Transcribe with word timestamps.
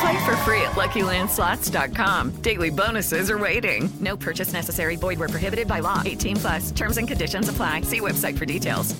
Play 0.00 0.24
for 0.24 0.36
free 0.38 0.60
at 0.62 0.72
LuckyLandSlots.com. 0.76 2.30
Daily 2.42 2.70
bonuses 2.70 3.30
are 3.30 3.38
waiting. 3.38 3.90
No 3.98 4.16
purchase 4.16 4.52
necessary. 4.52 4.94
Void 4.94 5.18
where 5.18 5.28
prohibited 5.28 5.66
by 5.66 5.80
law. 5.80 6.02
18 6.04 6.36
plus. 6.36 6.70
Terms 6.70 6.98
and 6.98 7.08
conditions 7.08 7.48
apply. 7.48 7.80
See 7.80 7.98
website 8.00 8.38
for 8.38 8.46
details. 8.46 8.94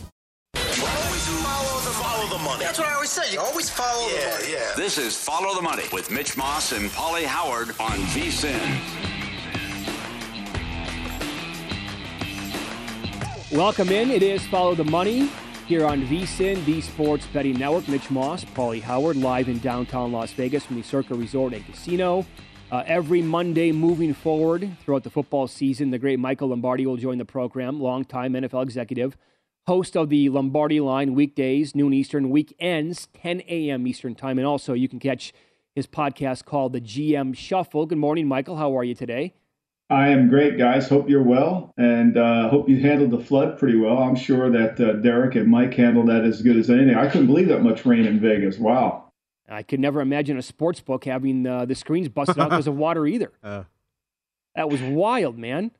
Always 0.56 1.26
follow 1.44 1.80
the, 1.80 1.90
follow 1.90 2.38
the 2.38 2.42
money. 2.42 2.64
That's 2.64 2.78
what 2.80 2.88
I 2.88 2.94
always 2.94 3.10
say. 3.10 3.32
You 3.32 3.38
always 3.38 3.70
follow 3.70 4.08
yeah, 4.08 4.18
the 4.18 4.42
money. 4.42 4.52
Yeah. 4.52 4.72
This 4.76 4.98
is 4.98 5.16
Follow 5.16 5.54
the 5.54 5.62
Money 5.62 5.84
with 5.92 6.10
Mitch 6.10 6.36
Moss 6.36 6.72
and 6.72 6.90
Paulie 6.90 7.24
Howard 7.24 7.68
on 7.78 7.98
VSIN. 8.10 8.80
Welcome 13.52 13.90
in. 13.90 14.10
It 14.10 14.24
is 14.24 14.44
Follow 14.48 14.74
the 14.74 14.84
Money 14.84 15.30
here 15.68 15.84
on 15.84 16.00
VSIN, 16.06 16.64
the 16.64 16.80
Sports 16.80 17.26
Betting 17.26 17.58
Network. 17.58 17.86
Mitch 17.88 18.10
Moss, 18.10 18.42
Paulie 18.42 18.80
Howard, 18.80 19.16
live 19.16 19.50
in 19.50 19.58
downtown 19.58 20.12
Las 20.12 20.32
Vegas 20.32 20.64
from 20.64 20.76
the 20.76 20.82
Circa 20.82 21.14
Resort 21.14 21.52
and 21.52 21.62
Casino. 21.66 22.24
Uh, 22.72 22.84
every 22.86 23.20
Monday 23.20 23.70
moving 23.70 24.14
forward 24.14 24.74
throughout 24.80 25.04
the 25.04 25.10
football 25.10 25.46
season, 25.46 25.90
the 25.90 25.98
great 25.98 26.18
Michael 26.18 26.48
Lombardi 26.48 26.86
will 26.86 26.96
join 26.96 27.18
the 27.18 27.26
program, 27.26 27.82
longtime 27.82 28.32
NFL 28.32 28.62
executive, 28.62 29.18
host 29.66 29.94
of 29.94 30.08
the 30.08 30.30
Lombardi 30.30 30.80
Line 30.80 31.14
weekdays, 31.14 31.74
noon 31.74 31.92
Eastern, 31.92 32.30
weekends, 32.30 33.08
10 33.20 33.42
a.m. 33.42 33.86
Eastern 33.86 34.14
Time. 34.14 34.38
And 34.38 34.46
also, 34.46 34.72
you 34.72 34.88
can 34.88 34.98
catch 34.98 35.34
his 35.74 35.86
podcast 35.86 36.46
called 36.46 36.72
The 36.72 36.80
GM 36.80 37.36
Shuffle. 37.36 37.84
Good 37.84 37.98
morning, 37.98 38.26
Michael. 38.26 38.56
How 38.56 38.74
are 38.78 38.84
you 38.84 38.94
today? 38.94 39.34
I 39.90 40.08
am 40.08 40.28
great, 40.28 40.58
guys. 40.58 40.88
Hope 40.88 41.08
you're 41.08 41.22
well, 41.22 41.72
and 41.78 42.16
uh, 42.18 42.50
hope 42.50 42.68
you 42.68 42.78
handled 42.78 43.10
the 43.10 43.24
flood 43.24 43.58
pretty 43.58 43.78
well. 43.78 43.98
I'm 43.98 44.16
sure 44.16 44.50
that 44.50 44.78
uh, 44.78 44.92
Derek 44.94 45.34
and 45.34 45.48
Mike 45.48 45.72
handled 45.72 46.08
that 46.08 46.24
as 46.24 46.42
good 46.42 46.58
as 46.58 46.68
anything. 46.68 46.94
I 46.94 47.08
couldn't 47.08 47.26
believe 47.26 47.48
that 47.48 47.62
much 47.62 47.86
rain 47.86 48.04
in 48.04 48.20
Vegas. 48.20 48.58
Wow. 48.58 49.12
I 49.48 49.62
could 49.62 49.80
never 49.80 50.02
imagine 50.02 50.36
a 50.36 50.42
sports 50.42 50.80
book 50.80 51.06
having 51.06 51.46
uh, 51.46 51.64
the 51.64 51.74
screens 51.74 52.08
busted 52.08 52.38
out 52.38 52.50
because 52.50 52.66
of 52.66 52.76
water 52.76 53.06
either. 53.06 53.32
Uh, 53.42 53.64
that 54.54 54.68
was 54.68 54.82
wild, 54.82 55.38
man. 55.38 55.70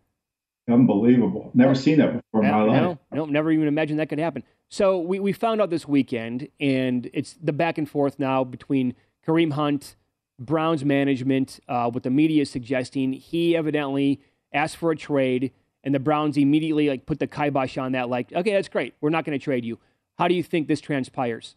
Unbelievable. 0.70 1.50
Never 1.52 1.74
seen 1.74 1.98
that 1.98 2.12
before 2.12 2.44
in 2.44 2.50
my 2.50 2.62
life. 2.62 2.80
No, 2.80 2.98
no, 3.10 3.24
never 3.24 3.50
even 3.50 3.66
imagined 3.66 3.98
that 3.98 4.08
could 4.08 4.20
happen. 4.20 4.44
So 4.68 5.00
we, 5.00 5.18
we 5.18 5.32
found 5.32 5.60
out 5.60 5.68
this 5.68 5.88
weekend, 5.88 6.48
and 6.60 7.10
it's 7.12 7.34
the 7.42 7.52
back 7.52 7.76
and 7.76 7.90
forth 7.90 8.20
now 8.20 8.44
between 8.44 8.94
Kareem 9.26 9.52
Hunt, 9.54 9.96
Browns 10.38 10.84
management, 10.84 11.60
uh, 11.68 11.90
what 11.90 12.02
the 12.02 12.10
media 12.10 12.42
is 12.42 12.50
suggesting. 12.50 13.12
He 13.12 13.56
evidently 13.56 14.20
asked 14.52 14.76
for 14.76 14.90
a 14.90 14.96
trade, 14.96 15.52
and 15.82 15.94
the 15.94 15.98
Browns 15.98 16.36
immediately 16.36 16.88
like 16.88 17.06
put 17.06 17.18
the 17.18 17.26
kibosh 17.26 17.76
on 17.78 17.92
that. 17.92 18.08
Like, 18.08 18.32
okay, 18.32 18.52
that's 18.52 18.68
great. 18.68 18.94
We're 19.00 19.10
not 19.10 19.24
going 19.24 19.38
to 19.38 19.42
trade 19.42 19.64
you. 19.64 19.78
How 20.18 20.28
do 20.28 20.34
you 20.34 20.42
think 20.42 20.68
this 20.68 20.80
transpires? 20.80 21.56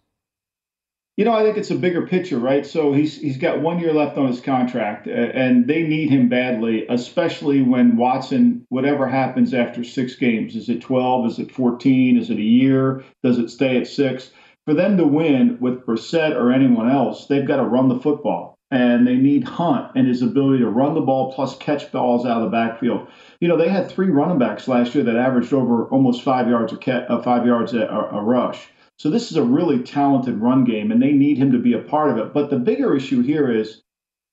You 1.18 1.26
know, 1.26 1.34
I 1.34 1.44
think 1.44 1.58
it's 1.58 1.72
a 1.72 1.76
bigger 1.76 2.08
picture, 2.08 2.40
right? 2.40 2.66
So 2.66 2.94
he's 2.94 3.18
he's 3.20 3.38
got 3.38 3.62
one 3.62 3.80
year 3.80 3.94
left 3.94 4.18
on 4.18 4.28
his 4.28 4.40
contract, 4.40 5.08
and 5.08 5.68
they 5.68 5.84
need 5.84 6.10
him 6.10 6.30
badly, 6.30 6.88
especially 6.90 7.62
when 7.62 7.98
Watson, 7.98 8.66
whatever 8.70 9.08
happens 9.08 9.54
after 9.54 9.84
six 9.84 10.16
games, 10.16 10.56
is 10.56 10.70
it 10.70 10.82
12? 10.82 11.28
Is 11.28 11.40
it 11.40 11.52
14? 11.52 12.18
Is 12.18 12.30
it 12.30 12.38
a 12.38 12.42
year? 12.42 13.04
Does 13.24 13.40
it 13.40 13.50
stay 13.50 13.78
at 13.78 13.88
six? 13.88 14.32
For 14.66 14.74
them 14.74 14.96
to 14.98 15.06
win 15.06 15.58
with 15.60 15.86
Brissett 15.86 16.36
or 16.36 16.52
anyone 16.52 16.90
else, 16.90 17.26
they've 17.26 17.48
got 17.48 17.58
to 17.58 17.66
run 17.66 17.90
the 17.90 18.00
football, 18.00 18.58
and 18.72 19.06
they 19.06 19.18
need 19.18 19.44
Hunt 19.44 19.92
and 19.96 20.08
his 20.08 20.22
ability 20.22 20.60
to 20.60 20.70
run 20.70 20.96
the 20.96 21.02
ball 21.02 21.34
plus 21.34 21.58
catch 21.58 21.92
balls 21.92 22.26
out 22.26 22.38
of 22.38 22.44
the 22.44 22.50
backfield. 22.50 23.08
You 23.42 23.50
know, 23.50 23.58
they 23.58 23.68
had 23.68 23.90
three 23.90 24.10
running 24.10 24.40
backs 24.40 24.68
last 24.68 24.96
year 24.96 25.04
that 25.04 25.18
averaged 25.18 25.54
over 25.54 25.86
almost 25.88 26.24
five 26.24 26.48
yards 26.48 26.72
a 26.72 26.78
catch, 26.78 27.06
uh, 27.10 27.22
five 27.22 27.46
yards 27.46 27.74
a, 27.74 27.86
a 27.86 28.22
rush. 28.22 28.70
So 28.98 29.10
this 29.10 29.30
is 29.30 29.38
a 29.38 29.44
really 29.44 29.84
talented 29.84 30.38
run 30.38 30.64
game, 30.64 30.92
and 30.92 31.02
they 31.02 31.12
need 31.12 31.38
him 31.38 31.52
to 31.52 31.60
be 31.60 31.74
a 31.74 31.80
part 31.80 32.12
of 32.12 32.18
it. 32.18 32.34
But 32.34 32.50
the 32.50 32.60
bigger 32.60 32.96
issue 32.96 33.22
here 33.22 33.52
is, 33.52 33.82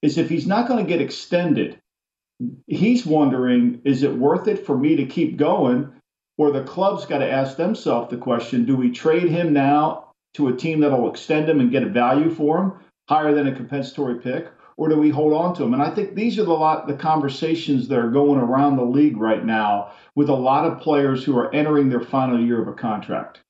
is 0.03 0.19
if 0.19 0.29
he's 0.29 0.47
not 0.47 0.69
going 0.69 0.85
to 0.85 0.89
get 0.89 1.01
extended, 1.01 1.81
he's 2.69 3.05
wondering, 3.05 3.81
is 3.85 4.05
it 4.05 4.17
worth 4.17 4.47
it 4.47 4.65
for 4.65 4.79
me 4.79 4.95
to 4.97 5.07
keep 5.07 5.37
going? 5.37 5.91
Or 6.37 6.53
the 6.53 6.63
club's 6.63 7.07
got 7.07 7.19
to 7.19 7.31
ask 7.31 7.57
themselves 7.57 8.11
the 8.11 8.17
question: 8.17 8.65
Do 8.65 8.77
we 8.77 8.93
trade 8.93 9.29
him 9.29 9.53
now 9.53 10.13
to 10.35 10.47
a 10.47 10.57
team 10.57 10.79
that'll 10.79 11.11
extend 11.11 11.49
him 11.49 11.59
and 11.59 11.73
get 11.73 11.83
a 11.83 11.89
value 11.89 12.31
for 12.31 12.59
him 12.59 12.73
higher 13.09 13.35
than 13.35 13.49
a 13.49 13.55
compensatory 13.55 14.21
pick, 14.21 14.49
or 14.77 14.89
do 14.89 14.97
we 14.97 15.11
hold 15.11 15.33
on 15.33 15.55
to 15.57 15.63
them? 15.63 15.75
And 15.75 15.83
I 15.83 15.91
think 15.91 16.15
these 16.15 16.39
are 16.39 16.45
the 16.45 16.53
lot 16.53 16.87
the 16.87 16.95
conversations 16.95 17.89
that 17.89 17.99
are 17.99 18.11
going 18.11 18.39
around 18.39 18.77
the 18.77 18.85
league 18.85 19.17
right 19.17 19.45
now 19.45 19.93
with 20.15 20.29
a 20.29 20.35
lot 20.35 20.65
of 20.65 20.81
players 20.81 21.25
who 21.25 21.37
are 21.37 21.53
entering 21.55 21.89
their 21.89 22.01
final 22.01 22.41
year 22.41 22.63
of 22.63 22.69
a 22.69 22.73
contract. 22.73 23.41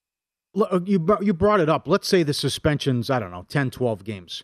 Look, 0.54 0.88
you 0.88 1.06
you 1.20 1.34
brought 1.34 1.60
it 1.60 1.68
up. 1.68 1.86
Let's 1.86 2.08
say 2.08 2.22
the 2.22 2.34
suspensions, 2.34 3.10
I 3.10 3.18
don't 3.18 3.30
know, 3.30 3.44
10, 3.48 3.70
12 3.70 4.04
games. 4.04 4.42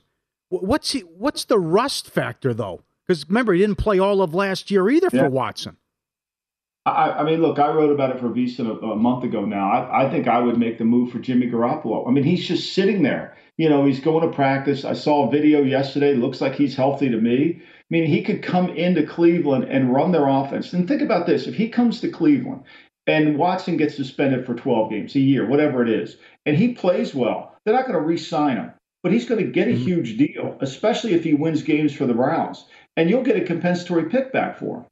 What's 0.50 0.92
he, 0.92 1.00
what's 1.00 1.44
the 1.44 1.58
rust 1.58 2.10
factor 2.10 2.52
though? 2.52 2.82
Because 3.06 3.26
remember, 3.28 3.52
he 3.52 3.60
didn't 3.60 3.78
play 3.78 3.98
all 3.98 4.22
of 4.22 4.34
last 4.34 4.70
year 4.70 4.88
either 4.88 5.10
for 5.10 5.28
Watson. 5.28 5.76
I, 6.86 7.10
I 7.10 7.22
mean, 7.24 7.40
look, 7.40 7.58
I 7.58 7.72
wrote 7.72 7.90
about 7.90 8.10
it 8.10 8.20
for 8.20 8.28
VSiN 8.28 8.66
a, 8.66 8.86
a 8.86 8.96
month 8.96 9.24
ago 9.24 9.44
now. 9.44 9.70
I, 9.70 10.04
I 10.04 10.10
think 10.10 10.28
I 10.28 10.38
would 10.38 10.58
make 10.58 10.76
the 10.78 10.84
move 10.84 11.10
for 11.10 11.18
Jimmy 11.18 11.48
Garoppolo. 11.48 12.06
I 12.06 12.10
mean, 12.10 12.24
he's 12.24 12.46
just 12.46 12.74
sitting 12.74 13.02
there. 13.02 13.36
You 13.56 13.68
know, 13.68 13.86
he's 13.86 14.00
going 14.00 14.28
to 14.28 14.34
practice. 14.34 14.84
I 14.84 14.92
saw 14.92 15.26
a 15.26 15.30
video 15.30 15.62
yesterday. 15.62 16.14
Looks 16.14 16.40
like 16.40 16.54
he's 16.54 16.76
healthy 16.76 17.08
to 17.08 17.16
me. 17.16 17.62
I 17.62 17.86
mean, 17.88 18.04
he 18.04 18.22
could 18.22 18.42
come 18.42 18.68
into 18.70 19.06
Cleveland 19.06 19.64
and 19.64 19.94
run 19.94 20.12
their 20.12 20.28
offense. 20.28 20.72
And 20.72 20.86
think 20.86 21.00
about 21.00 21.26
this 21.26 21.46
if 21.46 21.54
he 21.54 21.68
comes 21.68 22.00
to 22.00 22.08
Cleveland 22.08 22.64
and 23.06 23.38
Watson 23.38 23.76
gets 23.76 23.96
suspended 23.96 24.44
for 24.44 24.54
12 24.54 24.90
games, 24.90 25.14
a 25.14 25.20
year, 25.20 25.46
whatever 25.46 25.82
it 25.82 25.88
is, 25.88 26.16
and 26.46 26.56
he 26.56 26.74
plays 26.74 27.14
well, 27.14 27.54
they're 27.64 27.74
not 27.74 27.86
going 27.86 27.98
to 27.98 28.04
re 28.04 28.16
sign 28.16 28.56
him. 28.56 28.72
But 29.02 29.12
he's 29.12 29.28
going 29.28 29.44
to 29.44 29.50
get 29.50 29.68
a 29.68 29.72
mm-hmm. 29.72 29.84
huge 29.84 30.16
deal, 30.16 30.56
especially 30.60 31.12
if 31.12 31.24
he 31.24 31.34
wins 31.34 31.62
games 31.62 31.94
for 31.94 32.06
the 32.06 32.14
Browns. 32.14 32.64
And 32.96 33.10
you'll 33.10 33.22
get 33.22 33.36
a 33.36 33.44
compensatory 33.44 34.08
pick 34.08 34.32
back 34.32 34.58
for 34.58 34.78
him. 34.78 34.86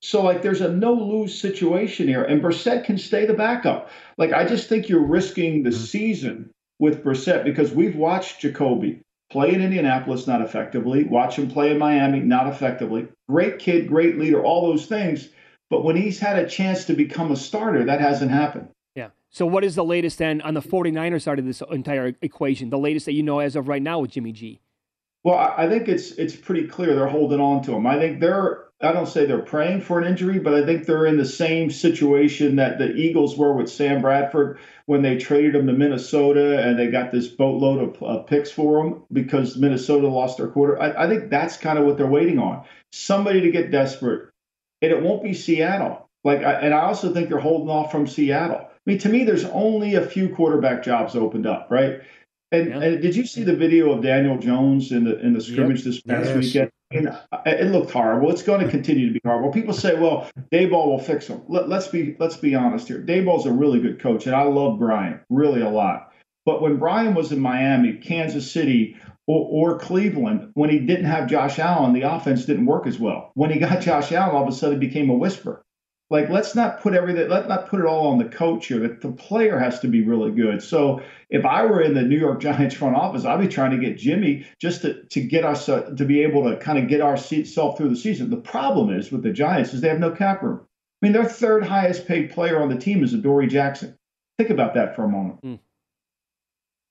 So 0.00 0.22
like 0.22 0.42
there's 0.42 0.60
a 0.60 0.72
no 0.72 0.92
lose 0.92 1.38
situation 1.38 2.06
here, 2.08 2.22
and 2.22 2.42
Brissett 2.42 2.84
can 2.84 2.98
stay 2.98 3.26
the 3.26 3.34
backup. 3.34 3.90
Like 4.16 4.32
I 4.32 4.44
just 4.44 4.68
think 4.68 4.88
you're 4.88 5.06
risking 5.06 5.62
the 5.62 5.70
mm-hmm. 5.70 5.84
season 5.84 6.50
with 6.78 7.02
Brissett 7.02 7.44
because 7.44 7.72
we've 7.72 7.96
watched 7.96 8.40
Jacoby 8.40 9.00
play 9.30 9.52
in 9.52 9.60
Indianapolis 9.60 10.26
not 10.26 10.40
effectively, 10.40 11.04
watch 11.04 11.36
him 11.36 11.50
play 11.50 11.70
in 11.70 11.78
Miami 11.78 12.20
not 12.20 12.46
effectively. 12.46 13.08
Great 13.28 13.58
kid, 13.58 13.88
great 13.88 14.18
leader, 14.18 14.42
all 14.42 14.66
those 14.66 14.86
things. 14.86 15.28
But 15.70 15.84
when 15.84 15.96
he's 15.96 16.18
had 16.18 16.38
a 16.38 16.48
chance 16.48 16.86
to 16.86 16.94
become 16.94 17.30
a 17.30 17.36
starter, 17.36 17.84
that 17.84 18.00
hasn't 18.00 18.30
happened. 18.30 18.68
Yeah. 18.94 19.08
So 19.28 19.44
what 19.44 19.64
is 19.64 19.74
the 19.74 19.84
latest 19.84 20.18
then 20.18 20.40
on 20.40 20.54
the 20.54 20.62
49er 20.62 21.20
side 21.20 21.38
of 21.38 21.44
this 21.44 21.62
entire 21.70 22.14
equation? 22.22 22.70
The 22.70 22.78
latest 22.78 23.04
that 23.06 23.12
you 23.12 23.22
know 23.22 23.40
as 23.40 23.54
of 23.54 23.68
right 23.68 23.82
now 23.82 24.00
with 24.00 24.12
Jimmy 24.12 24.32
G? 24.32 24.60
Well, 25.24 25.36
I 25.36 25.68
think 25.68 25.88
it's 25.88 26.12
it's 26.12 26.34
pretty 26.34 26.66
clear 26.68 26.94
they're 26.94 27.08
holding 27.08 27.40
on 27.40 27.62
to 27.64 27.74
him. 27.74 27.86
I 27.86 27.98
think 27.98 28.20
they're 28.20 28.67
I 28.80 28.92
don't 28.92 29.08
say 29.08 29.26
they're 29.26 29.40
praying 29.40 29.80
for 29.80 30.00
an 30.00 30.06
injury, 30.06 30.38
but 30.38 30.54
I 30.54 30.64
think 30.64 30.86
they're 30.86 31.06
in 31.06 31.16
the 31.16 31.24
same 31.24 31.68
situation 31.68 32.56
that 32.56 32.78
the 32.78 32.94
Eagles 32.94 33.36
were 33.36 33.52
with 33.52 33.68
Sam 33.68 34.00
Bradford 34.00 34.60
when 34.86 35.02
they 35.02 35.18
traded 35.18 35.56
him 35.56 35.66
to 35.66 35.72
Minnesota 35.72 36.60
and 36.60 36.78
they 36.78 36.86
got 36.86 37.10
this 37.10 37.26
boatload 37.26 37.96
of 37.96 38.02
uh, 38.02 38.22
picks 38.22 38.52
for 38.52 38.86
him 38.86 39.02
because 39.12 39.56
Minnesota 39.56 40.06
lost 40.06 40.38
their 40.38 40.46
quarter. 40.46 40.80
I, 40.80 41.04
I 41.04 41.08
think 41.08 41.28
that's 41.28 41.56
kind 41.56 41.76
of 41.76 41.86
what 41.86 41.96
they're 41.96 42.06
waiting 42.06 42.38
on. 42.38 42.64
Somebody 42.92 43.40
to 43.40 43.50
get 43.50 43.72
desperate, 43.72 44.30
and 44.80 44.92
it 44.92 45.02
won't 45.02 45.24
be 45.24 45.34
Seattle. 45.34 46.08
Like, 46.22 46.44
I, 46.44 46.52
and 46.54 46.72
I 46.72 46.82
also 46.82 47.12
think 47.12 47.28
they're 47.28 47.38
holding 47.38 47.70
off 47.70 47.90
from 47.90 48.06
Seattle. 48.06 48.60
I 48.60 48.70
mean, 48.86 48.98
to 48.98 49.08
me, 49.08 49.24
there's 49.24 49.44
only 49.44 49.96
a 49.96 50.06
few 50.06 50.28
quarterback 50.34 50.84
jobs 50.84 51.16
opened 51.16 51.46
up, 51.46 51.66
right? 51.68 52.00
And, 52.52 52.68
yeah. 52.68 52.80
and, 52.80 53.02
did 53.02 53.16
you 53.16 53.26
see 53.26 53.42
the 53.42 53.56
video 53.56 53.92
of 53.92 54.02
Daniel 54.02 54.38
Jones 54.38 54.92
in 54.92 55.04
the 55.04 55.18
in 55.18 55.34
the 55.34 55.40
scrimmage 55.40 55.78
yep. 55.78 55.84
this 55.84 56.00
past 56.00 56.28
yes. 56.28 56.36
weekend? 56.36 56.70
Mean, 56.90 57.10
it 57.44 57.70
looked 57.70 57.90
horrible. 57.90 58.30
It's 58.30 58.42
going 58.42 58.64
to 58.64 58.70
continue 58.70 59.08
to 59.08 59.12
be 59.12 59.20
horrible. 59.22 59.52
People 59.52 59.74
say, 59.74 59.94
"Well, 59.94 60.30
Daboll 60.50 60.86
will 60.86 60.98
fix 60.98 61.26
them." 61.26 61.42
Let, 61.46 61.70
us 61.70 61.88
be 61.88 62.16
let's 62.18 62.36
be 62.36 62.54
honest 62.54 62.88
here. 62.88 63.02
Daboll's 63.02 63.44
a 63.44 63.52
really 63.52 63.78
good 63.78 64.00
coach, 64.00 64.26
and 64.26 64.34
I 64.34 64.44
love 64.44 64.78
Brian 64.78 65.20
really 65.28 65.60
a 65.60 65.68
lot. 65.68 66.12
But 66.46 66.62
when 66.62 66.78
Brian 66.78 67.14
was 67.14 67.30
in 67.30 67.40
Miami, 67.40 67.98
Kansas 67.98 68.50
City, 68.50 68.96
or, 69.26 69.72
or, 69.72 69.78
Cleveland, 69.78 70.52
when 70.54 70.70
he 70.70 70.78
didn't 70.78 71.04
have 71.04 71.28
Josh 71.28 71.58
Allen, 71.58 71.92
the 71.92 72.10
offense 72.10 72.46
didn't 72.46 72.64
work 72.64 72.86
as 72.86 72.98
well. 72.98 73.32
When 73.34 73.50
he 73.50 73.58
got 73.58 73.80
Josh 73.82 74.10
Allen, 74.12 74.34
all 74.34 74.44
of 74.44 74.48
a 74.48 74.52
sudden 74.52 74.76
it 74.76 74.80
became 74.80 75.10
a 75.10 75.14
whisper 75.14 75.62
like 76.10 76.30
let's 76.30 76.54
not 76.54 76.80
put 76.80 76.94
everything 76.94 77.28
let's 77.28 77.48
not 77.48 77.68
put 77.68 77.80
it 77.80 77.86
all 77.86 78.08
on 78.08 78.18
the 78.18 78.24
coach 78.24 78.66
here 78.66 78.78
the 78.78 79.12
player 79.12 79.58
has 79.58 79.80
to 79.80 79.88
be 79.88 80.02
really 80.02 80.30
good. 80.30 80.62
So 80.62 81.02
if 81.30 81.44
i 81.44 81.64
were 81.64 81.82
in 81.82 81.94
the 81.94 82.02
new 82.02 82.18
york 82.18 82.40
giants 82.48 82.74
front 82.74 82.96
office 82.96 83.24
i'd 83.24 83.40
be 83.40 83.48
trying 83.48 83.70
to 83.70 83.78
get 83.78 83.98
jimmy 83.98 84.46
just 84.58 84.82
to, 84.82 85.02
to 85.04 85.20
get 85.20 85.44
us 85.44 85.68
uh, 85.68 85.82
to 85.96 86.04
be 86.04 86.22
able 86.22 86.50
to 86.50 86.56
kind 86.56 86.78
of 86.78 86.88
get 86.88 87.00
ourselves 87.00 87.76
through 87.76 87.90
the 87.90 87.96
season. 87.96 88.30
The 88.30 88.36
problem 88.36 88.96
is 88.96 89.12
with 89.12 89.22
the 89.22 89.32
giants 89.32 89.74
is 89.74 89.80
they 89.80 89.88
have 89.88 90.00
no 90.00 90.10
cap 90.10 90.42
room. 90.42 90.60
I 90.62 91.06
mean 91.06 91.12
their 91.12 91.24
third 91.24 91.64
highest 91.64 92.06
paid 92.06 92.30
player 92.30 92.60
on 92.60 92.68
the 92.68 92.78
team 92.78 93.04
is 93.04 93.12
Adoree 93.12 93.48
Jackson. 93.48 93.96
Think 94.38 94.50
about 94.50 94.74
that 94.74 94.94
for 94.96 95.04
a 95.04 95.08
moment. 95.08 95.42
Mm. 95.42 95.58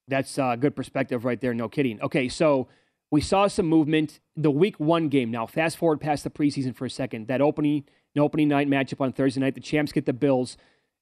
that's 0.07 0.37
a 0.37 0.43
uh, 0.43 0.55
good 0.55 0.75
perspective 0.75 1.25
right 1.25 1.41
there 1.41 1.53
no 1.53 1.67
kidding. 1.67 2.01
Okay 2.01 2.29
so 2.29 2.67
we 3.09 3.21
saw 3.21 3.47
some 3.47 3.65
movement 3.65 4.19
the 4.35 4.51
week 4.51 4.79
one 4.79 5.07
game. 5.07 5.31
Now 5.31 5.47
fast 5.47 5.77
forward 5.77 5.99
past 5.99 6.23
the 6.23 6.29
preseason 6.29 6.75
for 6.75 6.85
a 6.85 6.89
second. 6.89 7.27
That 7.27 7.41
opening 7.41 7.85
an 8.17 8.23
opening 8.23 8.47
night 8.47 8.67
matchup 8.67 8.99
on 8.99 9.13
Thursday 9.13 9.39
night. 9.39 9.55
The 9.55 9.61
champs 9.61 9.91
get 9.91 10.05
the 10.05 10.13
Bills. 10.13 10.57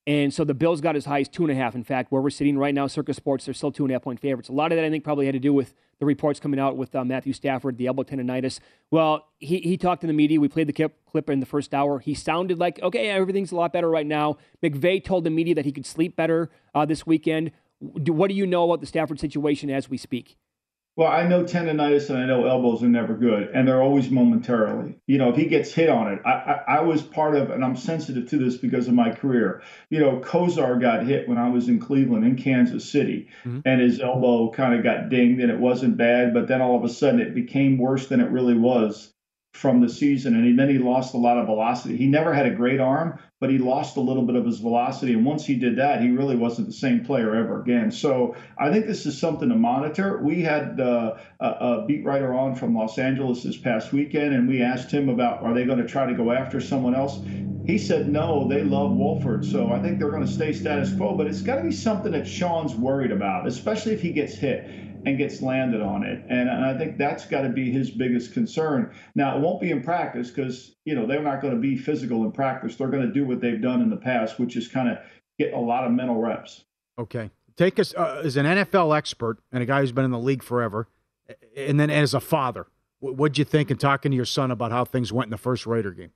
And 0.08 0.32
so 0.32 0.44
the 0.44 0.54
Bills 0.54 0.82
got 0.82 0.96
as 0.96 1.06
high 1.06 1.22
as 1.22 1.30
two 1.30 1.44
and 1.44 1.52
a 1.52 1.56
half. 1.56 1.74
In 1.74 1.84
fact, 1.84 2.12
where 2.12 2.22
we're 2.22 2.30
sitting 2.30 2.58
right 2.60 2.76
now, 2.76 2.86
Circa 2.86 3.14
Sports, 3.14 3.46
they're 3.46 3.56
still 3.56 3.72
two 3.72 3.86
and 3.86 3.92
a 3.92 3.96
half 3.96 4.04
point 4.04 4.20
favorites. 4.20 4.50
A 4.50 4.52
lot 4.52 4.72
of 4.72 4.76
that, 4.76 4.86
I 4.86 4.90
think, 4.92 5.04
probably 5.04 5.26
had 5.26 5.34
to 5.34 5.40
do 5.40 5.52
with 5.52 5.74
the 6.00 6.06
reports 6.06 6.40
coming 6.40 6.60
out 6.60 6.78
with 6.78 6.94
uh, 6.94 7.04
Matthew 7.04 7.34
Stafford, 7.34 7.78
the 7.78 7.88
elbow 7.88 8.04
tendonitis. 8.04 8.60
Well, 8.92 9.28
he, 9.40 9.60
he 9.60 9.78
talked 9.78 10.02
to 10.02 10.08
the 10.08 10.14
media. 10.14 10.40
We 10.40 10.48
played 10.48 10.68
the 10.68 10.74
clip, 10.74 11.04
clip 11.10 11.30
in 11.30 11.40
the 11.40 11.46
first 11.48 11.74
hour. 11.74 12.00
He 12.00 12.14
sounded 12.14 12.60
like, 12.60 12.80
okay, 12.84 13.10
everything's 13.10 13.52
a 13.52 13.56
lot 13.56 13.74
better 13.74 13.90
right 13.90 14.06
now. 14.06 14.38
McVay 14.62 15.04
told 15.04 15.24
the 15.24 15.32
media 15.32 15.56
that 15.56 15.66
he 15.66 15.72
could 15.72 15.86
sleep 15.86 16.16
better 16.16 16.52
uh, 16.76 16.86
this 16.86 17.08
weekend. 17.08 17.52
What 17.80 18.28
do 18.28 18.36
you 18.36 18.46
know 18.46 18.66
about 18.66 18.82
the 18.82 18.88
Stafford 18.88 19.20
situation 19.20 19.72
as 19.72 19.90
we 19.90 19.98
speak? 19.98 20.38
Well, 20.98 21.12
I 21.12 21.28
know 21.28 21.44
tendonitis 21.44 22.10
and 22.10 22.18
I 22.18 22.26
know 22.26 22.46
elbows 22.46 22.82
are 22.82 22.88
never 22.88 23.16
good, 23.16 23.50
and 23.54 23.68
they're 23.68 23.82
always 23.82 24.10
momentarily. 24.10 24.98
You 25.08 25.18
know, 25.18 25.30
if 25.30 25.36
he 25.36 25.46
gets 25.46 25.74
hit 25.74 25.90
on 25.90 26.14
it, 26.14 26.22
I, 26.26 26.32
I, 26.32 26.64
I, 26.78 26.82
was 26.82 27.02
part 27.02 27.36
of, 27.36 27.50
and 27.50 27.66
I'm 27.66 27.76
sensitive 27.76 28.30
to 28.30 28.38
this 28.38 28.56
because 28.56 28.88
of 28.88 28.94
my 28.94 29.12
career. 29.12 29.62
You 29.90 30.00
know, 30.00 30.20
Kosar 30.20 30.80
got 30.80 31.06
hit 31.06 31.28
when 31.28 31.38
I 31.38 31.50
was 31.50 31.68
in 31.68 31.80
Cleveland, 31.80 32.24
in 32.24 32.38
Kansas 32.38 32.90
City, 32.90 33.28
mm-hmm. 33.44 33.60
and 33.66 33.82
his 33.82 34.00
elbow 34.00 34.52
kind 34.52 34.74
of 34.74 34.84
got 34.84 35.10
dinged, 35.10 35.42
and 35.42 35.52
it 35.52 35.60
wasn't 35.60 35.98
bad, 35.98 36.34
but 36.34 36.48
then 36.48 36.62
all 36.62 36.78
of 36.78 36.86
a 36.86 36.90
sudden 36.90 37.20
it 37.20 37.36
became 37.36 37.78
worse 37.78 38.08
than 38.08 38.22
it 38.22 38.32
really 38.32 38.58
was 38.58 39.12
from 39.56 39.80
the 39.80 39.88
season, 39.88 40.36
and 40.36 40.46
he, 40.46 40.52
then 40.52 40.70
he 40.70 40.78
lost 40.78 41.14
a 41.14 41.18
lot 41.18 41.38
of 41.38 41.46
velocity. 41.46 41.96
He 41.96 42.08
never 42.08 42.34
had 42.34 42.46
a 42.46 42.52
great 42.52 42.82
arm, 42.82 43.18
but 43.40 43.50
he 43.50 43.58
lost 43.58 43.96
a 43.96 44.02
little 44.02 44.24
bit 44.24 44.36
of 44.36 44.46
his 44.46 44.60
velocity. 44.60 45.14
And 45.14 45.26
once 45.26 45.46
he 45.46 45.56
did 45.56 45.78
that, 45.78 46.02
he 46.02 46.10
really 46.10 46.36
wasn't 46.36 46.68
the 46.68 46.74
same 46.74 47.06
player 47.06 47.34
ever 47.34 47.62
again. 47.62 47.90
So 47.90 48.36
I 48.60 48.70
think 48.70 48.86
this 48.86 49.06
is 49.06 49.18
something 49.18 49.48
to 49.48 49.56
monitor. 49.56 50.22
We 50.22 50.42
had 50.42 50.80
uh, 50.80 51.16
a, 51.40 51.46
a, 51.48 51.86
beat 51.88 52.04
writer 52.04 52.34
on 52.34 52.56
from 52.56 52.76
Los 52.76 53.00
Angeles 53.00 53.44
this 53.44 53.56
past 53.56 53.94
weekend, 53.94 54.36
and 54.36 54.46
we 54.48 54.62
asked 54.62 54.92
him 54.92 55.08
about 55.08 55.42
are 55.42 55.54
they 55.54 55.64
going 55.64 55.80
to 55.80 55.88
try 55.88 56.06
to 56.06 56.14
go 56.14 56.34
after 56.34 56.60
someone 56.60 56.94
else. 56.94 57.22
He 57.66 57.78
said 57.78 58.10
no, 58.10 58.48
they 58.48 58.62
love 58.62 58.92
Wolford, 58.92 59.46
so 59.46 59.72
I 59.72 59.82
think 59.82 60.00
they're 60.00 60.12
going 60.12 60.26
to 60.26 60.32
stay 60.32 60.52
status 60.52 60.94
quo. 60.96 61.16
But 61.16 61.28
it's 61.28 61.42
got 61.42 61.56
to 61.56 61.64
be 61.64 61.72
something 61.72 62.12
that 62.12 62.28
Sean's 62.28 62.76
worried 62.76 63.12
about, 63.12 63.48
especially 63.48 63.94
if 63.94 64.02
he 64.02 64.12
gets 64.12 64.36
hit 64.36 64.70
and 65.06 65.18
gets 65.18 65.42
landed 65.42 65.82
on 65.82 66.04
it. 66.04 66.24
And, 66.30 66.50
and 66.50 66.66
I 66.66 66.78
think 66.78 66.98
that's 66.98 67.26
got 67.26 67.42
to 67.42 67.50
be 67.50 67.72
his 67.72 67.92
biggest 67.92 68.34
concern. 68.34 68.94
Now, 69.14 69.38
it 69.38 69.42
won't 69.42 69.62
be 69.62 69.72
in 69.72 69.84
practice 69.84 70.30
because, 70.30 70.76
you 70.86 70.96
know, 70.96 71.06
they're 71.06 71.22
not 71.22 71.42
going 71.42 71.54
to 71.54 71.60
be 71.60 71.78
physical 71.78 72.24
in 72.24 72.32
practice. 72.32 72.76
They're 72.76 72.88
going 72.88 73.06
to 73.06 73.14
do 73.14 73.26
what 73.26 73.40
they've 73.40 73.62
done 73.62 73.82
in 73.82 73.90
the 73.90 73.98
past, 73.98 74.40
which 74.40 74.56
is 74.56 74.68
kind 74.68 74.90
of 74.90 74.98
get 75.38 75.54
a 75.54 75.60
lot 75.60 75.86
of 75.86 75.92
mental 75.92 76.20
reps. 76.20 76.64
Okay. 76.98 77.30
Take 77.56 77.80
us 77.80 77.94
uh, 77.96 78.22
as 78.24 78.36
an 78.36 78.46
NFL 78.46 78.96
expert 78.98 79.38
and 79.52 79.64
a 79.64 79.66
guy 79.66 79.82
who's 79.82 79.92
been 79.92 80.06
in 80.06 80.12
the 80.12 80.20
league 80.20 80.44
forever, 80.44 80.88
and 81.56 81.80
then 81.80 81.90
as 81.90 82.14
a 82.14 82.20
father, 82.20 82.68
what'd 83.00 83.38
you 83.38 83.46
think 83.46 83.72
in 83.72 83.78
talking 83.78 84.12
to 84.12 84.16
your 84.16 84.26
son 84.26 84.52
about 84.52 84.72
how 84.72 84.84
things 84.84 85.14
went 85.14 85.28
in 85.28 85.32
the 85.32 85.38
first 85.38 85.66
Raider 85.66 85.92
game? 85.92 86.12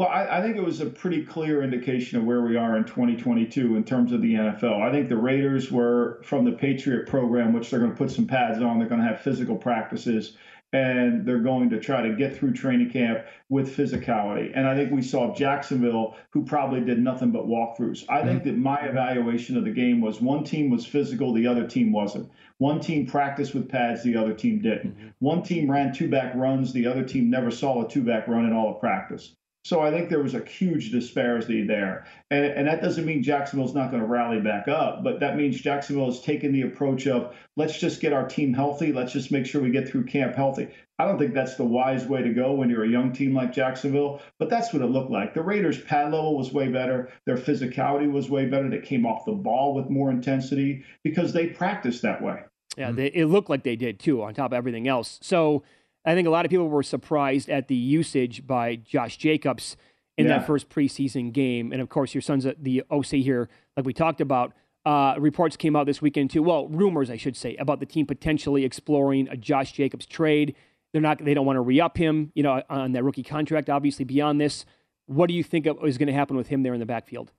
Well, 0.00 0.08
I, 0.08 0.38
I, 0.38 0.40
think 0.40 0.56
it 0.56 0.64
was 0.64 0.80
a 0.80 0.86
pretty 0.86 1.26
clear 1.26 1.62
indication 1.62 2.16
of 2.16 2.24
where 2.24 2.40
we 2.40 2.56
are 2.56 2.78
in 2.78 2.84
2022 2.84 3.76
in 3.76 3.84
terms 3.84 4.12
of 4.12 4.22
the 4.22 4.32
NFL. 4.32 4.80
I 4.80 4.90
think 4.90 5.10
the 5.10 5.18
Raiders 5.18 5.70
were 5.70 6.22
from 6.24 6.46
the 6.46 6.52
Patriot 6.52 7.06
program, 7.06 7.52
which 7.52 7.68
they're 7.68 7.80
going 7.80 7.90
to 7.90 7.98
put 7.98 8.10
some 8.10 8.26
pads 8.26 8.62
on. 8.62 8.78
They're 8.78 8.88
going 8.88 9.02
to 9.02 9.06
have 9.06 9.20
physical 9.20 9.56
practices, 9.56 10.38
and 10.72 11.26
they're 11.26 11.40
going 11.40 11.68
to 11.68 11.78
try 11.78 12.00
to 12.00 12.16
get 12.16 12.34
through 12.34 12.54
training 12.54 12.88
camp 12.88 13.26
with 13.50 13.76
physicality. 13.76 14.50
And 14.54 14.66
I 14.66 14.74
think 14.74 14.90
we 14.90 15.02
saw 15.02 15.34
Jacksonville, 15.34 16.16
who 16.30 16.46
probably 16.46 16.80
did 16.80 16.98
nothing 16.98 17.30
but 17.30 17.46
walkthroughs. 17.46 18.06
I 18.08 18.22
think 18.22 18.44
that 18.44 18.56
my 18.56 18.80
evaluation 18.80 19.58
of 19.58 19.64
the 19.64 19.70
game 19.70 20.00
was 20.00 20.18
one 20.18 20.44
team 20.44 20.70
was 20.70 20.86
physical, 20.86 21.34
the 21.34 21.46
other 21.46 21.66
team 21.66 21.92
wasn't. 21.92 22.30
One 22.56 22.80
team 22.80 23.04
practiced 23.06 23.52
with 23.52 23.68
pads, 23.68 24.02
the 24.02 24.16
other 24.16 24.32
team 24.32 24.62
didn't. 24.62 24.96
Mm-hmm. 24.96 25.08
One 25.18 25.42
team 25.42 25.70
ran 25.70 25.92
two 25.92 26.08
back 26.08 26.34
runs, 26.34 26.72
the 26.72 26.86
other 26.86 27.04
team 27.04 27.28
never 27.28 27.50
saw 27.50 27.84
a 27.84 27.86
two 27.90 28.02
back 28.02 28.28
run 28.28 28.46
in 28.46 28.54
all 28.54 28.72
of 28.72 28.80
practice. 28.80 29.34
So 29.70 29.82
I 29.82 29.92
think 29.92 30.08
there 30.08 30.20
was 30.20 30.34
a 30.34 30.44
huge 30.44 30.90
disparity 30.90 31.64
there. 31.64 32.04
And, 32.32 32.44
and 32.44 32.66
that 32.66 32.82
doesn't 32.82 33.06
mean 33.06 33.22
Jacksonville's 33.22 33.72
not 33.72 33.92
going 33.92 34.02
to 34.02 34.08
rally 34.08 34.40
back 34.40 34.66
up, 34.66 35.04
but 35.04 35.20
that 35.20 35.36
means 35.36 35.60
Jacksonville 35.60 36.06
has 36.06 36.20
taken 36.20 36.50
the 36.50 36.62
approach 36.62 37.06
of 37.06 37.36
let's 37.56 37.78
just 37.78 38.00
get 38.00 38.12
our 38.12 38.26
team 38.26 38.52
healthy. 38.52 38.92
Let's 38.92 39.12
just 39.12 39.30
make 39.30 39.46
sure 39.46 39.62
we 39.62 39.70
get 39.70 39.88
through 39.88 40.06
camp 40.06 40.34
healthy. 40.34 40.70
I 40.98 41.04
don't 41.04 41.20
think 41.20 41.34
that's 41.34 41.54
the 41.54 41.62
wise 41.62 42.04
way 42.04 42.20
to 42.20 42.34
go 42.34 42.50
when 42.50 42.68
you're 42.68 42.82
a 42.82 42.88
young 42.88 43.12
team 43.12 43.32
like 43.32 43.52
Jacksonville, 43.52 44.20
but 44.40 44.50
that's 44.50 44.72
what 44.72 44.82
it 44.82 44.86
looked 44.86 45.12
like. 45.12 45.34
The 45.34 45.42
Raiders' 45.42 45.80
pad 45.80 46.10
level 46.10 46.36
was 46.36 46.52
way 46.52 46.66
better. 46.66 47.12
Their 47.26 47.38
physicality 47.38 48.10
was 48.10 48.28
way 48.28 48.46
better. 48.46 48.68
They 48.68 48.80
came 48.80 49.06
off 49.06 49.24
the 49.24 49.30
ball 49.30 49.76
with 49.76 49.88
more 49.88 50.10
intensity 50.10 50.82
because 51.04 51.32
they 51.32 51.46
practiced 51.46 52.02
that 52.02 52.20
way. 52.20 52.40
Yeah, 52.76 52.90
they, 52.90 53.06
it 53.06 53.26
looked 53.26 53.48
like 53.48 53.62
they 53.62 53.76
did 53.76 54.00
too, 54.00 54.24
on 54.24 54.34
top 54.34 54.50
of 54.50 54.56
everything 54.56 54.88
else. 54.88 55.20
So, 55.22 55.62
I 56.04 56.14
think 56.14 56.26
a 56.26 56.30
lot 56.30 56.44
of 56.44 56.50
people 56.50 56.68
were 56.68 56.82
surprised 56.82 57.48
at 57.48 57.68
the 57.68 57.74
usage 57.74 58.46
by 58.46 58.76
Josh 58.76 59.16
Jacobs 59.16 59.76
in 60.16 60.26
yeah. 60.26 60.38
that 60.38 60.46
first 60.46 60.68
preseason 60.68 61.32
game. 61.32 61.72
And 61.72 61.80
of 61.80 61.88
course, 61.88 62.14
your 62.14 62.22
son's 62.22 62.46
the 62.58 62.82
OC 62.90 63.06
here, 63.06 63.48
like 63.76 63.86
we 63.86 63.92
talked 63.92 64.20
about. 64.20 64.52
Uh, 64.86 65.14
reports 65.18 65.56
came 65.56 65.76
out 65.76 65.84
this 65.84 66.00
weekend 66.00 66.30
too. 66.30 66.42
Well, 66.42 66.68
rumors, 66.68 67.10
I 67.10 67.16
should 67.16 67.36
say, 67.36 67.54
about 67.56 67.80
the 67.80 67.86
team 67.86 68.06
potentially 68.06 68.64
exploring 68.64 69.28
a 69.28 69.36
Josh 69.36 69.72
Jacobs 69.72 70.06
trade. 70.06 70.54
They're 70.92 71.02
not. 71.02 71.22
They 71.22 71.34
don't 71.34 71.46
want 71.46 71.58
to 71.58 71.60
re-up 71.60 71.98
him, 71.98 72.32
you 72.34 72.42
know, 72.42 72.62
on 72.70 72.92
that 72.92 73.04
rookie 73.04 73.22
contract. 73.22 73.68
Obviously, 73.68 74.04
beyond 74.04 74.40
this, 74.40 74.64
what 75.06 75.28
do 75.28 75.34
you 75.34 75.44
think 75.44 75.66
is 75.66 75.98
going 75.98 76.06
to 76.06 76.12
happen 76.12 76.36
with 76.36 76.48
him 76.48 76.62
there 76.62 76.72
in 76.72 76.80
the 76.80 76.86
backfield? 76.86 77.30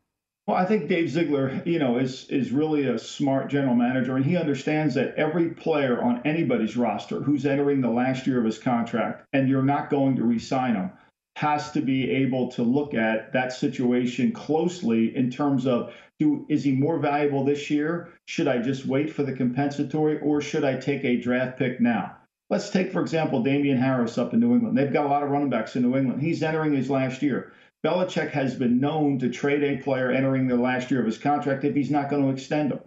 Well, 0.48 0.57
I 0.57 0.65
think 0.65 0.89
Dave 0.89 1.10
Ziegler, 1.10 1.62
you 1.65 1.77
know, 1.77 1.98
is 1.98 2.27
is 2.29 2.51
really 2.51 2.88
a 2.88 2.98
smart 2.98 3.50
general 3.50 3.75
manager, 3.75 4.15
and 4.15 4.25
he 4.25 4.38
understands 4.38 4.95
that 4.95 5.13
every 5.15 5.51
player 5.51 6.01
on 6.01 6.21
anybody's 6.25 6.75
roster 6.75 7.21
who's 7.21 7.45
entering 7.45 7.79
the 7.79 7.91
last 7.91 8.25
year 8.25 8.39
of 8.39 8.45
his 8.45 8.57
contract, 8.57 9.24
and 9.33 9.48
you're 9.48 9.62
not 9.62 9.91
going 9.91 10.15
to 10.15 10.24
re-sign 10.24 10.74
him, 10.74 10.89
has 11.36 11.71
to 11.71 11.81
be 11.81 12.10
able 12.10 12.50
to 12.51 12.63
look 12.63 12.95
at 12.95 13.31
that 13.33 13.53
situation 13.53 14.31
closely 14.31 15.15
in 15.15 15.29
terms 15.29 15.67
of 15.67 15.93
do 16.19 16.45
is 16.50 16.63
he 16.63 16.71
more 16.71 16.98
valuable 16.98 17.45
this 17.45 17.69
year? 17.69 18.10
Should 18.25 18.48
I 18.48 18.57
just 18.57 18.86
wait 18.86 19.13
for 19.13 19.21
the 19.21 19.33
compensatory, 19.33 20.19
or 20.21 20.41
should 20.41 20.63
I 20.63 20.75
take 20.77 21.05
a 21.05 21.21
draft 21.21 21.60
pick 21.60 21.79
now? 21.79 22.17
Let's 22.50 22.69
take, 22.69 22.91
for 22.91 23.01
example, 23.01 23.43
Damien 23.43 23.77
Harris 23.77 24.17
up 24.17 24.33
in 24.33 24.39
New 24.39 24.53
England. 24.53 24.77
They've 24.77 24.91
got 24.91 25.05
a 25.05 25.10
lot 25.10 25.24
of 25.24 25.29
running 25.29 25.50
backs 25.50 25.75
in 25.75 25.83
New 25.83 25.95
England. 25.95 26.21
He's 26.21 26.43
entering 26.43 26.74
his 26.74 26.89
last 26.89 27.21
year. 27.21 27.53
Belichick 27.83 28.29
has 28.29 28.53
been 28.55 28.79
known 28.79 29.17
to 29.19 29.29
trade 29.29 29.63
a 29.63 29.81
player 29.81 30.11
entering 30.11 30.47
the 30.47 30.55
last 30.55 30.91
year 30.91 31.00
of 31.00 31.05
his 31.05 31.17
contract 31.17 31.63
if 31.63 31.73
he's 31.73 31.89
not 31.89 32.09
going 32.09 32.23
to 32.23 32.29
extend 32.29 32.71
him. 32.71 32.79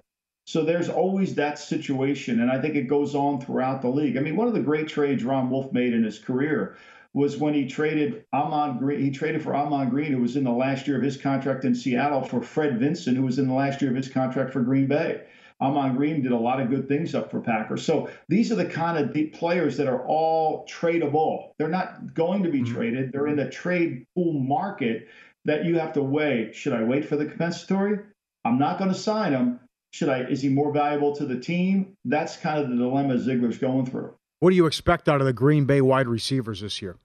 So 0.47 0.65
there's 0.65 0.89
always 0.89 1.35
that 1.35 1.59
situation, 1.59 2.41
and 2.41 2.51
I 2.51 2.61
think 2.61 2.77
it 2.77 2.83
goes 2.83 3.15
on 3.15 3.41
throughout 3.41 3.83
the 3.83 3.89
league. 3.89 4.17
I 4.17 4.21
mean, 4.21 4.37
one 4.37 4.47
of 4.47 4.55
the 4.55 4.61
great 4.61 4.89
trades 4.89 5.25
Ron 5.25 5.51
Wolf 5.51 5.73
made 5.73 5.95
in 5.95 6.05
his 6.05 6.19
career 6.19 6.77
was 7.15 7.39
when 7.39 7.55
he 7.55 7.67
traded 7.67 8.25
Ahman 8.33 8.79
Green. 8.79 9.01
He 9.01 9.11
traded 9.11 9.43
for 9.43 9.55
Ahman 9.55 9.89
Green, 9.89 10.13
who 10.13 10.21
was 10.21 10.37
in 10.37 10.45
the 10.45 10.53
last 10.53 10.87
year 10.87 10.97
of 10.97 11.03
his 11.03 11.17
contract 11.17 11.65
in 11.65 11.75
Seattle, 11.75 12.23
for 12.23 12.43
Fred 12.43 12.79
Vinson, 12.79 13.17
who 13.17 13.23
was 13.23 13.39
in 13.39 13.49
the 13.49 13.55
last 13.55 13.81
year 13.81 13.91
of 13.91 13.97
his 13.97 14.09
contract 14.09 14.53
for 14.53 14.61
Green 14.63 14.87
Bay. 14.87 15.23
Ahman 15.61 15.97
Green 15.97 16.23
did 16.23 16.33
a 16.33 16.39
lot 16.39 16.61
of 16.61 16.69
good 16.69 16.89
things 16.89 17.15
up 17.15 17.31
for 17.31 17.41
Packers. 17.41 17.85
So 17.85 18.11
these 18.29 18.51
are 18.51 18.57
the 18.57 18.65
kind 18.65 18.99
of 18.99 19.33
players 19.33 19.77
that 19.77 19.87
are 19.87 20.05
all 20.07 20.67
tradable. 20.67 21.53
They're 21.59 21.69
not 21.69 22.15
going 22.15 22.43
to 22.43 22.51
be 22.51 22.63
mm-hmm. 22.63 22.75
traded. 22.75 23.13
They're 23.13 23.29
in 23.29 23.37
the 23.37 23.49
trade 23.49 24.07
pool 24.15 24.33
market 24.33 25.09
that 25.45 25.65
you 25.65 25.79
have 25.79 25.93
to 25.95 26.03
weigh. 26.03 26.53
Should 26.53 26.73
I 26.73 26.83
wait 26.83 27.09
for 27.09 27.17
the 27.17 27.27
compensatory? 27.27 28.01
I'm 28.45 28.59
not 28.59 28.79
going 28.79 28.93
to 28.93 28.99
sign 28.99 29.33
him. 29.33 29.61
Should 29.93 30.09
I? 30.09 30.23
Is 30.23 30.43
he 30.43 30.49
more 30.49 30.73
valuable 30.73 31.15
to 31.17 31.25
the 31.25 31.39
team? 31.39 31.97
That's 32.05 32.37
kind 32.37 32.59
of 32.59 32.69
the 32.69 32.77
dilemma 32.77 33.19
Ziegler's 33.19 33.59
going 33.59 33.87
through. 33.87 34.15
What 34.41 34.51
do 34.51 34.57
you 34.57 34.67
expect 34.67 35.09
out 35.09 35.21
of 35.21 35.27
the 35.27 35.33
Green 35.33 35.67
Bay 35.67 35.81
wide 35.81 36.09
receivers 36.09 36.61
this 36.61 36.83
year? 36.83 36.97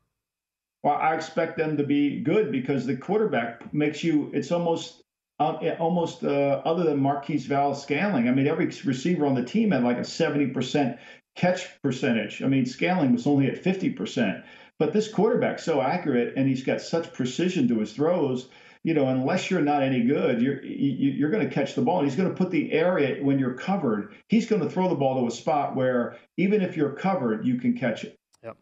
Well, 0.84 0.96
I 0.96 1.14
expect 1.14 1.58
them 1.58 1.78
to 1.78 1.84
be 1.84 2.22
good 2.22 2.52
because 2.52 2.86
the 2.86 2.96
quarterback 2.96 3.74
makes 3.74 4.04
you. 4.04 4.32
It's 4.34 4.52
almost 4.52 5.04
um, 5.40 5.58
almost 5.80 6.24
uh, 6.24 6.62
other 6.66 6.84
than 6.84 7.00
Marquez 7.00 7.46
Valdes-Scantling. 7.46 8.28
I 8.28 8.32
mean, 8.32 8.48
every 8.48 8.66
receiver 8.84 9.26
on 9.26 9.36
the 9.36 9.44
team 9.44 9.72
had 9.72 9.84
like 9.84 9.98
a 9.98 10.02
70% 10.02 10.98
catch 11.36 11.82
percentage. 11.82 12.44
I 12.44 12.48
mean, 12.48 12.66
Scantling 12.66 13.14
was 13.14 13.26
only 13.26 13.48
at 13.48 13.64
50%. 13.64 14.44
But 14.80 14.94
this 14.94 15.12
quarterback's 15.12 15.64
so 15.64 15.82
accurate 15.82 16.34
and 16.36 16.48
he's 16.48 16.64
got 16.64 16.82
such 16.82 17.14
precision 17.14 17.68
to 17.68 17.80
his 17.80 17.94
throws. 17.94 18.50
You 18.84 18.94
know, 18.94 19.08
unless 19.08 19.52
you're 19.52 19.62
not 19.62 19.84
any 19.84 20.04
good, 20.04 20.42
you're 20.42 20.64
you're 20.64 21.30
going 21.30 21.48
to 21.48 21.54
catch 21.54 21.76
the 21.76 21.82
ball. 21.82 22.00
And 22.00 22.08
he's 22.08 22.16
going 22.16 22.30
to 22.30 22.36
put 22.36 22.50
the 22.50 22.72
area 22.72 23.22
when 23.22 23.38
you're 23.38 23.56
covered. 23.56 24.16
He's 24.30 24.46
going 24.46 24.62
to 24.62 24.70
throw 24.70 24.88
the 24.88 24.96
ball 24.96 25.20
to 25.20 25.28
a 25.28 25.32
spot 25.32 25.76
where 25.76 26.18
even 26.38 26.62
if 26.62 26.78
you're 26.78 26.94
covered, 26.94 27.46
you 27.46 27.58
can 27.60 27.78
catch 27.78 28.06
it. 28.06 28.18
Yep. 28.42 28.56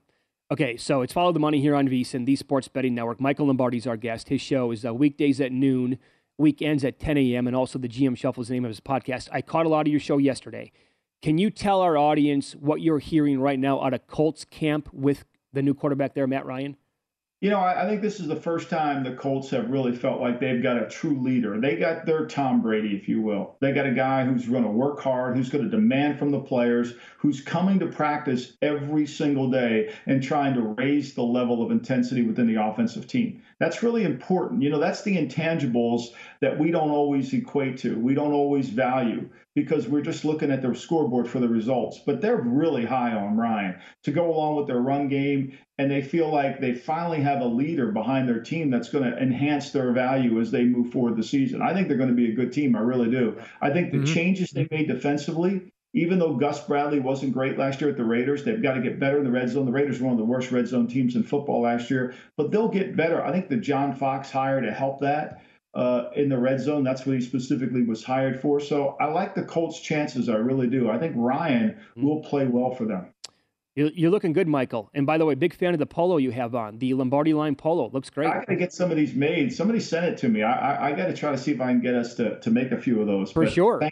Okay, 0.51 0.75
so 0.75 1.03
it's 1.03 1.13
follow 1.13 1.31
the 1.31 1.39
money 1.39 1.61
here 1.61 1.75
on 1.75 1.87
VSiN, 1.87 2.25
the 2.25 2.35
Sports 2.35 2.67
Betting 2.67 2.95
Network. 2.95 3.21
Michael 3.21 3.45
Lombardi's 3.45 3.85
our 3.85 3.95
guest. 3.95 4.29
His 4.29 4.41
show 4.41 4.71
is 4.71 4.83
uh, 4.83 4.91
weekdays 4.91 5.39
at 5.39 5.51
noon 5.51 5.99
weekends 6.37 6.83
at 6.83 6.99
10 6.99 7.17
a.m. 7.17 7.47
and 7.47 7.55
also 7.55 7.79
the 7.79 7.87
GM 7.87 8.17
Shuffle 8.17 8.41
is 8.41 8.47
the 8.47 8.53
name 8.53 8.65
of 8.65 8.69
his 8.69 8.79
podcast. 8.79 9.29
I 9.31 9.41
caught 9.41 9.65
a 9.65 9.69
lot 9.69 9.87
of 9.87 9.91
your 9.91 9.99
show 9.99 10.17
yesterday. 10.17 10.71
Can 11.21 11.37
you 11.37 11.49
tell 11.49 11.81
our 11.81 11.97
audience 11.97 12.53
what 12.53 12.81
you're 12.81 12.99
hearing 12.99 13.39
right 13.39 13.57
now 13.57 13.81
out 13.83 13.93
of 13.93 14.05
Colts 14.07 14.45
camp 14.45 14.89
with 14.93 15.25
the 15.51 15.63
new 15.63 15.73
quarterback 15.73 16.13
there, 16.13 16.27
Matt 16.27 16.45
Ryan? 16.45 16.77
You 17.39 17.51
know, 17.51 17.59
I, 17.59 17.83
I, 17.83 17.87
think 17.87 18.01
this 18.01 18.19
is 18.19 18.27
the 18.27 18.35
first 18.35 18.67
time 18.67 19.03
the 19.03 19.13
Colts 19.13 19.51
have 19.51 19.69
really 19.69 19.95
felt 19.95 20.19
like 20.19 20.39
they've 20.39 20.63
got 20.63 20.81
a 20.81 20.89
true 20.89 21.21
leader. 21.21 21.61
They 21.61 21.75
got 21.75 22.03
their 22.03 22.25
Tom 22.25 22.63
Brady, 22.63 22.95
if 22.95 23.07
you 23.07 23.21
will. 23.21 23.57
They 23.61 23.73
got 23.73 23.85
a 23.85 23.91
guy 23.91 24.25
who's 24.25 24.47
going 24.47 24.63
to 24.63 24.71
work 24.71 24.99
hard, 24.99 25.37
who's 25.37 25.49
going 25.49 25.63
to 25.63 25.69
demand 25.69 26.17
from 26.17 26.31
the 26.31 26.39
players, 26.39 26.95
who's 27.19 27.41
coming 27.41 27.77
to 27.77 27.85
practice 27.85 28.57
every 28.63 29.05
single 29.05 29.51
day 29.51 29.93
and 30.07 30.23
trying 30.23 30.55
to 30.55 30.73
raise 30.79 31.13
the 31.13 31.21
level 31.21 31.63
of 31.63 31.69
intensity 31.69 32.23
within 32.23 32.47
the 32.47 32.59
offensive 32.59 33.05
team. 33.05 33.43
That's 33.59 33.83
really 33.83 34.03
important. 34.03 34.63
You 34.63 34.71
know, 34.71 34.79
that's 34.79 35.03
the 35.03 35.15
intangibles 35.15 36.07
that 36.41 36.57
we 36.57 36.71
don't 36.71 36.89
always 36.89 37.31
equate 37.33 37.77
to, 37.79 37.99
we 37.99 38.15
don't 38.15 38.33
always 38.33 38.69
value 38.69 39.29
because 39.57 39.87
we're 39.87 40.01
just 40.01 40.23
looking 40.23 40.51
at 40.51 40.61
the 40.61 40.75
scoreboard 40.75 41.27
for 41.27 41.39
the 41.39 41.47
results. 41.47 41.99
But 42.05 42.21
they're 42.21 42.37
really 42.37 42.85
high 42.85 43.13
on 43.13 43.37
Ryan 43.37 43.79
to 44.03 44.11
go 44.11 44.31
along 44.31 44.55
with 44.55 44.67
their 44.67 44.79
run 44.79 45.07
game, 45.07 45.57
and 45.79 45.89
they 45.89 46.03
feel 46.03 46.31
like 46.31 46.61
they 46.61 46.75
finally 46.75 47.21
have 47.21 47.41
a 47.41 47.45
leader 47.45 47.91
behind 47.91 48.29
their 48.29 48.39
team 48.39 48.69
that's 48.69 48.89
going 48.89 49.09
to 49.09 49.17
enhance 49.17 49.71
their 49.71 49.93
value 49.93 50.39
as 50.39 50.51
they 50.51 50.63
move 50.63 50.91
forward 50.91 51.17
the 51.17 51.23
season. 51.23 51.63
I 51.63 51.73
think 51.73 51.87
they're 51.87 51.97
going 51.97 52.11
to 52.11 52.15
be 52.15 52.31
a 52.31 52.35
good 52.35 52.53
team. 52.53 52.75
I 52.75 52.81
really 52.81 53.09
do. 53.09 53.35
I 53.59 53.71
think 53.71 53.91
the 53.91 53.97
mm-hmm. 53.97 54.13
changes 54.13 54.51
they 54.51 54.67
made 54.69 54.89
defensively 54.89 55.71
even 55.93 56.19
though 56.19 56.35
Gus 56.35 56.63
Bradley 56.67 56.99
wasn't 56.99 57.33
great 57.33 57.57
last 57.57 57.81
year 57.81 57.89
at 57.89 57.97
the 57.97 58.03
Raiders, 58.03 58.43
they've 58.43 58.61
got 58.61 58.73
to 58.73 58.81
get 58.81 58.99
better 58.99 59.17
in 59.17 59.23
the 59.23 59.31
red 59.31 59.49
zone. 59.49 59.65
The 59.65 59.71
Raiders 59.71 59.99
were 59.99 60.07
one 60.07 60.13
of 60.13 60.19
the 60.19 60.25
worst 60.25 60.51
red 60.51 60.67
zone 60.67 60.87
teams 60.87 61.15
in 61.15 61.23
football 61.23 61.61
last 61.61 61.89
year, 61.89 62.13
but 62.35 62.51
they'll 62.51 62.67
get 62.67 62.95
better. 62.95 63.25
I 63.25 63.31
think 63.31 63.49
the 63.49 63.57
John 63.57 63.95
Fox 63.95 64.29
hire 64.29 64.61
to 64.61 64.71
help 64.71 64.99
that 64.99 65.41
uh, 65.77 66.09
in 66.15 66.27
the 66.27 66.37
red 66.37 66.59
zone, 66.59 66.83
that's 66.83 67.05
what 67.05 67.15
he 67.15 67.21
specifically 67.21 67.83
was 67.83 68.03
hired 68.03 68.41
for. 68.41 68.59
So 68.59 68.97
I 68.99 69.05
like 69.05 69.35
the 69.35 69.43
Colts' 69.43 69.79
chances. 69.79 70.27
I 70.27 70.35
really 70.37 70.67
do. 70.67 70.89
I 70.89 70.97
think 70.97 71.13
Ryan 71.15 71.69
mm-hmm. 71.69 72.03
will 72.03 72.23
play 72.23 72.47
well 72.47 72.73
for 72.73 72.85
them. 72.85 73.13
You're 73.75 74.09
looking 74.09 74.33
good, 74.33 74.47
Michael. 74.47 74.89
And 74.95 75.05
by 75.05 75.19
the 75.19 75.25
way, 75.25 75.35
big 75.35 75.53
fan 75.53 75.73
of 75.73 75.79
the 75.79 75.85
polo 75.85 76.17
you 76.17 76.31
have 76.31 76.55
on. 76.55 76.79
The 76.79 76.95
Lombardi 76.95 77.35
line 77.35 77.55
polo 77.55 77.91
looks 77.91 78.09
great. 78.09 78.27
I 78.27 78.39
got 78.39 78.47
to 78.47 78.55
get 78.55 78.73
some 78.73 78.89
of 78.89 78.97
these 78.97 79.13
made. 79.13 79.53
Somebody 79.53 79.79
sent 79.79 80.07
it 80.07 80.17
to 80.17 80.29
me. 80.29 80.41
I, 80.41 80.51
I, 80.51 80.87
I 80.87 80.91
got 80.93 81.07
to 81.07 81.13
try 81.13 81.31
to 81.31 81.37
see 81.37 81.51
if 81.51 81.61
I 81.61 81.67
can 81.67 81.81
get 81.81 81.93
us 81.93 82.15
to, 82.15 82.39
to 82.39 82.49
make 82.49 82.71
a 82.71 82.81
few 82.81 82.99
of 82.99 83.05
those. 83.05 83.31
For 83.31 83.43
but 83.43 83.53
sure. 83.53 83.87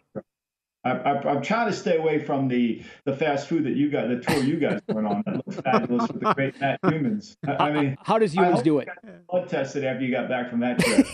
I, 0.85 1.31
am 1.31 1.41
trying 1.41 1.67
to 1.67 1.73
stay 1.73 1.97
away 1.97 2.19
from 2.19 2.47
the 2.47 2.83
the 3.05 3.15
fast 3.15 3.47
food 3.47 3.63
that 3.65 3.75
you 3.75 3.89
got, 3.89 4.07
the 4.07 4.19
tour 4.19 4.43
you 4.43 4.57
guys 4.57 4.79
went 4.87 5.07
on. 5.07 5.23
That 5.25 5.35
looks 5.37 5.59
fabulous 5.61 6.07
with 6.07 6.21
the 6.21 6.33
great 6.33 6.59
Matt 6.61 6.81
Youmans. 6.83 7.35
I, 7.47 7.53
I 7.53 7.71
mean, 7.71 7.97
how 8.03 8.19
does 8.19 8.35
Youmans 8.35 8.63
do 8.63 8.79
it? 8.79 8.87
Blood 9.29 9.49
tested 9.49 9.83
after 9.83 10.05
you 10.05 10.11
got 10.11 10.29
back 10.29 10.49
from 10.49 10.59
that 10.59 10.79
trip. 10.79 11.07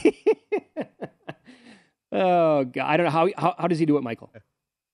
oh 2.12 2.66
God, 2.66 2.86
I 2.86 2.98
don't 2.98 3.06
know 3.06 3.12
how, 3.12 3.30
how 3.38 3.56
how 3.58 3.68
does 3.68 3.80
he 3.80 3.86
do 3.86 3.98
it, 3.98 4.04
Michael? 4.04 4.32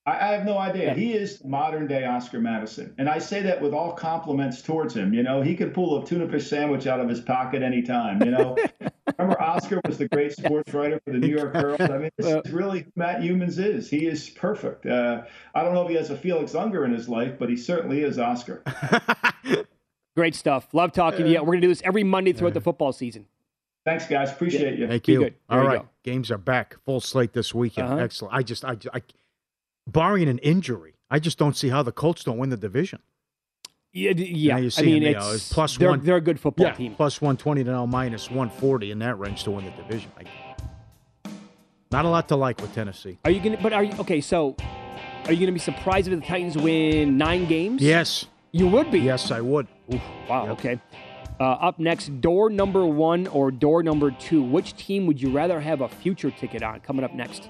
I, 0.08 0.30
I 0.30 0.32
have 0.34 0.46
no 0.46 0.58
idea. 0.58 0.94
He 0.94 1.14
is 1.14 1.44
modern 1.44 1.86
day 1.86 2.06
Oscar 2.06 2.40
Madison, 2.40 2.96
and 2.98 3.08
I 3.08 3.20
say 3.20 3.42
that 3.44 3.62
with 3.62 3.74
all 3.74 3.92
compliments 3.92 4.62
towards 4.62 4.96
him. 4.96 5.14
You 5.14 5.22
know, 5.22 5.42
he 5.42 5.56
could 5.56 5.74
pull 5.74 6.02
a 6.02 6.06
tuna 6.06 6.28
fish 6.28 6.48
sandwich 6.48 6.88
out 6.88 7.00
of 7.00 7.08
his 7.08 7.22
pocket 7.22 7.62
anytime. 7.62 8.24
You 8.24 8.32
know, 8.32 8.58
Remember, 9.18 9.42
Oscar 9.42 9.82
was 9.86 9.98
the 9.98 10.08
great 10.08 10.34
sports 10.34 10.74
writer 10.74 11.02
for 11.04 11.12
the 11.12 11.18
New 11.18 11.28
York 11.28 11.54
Herald. 11.56 11.82
I 11.82 11.98
mean, 11.98 12.12
this 12.18 12.28
is 12.28 12.52
really 12.52 12.86
Matt 12.96 13.22
Youmans 13.22 13.58
is. 13.58 13.90
He 13.90 14.06
is 14.06 14.30
perfect. 14.30 14.86
Uh, 14.86 15.24
I 15.56 15.64
don't 15.64 15.74
know 15.74 15.84
if 15.84 15.90
he 15.90 15.96
has 15.96 16.10
a 16.10 16.18
Felix 16.18 16.54
Unger 16.56 16.86
in 16.86 16.94
his 16.94 17.10
life, 17.10 17.40
but 17.40 17.50
he 17.50 17.58
certainly 17.58 18.02
is 18.02 18.20
Oscar. 18.20 18.64
great 20.16 20.36
stuff. 20.36 20.68
Love 20.74 20.92
talking 20.92 21.26
to 21.26 21.32
you. 21.32 21.40
We're 21.40 21.46
going 21.46 21.62
to 21.62 21.68
do 21.68 21.72
this 21.72 21.82
every 21.84 22.04
Monday 22.04 22.34
throughout 22.34 22.54
the 22.54 22.62
football 22.62 22.92
season. 22.92 23.26
Thanks, 23.86 24.06
guys. 24.06 24.32
Appreciate 24.32 24.74
yeah. 24.74 24.82
you. 24.82 24.88
Thank 24.88 25.08
you. 25.08 25.32
All 25.50 25.60
right, 25.60 25.80
go. 25.80 25.90
games 26.04 26.30
are 26.30 26.38
back. 26.38 26.76
Full 26.86 27.00
slate 27.00 27.34
this 27.34 27.56
weekend. 27.56 27.88
Uh-huh. 27.88 27.98
Excellent. 28.04 28.34
I 28.34 28.44
just, 28.44 28.66
I, 28.66 28.78
I, 28.94 29.02
barring 29.88 30.28
an 30.30 30.38
injury, 30.40 30.96
I 31.10 31.20
just 31.20 31.38
don't 31.38 31.56
see 31.56 31.70
how 31.70 31.82
the 31.82 31.92
Colts 31.92 32.24
don't 32.24 32.38
win 32.38 32.50
the 32.50 32.58
division. 32.58 33.00
Yeah, 33.94 34.12
yeah. 34.12 34.56
I 34.56 34.82
mean, 34.82 35.04
it's, 35.04 35.34
it's 35.34 35.54
plus 35.54 35.78
they're, 35.78 35.90
one. 35.90 36.04
They're 36.04 36.18
a 36.18 36.22
good 36.22 36.40
football 36.40 36.68
yeah, 36.68 36.74
team. 36.74 36.94
Plus 36.94 37.20
one 37.20 37.38
twenty 37.38 37.64
to 37.64 37.72
now 37.72 37.86
minus 37.86 38.30
one 38.30 38.50
forty 38.50 38.92
in 38.92 39.00
that 39.00 39.18
range 39.18 39.44
to 39.46 39.52
win 39.52 39.66
the 39.66 39.72
division. 39.72 40.12
not 41.90 42.06
a 42.06 42.10
lot 42.10 42.28
to 42.28 42.36
like 42.36 42.62
with 42.62 42.76
Tennessee. 42.76 43.18
Are 43.26 43.32
you 43.32 43.40
gonna? 43.40 43.58
But 43.60 43.74
are 43.74 43.84
you 43.84 43.94
okay? 44.00 44.22
So, 44.22 44.56
are 45.26 45.34
you 45.34 45.40
gonna 45.40 45.52
be 45.52 45.60
surprised 45.60 46.08
if 46.08 46.20
the 46.20 46.26
Titans 46.26 46.58
win 46.58 47.18
nine 47.18 47.48
games? 47.48 47.82
Yes, 47.82 48.28
you 48.52 48.68
would 48.68 48.92
be. 48.92 49.00
Yes, 49.00 49.32
I 49.32 49.42
would. 49.42 49.68
Oof, 49.92 50.02
wow. 50.30 50.48
Yep. 50.48 50.60
Okay. 50.60 50.82
Uh, 51.40 51.44
up 51.44 51.80
next, 51.80 52.20
door 52.20 52.50
number 52.50 52.86
one 52.86 53.26
or 53.28 53.52
door 53.52 53.84
number 53.84 54.12
two. 54.12 54.44
Which 54.44 54.76
team 54.76 55.08
would 55.08 55.22
you 55.22 55.32
rather 55.32 55.60
have 55.60 55.82
a 55.82 55.88
future 55.88 56.30
ticket 56.30 56.62
on? 56.62 56.82
Coming 56.82 57.04
up 57.04 57.14
next. 57.14 57.50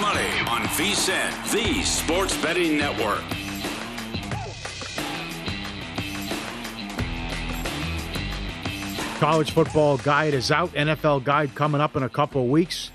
Money 0.00 0.30
on 0.48 0.62
VSIN, 0.78 1.52
the 1.52 1.82
sports 1.82 2.34
betting 2.40 2.78
network. 2.78 3.22
College 9.18 9.50
football 9.50 9.98
guide 9.98 10.32
is 10.32 10.50
out. 10.50 10.70
NFL 10.72 11.24
guide 11.24 11.54
coming 11.54 11.82
up 11.82 11.96
in 11.96 12.02
a 12.02 12.08
couple 12.08 12.48
weeks. 12.48 12.90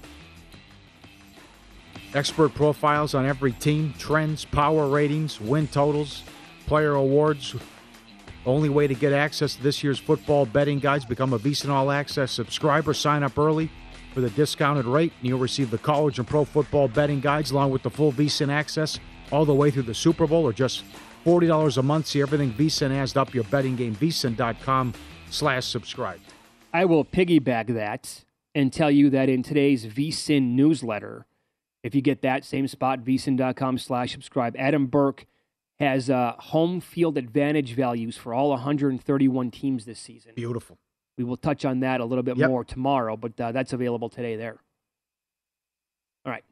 Expert 2.15 2.55
profiles 2.55 3.13
on 3.13 3.25
every 3.25 3.51
team, 3.51 3.93
trends, 3.99 4.43
power 4.43 4.87
ratings, 4.87 5.39
win 5.39 5.67
totals, 5.67 6.23
player 6.65 6.95
awards. 6.95 7.55
Only 8.47 8.69
way 8.69 8.87
to 8.87 8.95
get 8.95 9.13
access 9.13 9.55
to 9.55 9.61
this 9.61 9.83
year's 9.83 9.99
football 9.99 10.47
betting 10.47 10.79
guides 10.79 11.05
become 11.05 11.33
a 11.33 11.39
VSIN 11.39 11.69
All 11.69 11.91
Access 11.91 12.31
subscriber. 12.31 12.95
Sign 12.95 13.21
up 13.21 13.37
early 13.37 13.69
for 14.15 14.21
the 14.21 14.29
discounted 14.31 14.85
rate, 14.85 15.11
and 15.19 15.27
you'll 15.27 15.37
receive 15.37 15.69
the 15.69 15.77
college 15.77 16.17
and 16.17 16.27
pro 16.27 16.45
football 16.45 16.87
betting 16.87 17.19
guides 17.19 17.51
along 17.51 17.69
with 17.69 17.83
the 17.83 17.89
full 17.89 18.13
VSIN 18.13 18.49
access 18.49 18.97
all 19.31 19.43
the 19.43 19.53
way 19.53 19.69
through 19.69 19.83
the 19.83 19.93
Super 19.93 20.25
Bowl, 20.25 20.43
or 20.43 20.53
just 20.53 20.83
$40 21.25 21.77
a 21.77 21.83
month. 21.83 22.07
See 22.07 22.21
everything 22.21 22.53
VSIN 22.53 22.91
has 22.91 23.15
up 23.17 23.33
your 23.33 23.43
betting 23.45 23.75
game. 23.75 23.93
VSIN.com 23.95 24.93
slash 25.29 25.65
subscribe. 25.65 26.21
I 26.73 26.85
will 26.85 27.03
piggyback 27.03 27.73
that 27.73 28.23
and 28.53 28.71
tell 28.71 28.89
you 28.89 29.09
that 29.09 29.27
in 29.27 29.43
today's 29.43 29.85
VSIN 29.85 30.53
newsletter, 30.53 31.25
if 31.83 31.93
you 31.93 32.01
get 32.01 32.21
that 32.21 32.45
same 32.45 32.67
spot, 32.67 33.01
VSIN.com 33.01 33.77
slash 33.77 34.13
subscribe, 34.13 34.55
Adam 34.57 34.87
Burke 34.87 35.25
has 35.79 36.09
uh, 36.09 36.35
home 36.37 36.79
field 36.79 37.17
advantage 37.17 37.73
values 37.73 38.15
for 38.15 38.33
all 38.33 38.49
131 38.51 39.51
teams 39.51 39.83
this 39.83 39.99
season. 39.99 40.31
Beautiful. 40.35 40.77
We 41.17 41.23
will 41.23 41.37
touch 41.37 41.63
on 41.65 41.79
that 41.79 42.01
a 42.01 42.05
little 42.05 42.23
bit 42.23 42.37
Yep. 42.37 42.49
more 42.49 42.63
tomorrow, 42.63 43.15
but 43.15 43.39
uh, 43.39 43.51
that's 43.51 43.73
available 43.73 44.09
today 44.09 44.35
there. 44.35 44.57
All 46.25 46.31
right. 46.31 46.43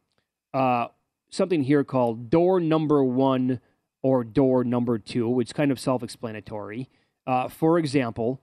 Uh, 0.53 0.87
something 1.29 1.63
here 1.63 1.83
called 1.83 2.29
door 2.29 2.59
number 2.59 3.03
one 3.03 3.59
or 4.01 4.23
door 4.23 4.63
number 4.63 4.97
two. 4.99 5.39
It's 5.39 5.53
kind 5.53 5.71
of 5.71 5.79
self 5.79 6.03
explanatory. 6.03 6.89
Uh, 7.25 7.47
for 7.49 7.77
example, 7.77 8.41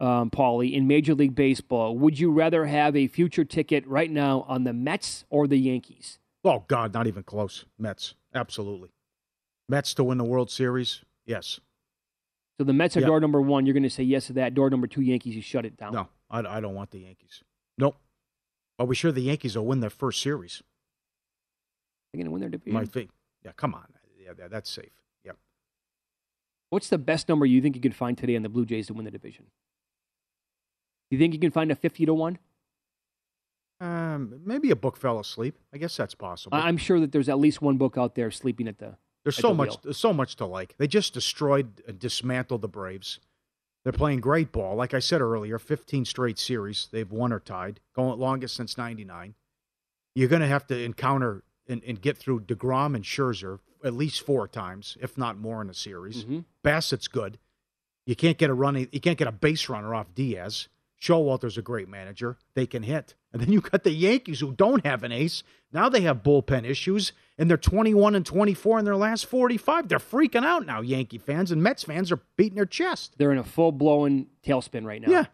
um, 0.00 0.30
Paulie, 0.30 0.72
in 0.72 0.86
Major 0.86 1.14
League 1.14 1.34
Baseball, 1.34 1.96
would 1.98 2.18
you 2.18 2.30
rather 2.32 2.66
have 2.66 2.96
a 2.96 3.06
future 3.06 3.44
ticket 3.44 3.86
right 3.86 4.10
now 4.10 4.44
on 4.48 4.64
the 4.64 4.72
Mets 4.72 5.24
or 5.30 5.46
the 5.46 5.58
Yankees? 5.58 6.18
Oh, 6.42 6.64
God, 6.68 6.94
not 6.94 7.06
even 7.06 7.22
close. 7.22 7.66
Mets. 7.78 8.14
Absolutely. 8.34 8.90
Mets 9.68 9.92
to 9.94 10.04
win 10.04 10.16
the 10.18 10.24
World 10.24 10.50
Series? 10.50 11.02
Yes. 11.26 11.60
So 12.60 12.64
the 12.64 12.74
Mets 12.74 12.94
are 12.94 13.00
Yeah. 13.00 13.06
door 13.06 13.20
number 13.20 13.40
one. 13.40 13.64
You're 13.64 13.72
going 13.72 13.84
to 13.84 13.88
say 13.88 14.02
yes 14.02 14.26
to 14.26 14.34
that. 14.34 14.52
Door 14.52 14.68
number 14.68 14.86
two, 14.86 15.00
Yankees, 15.00 15.34
you 15.34 15.40
shut 15.40 15.64
it 15.64 15.78
down. 15.78 15.94
No, 15.94 16.08
I, 16.30 16.40
I 16.40 16.60
don't 16.60 16.74
want 16.74 16.90
the 16.90 16.98
Yankees. 16.98 17.42
Nope. 17.78 17.96
Are 18.78 18.84
we 18.84 18.94
sure 18.94 19.10
the 19.10 19.22
Yankees 19.22 19.56
will 19.56 19.64
win 19.64 19.80
their 19.80 19.88
first 19.88 20.20
series? 20.20 20.62
They're 22.12 22.18
going 22.18 22.26
to 22.26 22.32
win 22.32 22.40
their 22.42 22.50
division. 22.50 22.74
My 22.74 22.84
thing. 22.84 23.08
Yeah, 23.42 23.52
come 23.52 23.72
on. 23.72 23.86
Yeah, 24.22 24.48
that's 24.48 24.68
safe. 24.68 24.92
Yep. 25.24 25.38
What's 26.68 26.90
the 26.90 26.98
best 26.98 27.30
number 27.30 27.46
you 27.46 27.62
think 27.62 27.76
you 27.76 27.80
could 27.80 27.94
find 27.96 28.18
today 28.18 28.36
on 28.36 28.42
the 28.42 28.50
Blue 28.50 28.66
Jays 28.66 28.88
to 28.88 28.92
win 28.92 29.06
the 29.06 29.10
division? 29.10 29.46
You 31.10 31.16
think 31.16 31.32
you 31.32 31.40
can 31.40 31.50
find 31.50 31.72
a 31.72 31.74
50 31.74 32.04
to 32.04 32.12
1? 32.12 32.38
Um, 33.80 34.38
maybe 34.44 34.70
a 34.70 34.76
book 34.76 34.98
fell 34.98 35.18
asleep. 35.18 35.56
I 35.72 35.78
guess 35.78 35.96
that's 35.96 36.14
possible. 36.14 36.58
I'm 36.58 36.76
sure 36.76 37.00
that 37.00 37.10
there's 37.10 37.30
at 37.30 37.38
least 37.38 37.62
one 37.62 37.78
book 37.78 37.96
out 37.96 38.16
there 38.16 38.30
sleeping 38.30 38.68
at 38.68 38.80
the. 38.80 38.98
There's 39.24 39.36
so 39.36 39.48
the 39.48 39.54
much. 39.54 39.82
There's 39.82 39.96
so 39.96 40.12
much 40.12 40.36
to 40.36 40.46
like. 40.46 40.76
They 40.78 40.86
just 40.86 41.14
destroyed 41.14 41.82
and 41.86 41.98
dismantled 41.98 42.62
the 42.62 42.68
Braves. 42.68 43.20
They're 43.84 43.92
playing 43.92 44.20
great 44.20 44.52
ball. 44.52 44.76
Like 44.76 44.92
I 44.92 44.98
said 44.98 45.20
earlier, 45.22 45.58
15 45.58 46.04
straight 46.04 46.38
series 46.38 46.88
they've 46.92 47.10
won 47.10 47.32
or 47.32 47.40
tied, 47.40 47.80
going 47.94 48.18
longest 48.18 48.56
since 48.56 48.76
'99. 48.76 49.34
You're 50.14 50.28
going 50.28 50.42
to 50.42 50.48
have 50.48 50.66
to 50.66 50.82
encounter 50.82 51.44
and, 51.68 51.82
and 51.86 52.00
get 52.00 52.18
through 52.18 52.40
Degrom 52.40 52.94
and 52.94 53.04
Scherzer 53.04 53.60
at 53.84 53.94
least 53.94 54.22
four 54.22 54.48
times, 54.48 54.96
if 55.00 55.16
not 55.16 55.38
more, 55.38 55.62
in 55.62 55.70
a 55.70 55.74
series. 55.74 56.24
Mm-hmm. 56.24 56.40
Bassitt's 56.62 57.08
good. 57.08 57.38
You 58.06 58.16
can't 58.16 58.38
get 58.38 58.50
a 58.50 58.54
running. 58.54 58.88
You 58.92 59.00
can't 59.00 59.18
get 59.18 59.28
a 59.28 59.32
base 59.32 59.68
runner 59.68 59.94
off 59.94 60.14
Diaz. 60.14 60.68
Showalter's 61.00 61.56
a 61.56 61.62
great 61.62 61.88
manager. 61.88 62.36
They 62.54 62.66
can 62.66 62.82
hit. 62.82 63.14
And 63.32 63.40
then 63.40 63.50
you 63.50 63.60
got 63.60 63.84
the 63.84 63.92
Yankees 63.92 64.40
who 64.40 64.52
don't 64.52 64.84
have 64.84 65.02
an 65.02 65.12
ace. 65.12 65.42
Now 65.72 65.88
they 65.88 66.02
have 66.02 66.22
bullpen 66.22 66.64
issues, 66.64 67.12
and 67.38 67.48
they're 67.48 67.56
21 67.56 68.14
and 68.14 68.26
24 68.26 68.80
in 68.80 68.84
their 68.84 68.96
last 68.96 69.26
45. 69.26 69.88
They're 69.88 69.98
freaking 69.98 70.44
out 70.44 70.66
now, 70.66 70.80
Yankee 70.80 71.18
fans, 71.18 71.50
and 71.50 71.62
Mets 71.62 71.84
fans 71.84 72.12
are 72.12 72.20
beating 72.36 72.56
their 72.56 72.66
chest. 72.66 73.14
They're 73.18 73.32
in 73.32 73.38
a 73.38 73.44
full 73.44 73.72
blown 73.72 74.26
tailspin 74.44 74.84
right 74.84 75.00
now. 75.00 75.10
Yeah. 75.10 75.24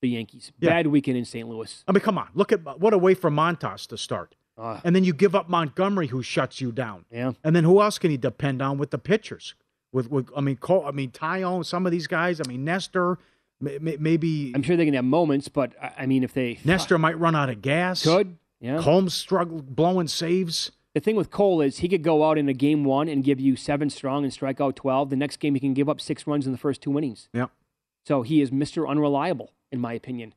The 0.00 0.08
Yankees. 0.08 0.52
Yeah. 0.58 0.70
Bad 0.70 0.86
weekend 0.86 1.18
in 1.18 1.24
St. 1.26 1.46
Louis. 1.46 1.84
I 1.86 1.92
mean, 1.92 2.00
come 2.00 2.16
on. 2.16 2.28
Look 2.34 2.52
at 2.52 2.80
what 2.80 2.94
a 2.94 2.98
way 2.98 3.14
for 3.14 3.30
Montas 3.30 3.86
to 3.88 3.98
start. 3.98 4.34
Ah. 4.56 4.80
And 4.84 4.94
then 4.96 5.04
you 5.04 5.12
give 5.12 5.34
up 5.34 5.48
Montgomery, 5.48 6.06
who 6.06 6.22
shuts 6.22 6.60
you 6.60 6.72
down. 6.72 7.04
Yeah. 7.10 7.32
And 7.44 7.54
then 7.54 7.64
who 7.64 7.82
else 7.82 7.98
can 7.98 8.10
you 8.10 8.18
depend 8.18 8.62
on 8.62 8.78
with 8.78 8.90
the 8.90 8.98
pitchers? 8.98 9.54
With, 9.92 10.10
with 10.10 10.30
I 10.36 10.40
mean, 10.40 10.56
Cole, 10.56 10.84
I 10.86 10.92
mean, 10.92 11.10
Taillon, 11.10 11.66
some 11.66 11.84
of 11.84 11.92
these 11.92 12.06
guys. 12.06 12.40
I 12.40 12.48
mean, 12.48 12.64
Nestor, 12.64 13.18
maybe 13.60 14.52
I'm 14.54 14.62
sure 14.62 14.76
they 14.76 14.84
can 14.84 14.94
have 14.94 15.04
moments, 15.04 15.48
but 15.48 15.72
I 15.96 16.06
mean, 16.06 16.22
if 16.24 16.32
they. 16.32 16.58
Nestor 16.64 16.98
might 16.98 17.18
run 17.18 17.36
out 17.36 17.50
of 17.50 17.62
gas. 17.62 18.02
Could. 18.02 18.36
Yeah. 18.60 18.80
Combs 18.80 19.14
struggle 19.14 19.62
blowing 19.62 20.08
saves. 20.08 20.70
The 20.94 21.00
thing 21.00 21.14
with 21.16 21.30
Cole 21.30 21.60
is 21.60 21.78
he 21.78 21.88
could 21.88 22.02
go 22.02 22.28
out 22.28 22.36
in 22.36 22.48
a 22.48 22.52
game 22.52 22.84
one 22.84 23.08
and 23.08 23.22
give 23.22 23.38
you 23.38 23.54
seven 23.54 23.90
strong 23.90 24.24
and 24.24 24.32
strike 24.32 24.60
out 24.60 24.74
12. 24.76 25.10
The 25.10 25.16
next 25.16 25.36
game, 25.36 25.54
he 25.54 25.60
can 25.60 25.72
give 25.72 25.88
up 25.88 26.00
six 26.00 26.26
runs 26.26 26.46
in 26.46 26.52
the 26.52 26.58
first 26.58 26.82
two 26.82 26.96
innings. 26.98 27.28
Yeah. 27.32 27.46
So 28.04 28.22
he 28.22 28.40
is 28.40 28.50
Mr. 28.50 28.88
Unreliable, 28.88 29.52
in 29.70 29.80
my 29.80 29.92
opinion. 29.92 30.34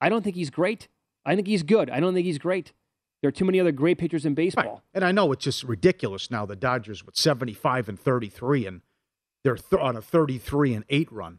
I 0.00 0.08
don't 0.08 0.22
think 0.22 0.36
he's 0.36 0.50
great. 0.50 0.88
I 1.26 1.34
think 1.34 1.46
he's 1.46 1.62
good. 1.62 1.90
I 1.90 2.00
don't 2.00 2.14
think 2.14 2.24
he's 2.24 2.38
great. 2.38 2.72
There 3.20 3.28
are 3.28 3.32
too 3.32 3.44
many 3.44 3.60
other 3.60 3.72
great 3.72 3.98
pitchers 3.98 4.24
in 4.24 4.34
baseball. 4.34 4.82
And 4.94 5.04
I 5.04 5.12
know 5.12 5.30
it's 5.32 5.44
just 5.44 5.62
ridiculous 5.64 6.30
now. 6.30 6.46
The 6.46 6.56
Dodgers 6.56 7.04
with 7.04 7.16
75 7.16 7.90
and 7.90 8.00
33, 8.00 8.66
and 8.66 8.80
they're 9.44 9.56
th- 9.56 9.80
on 9.80 9.96
a 9.96 10.00
33 10.00 10.72
and 10.72 10.84
8 10.88 11.12
run, 11.12 11.38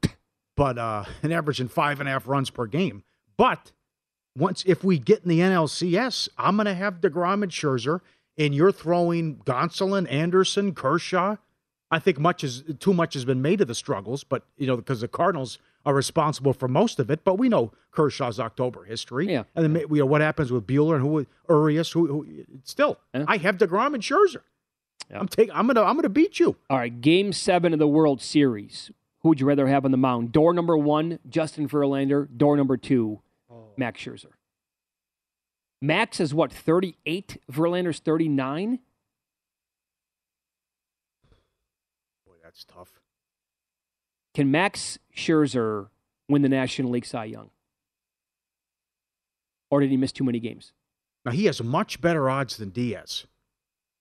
but 0.56 0.78
uh, 0.78 1.06
an 1.24 1.32
in 1.32 1.68
five 1.68 2.00
and 2.00 2.10
a 2.10 2.12
half 2.12 2.28
runs 2.28 2.50
per 2.50 2.66
game. 2.66 3.04
But 3.38 3.72
once, 4.38 4.64
if 4.66 4.84
we 4.84 4.98
get 4.98 5.24
in 5.24 5.30
the 5.30 5.40
NLCS, 5.40 6.30
I'm 6.38 6.56
going 6.56 6.66
to 6.66 6.74
have 6.74 7.02
DeGrom 7.02 7.44
and 7.44 7.52
Scherzer, 7.52 8.00
and 8.38 8.56
you're 8.56 8.72
throwing 8.72 9.38
Gonsolin, 9.38 10.10
Anderson, 10.12 10.74
Kershaw. 10.74 11.36
I 11.94 12.00
think 12.00 12.18
much 12.20 12.44
is 12.44 12.64
too 12.80 12.94
much 12.94 13.14
has 13.16 13.26
been 13.26 13.42
made 13.42 13.60
of 13.60 13.68
the 13.68 13.76
struggles, 13.76 14.24
but 14.24 14.46
you 14.58 14.66
know 14.66 14.78
because 14.78 15.02
the 15.02 15.10
Cardinals 15.10 15.60
are 15.86 15.94
responsible 15.94 16.54
for 16.54 16.70
most 16.70 17.00
of 17.00 17.12
it. 17.12 17.26
But 17.26 17.36
we 17.38 17.50
know 17.50 17.74
Kershaw's 17.92 18.40
October 18.40 18.86
history, 18.86 19.28
Yeah. 19.30 19.44
and 19.56 19.76
then 19.76 19.90
we 19.90 20.00
know 20.00 20.06
what 20.06 20.22
happens 20.22 20.52
with 20.54 20.66
Buehler 20.66 20.96
and 20.96 21.02
who 21.04 21.26
Urias. 21.50 21.92
Who, 21.92 22.08
who 22.08 22.26
still, 22.64 22.98
I 23.14 23.36
have 23.38 23.58
Degrom 23.58 23.94
and 23.94 24.02
Scherzer. 24.02 24.44
I'm 25.14 25.28
taking. 25.28 25.54
I'm 25.54 25.68
gonna. 25.68 25.82
I'm 25.84 25.98
gonna 25.98 26.08
beat 26.08 26.40
you. 26.40 26.56
All 26.70 26.78
right, 26.78 27.02
game 27.02 27.34
seven 27.34 27.74
of 27.74 27.80
the 27.80 27.88
World 27.90 28.22
Series. 28.22 28.90
Who 29.24 29.30
would 29.30 29.40
you 29.40 29.46
rather 29.46 29.68
have 29.68 29.86
on 29.86 29.92
the 29.92 29.98
mound? 29.98 30.32
Door 30.32 30.54
number 30.54 30.76
one, 30.76 31.20
Justin 31.30 31.68
Verlander. 31.68 32.28
Door 32.36 32.58
number 32.58 32.78
two, 32.78 33.22
Max 33.78 34.02
Scherzer. 34.02 34.32
Max 35.82 36.20
is 36.20 36.34
what, 36.34 36.52
38? 36.52 37.38
Verlander's 37.52 38.00
39? 38.00 38.80
Boy, 42.26 42.34
that's 42.44 42.64
tough. 42.64 43.00
Can 44.34 44.52
Max 44.52 45.00
Scherzer 45.16 45.90
win 46.30 46.42
the 46.42 46.50
National 46.50 46.92
League 46.92 47.06
Cy 47.06 47.26
Young? 47.26 47.50
Or 49.70 49.80
did 49.82 49.90
he 49.90 49.98
miss 49.98 50.12
too 50.12 50.24
many 50.24 50.40
games? 50.40 50.72
Now 51.26 51.32
he 51.32 51.46
has 51.46 51.62
much 51.62 52.02
better 52.02 52.30
odds 52.30 52.58
than 52.58 52.70
Diaz. 52.70 53.26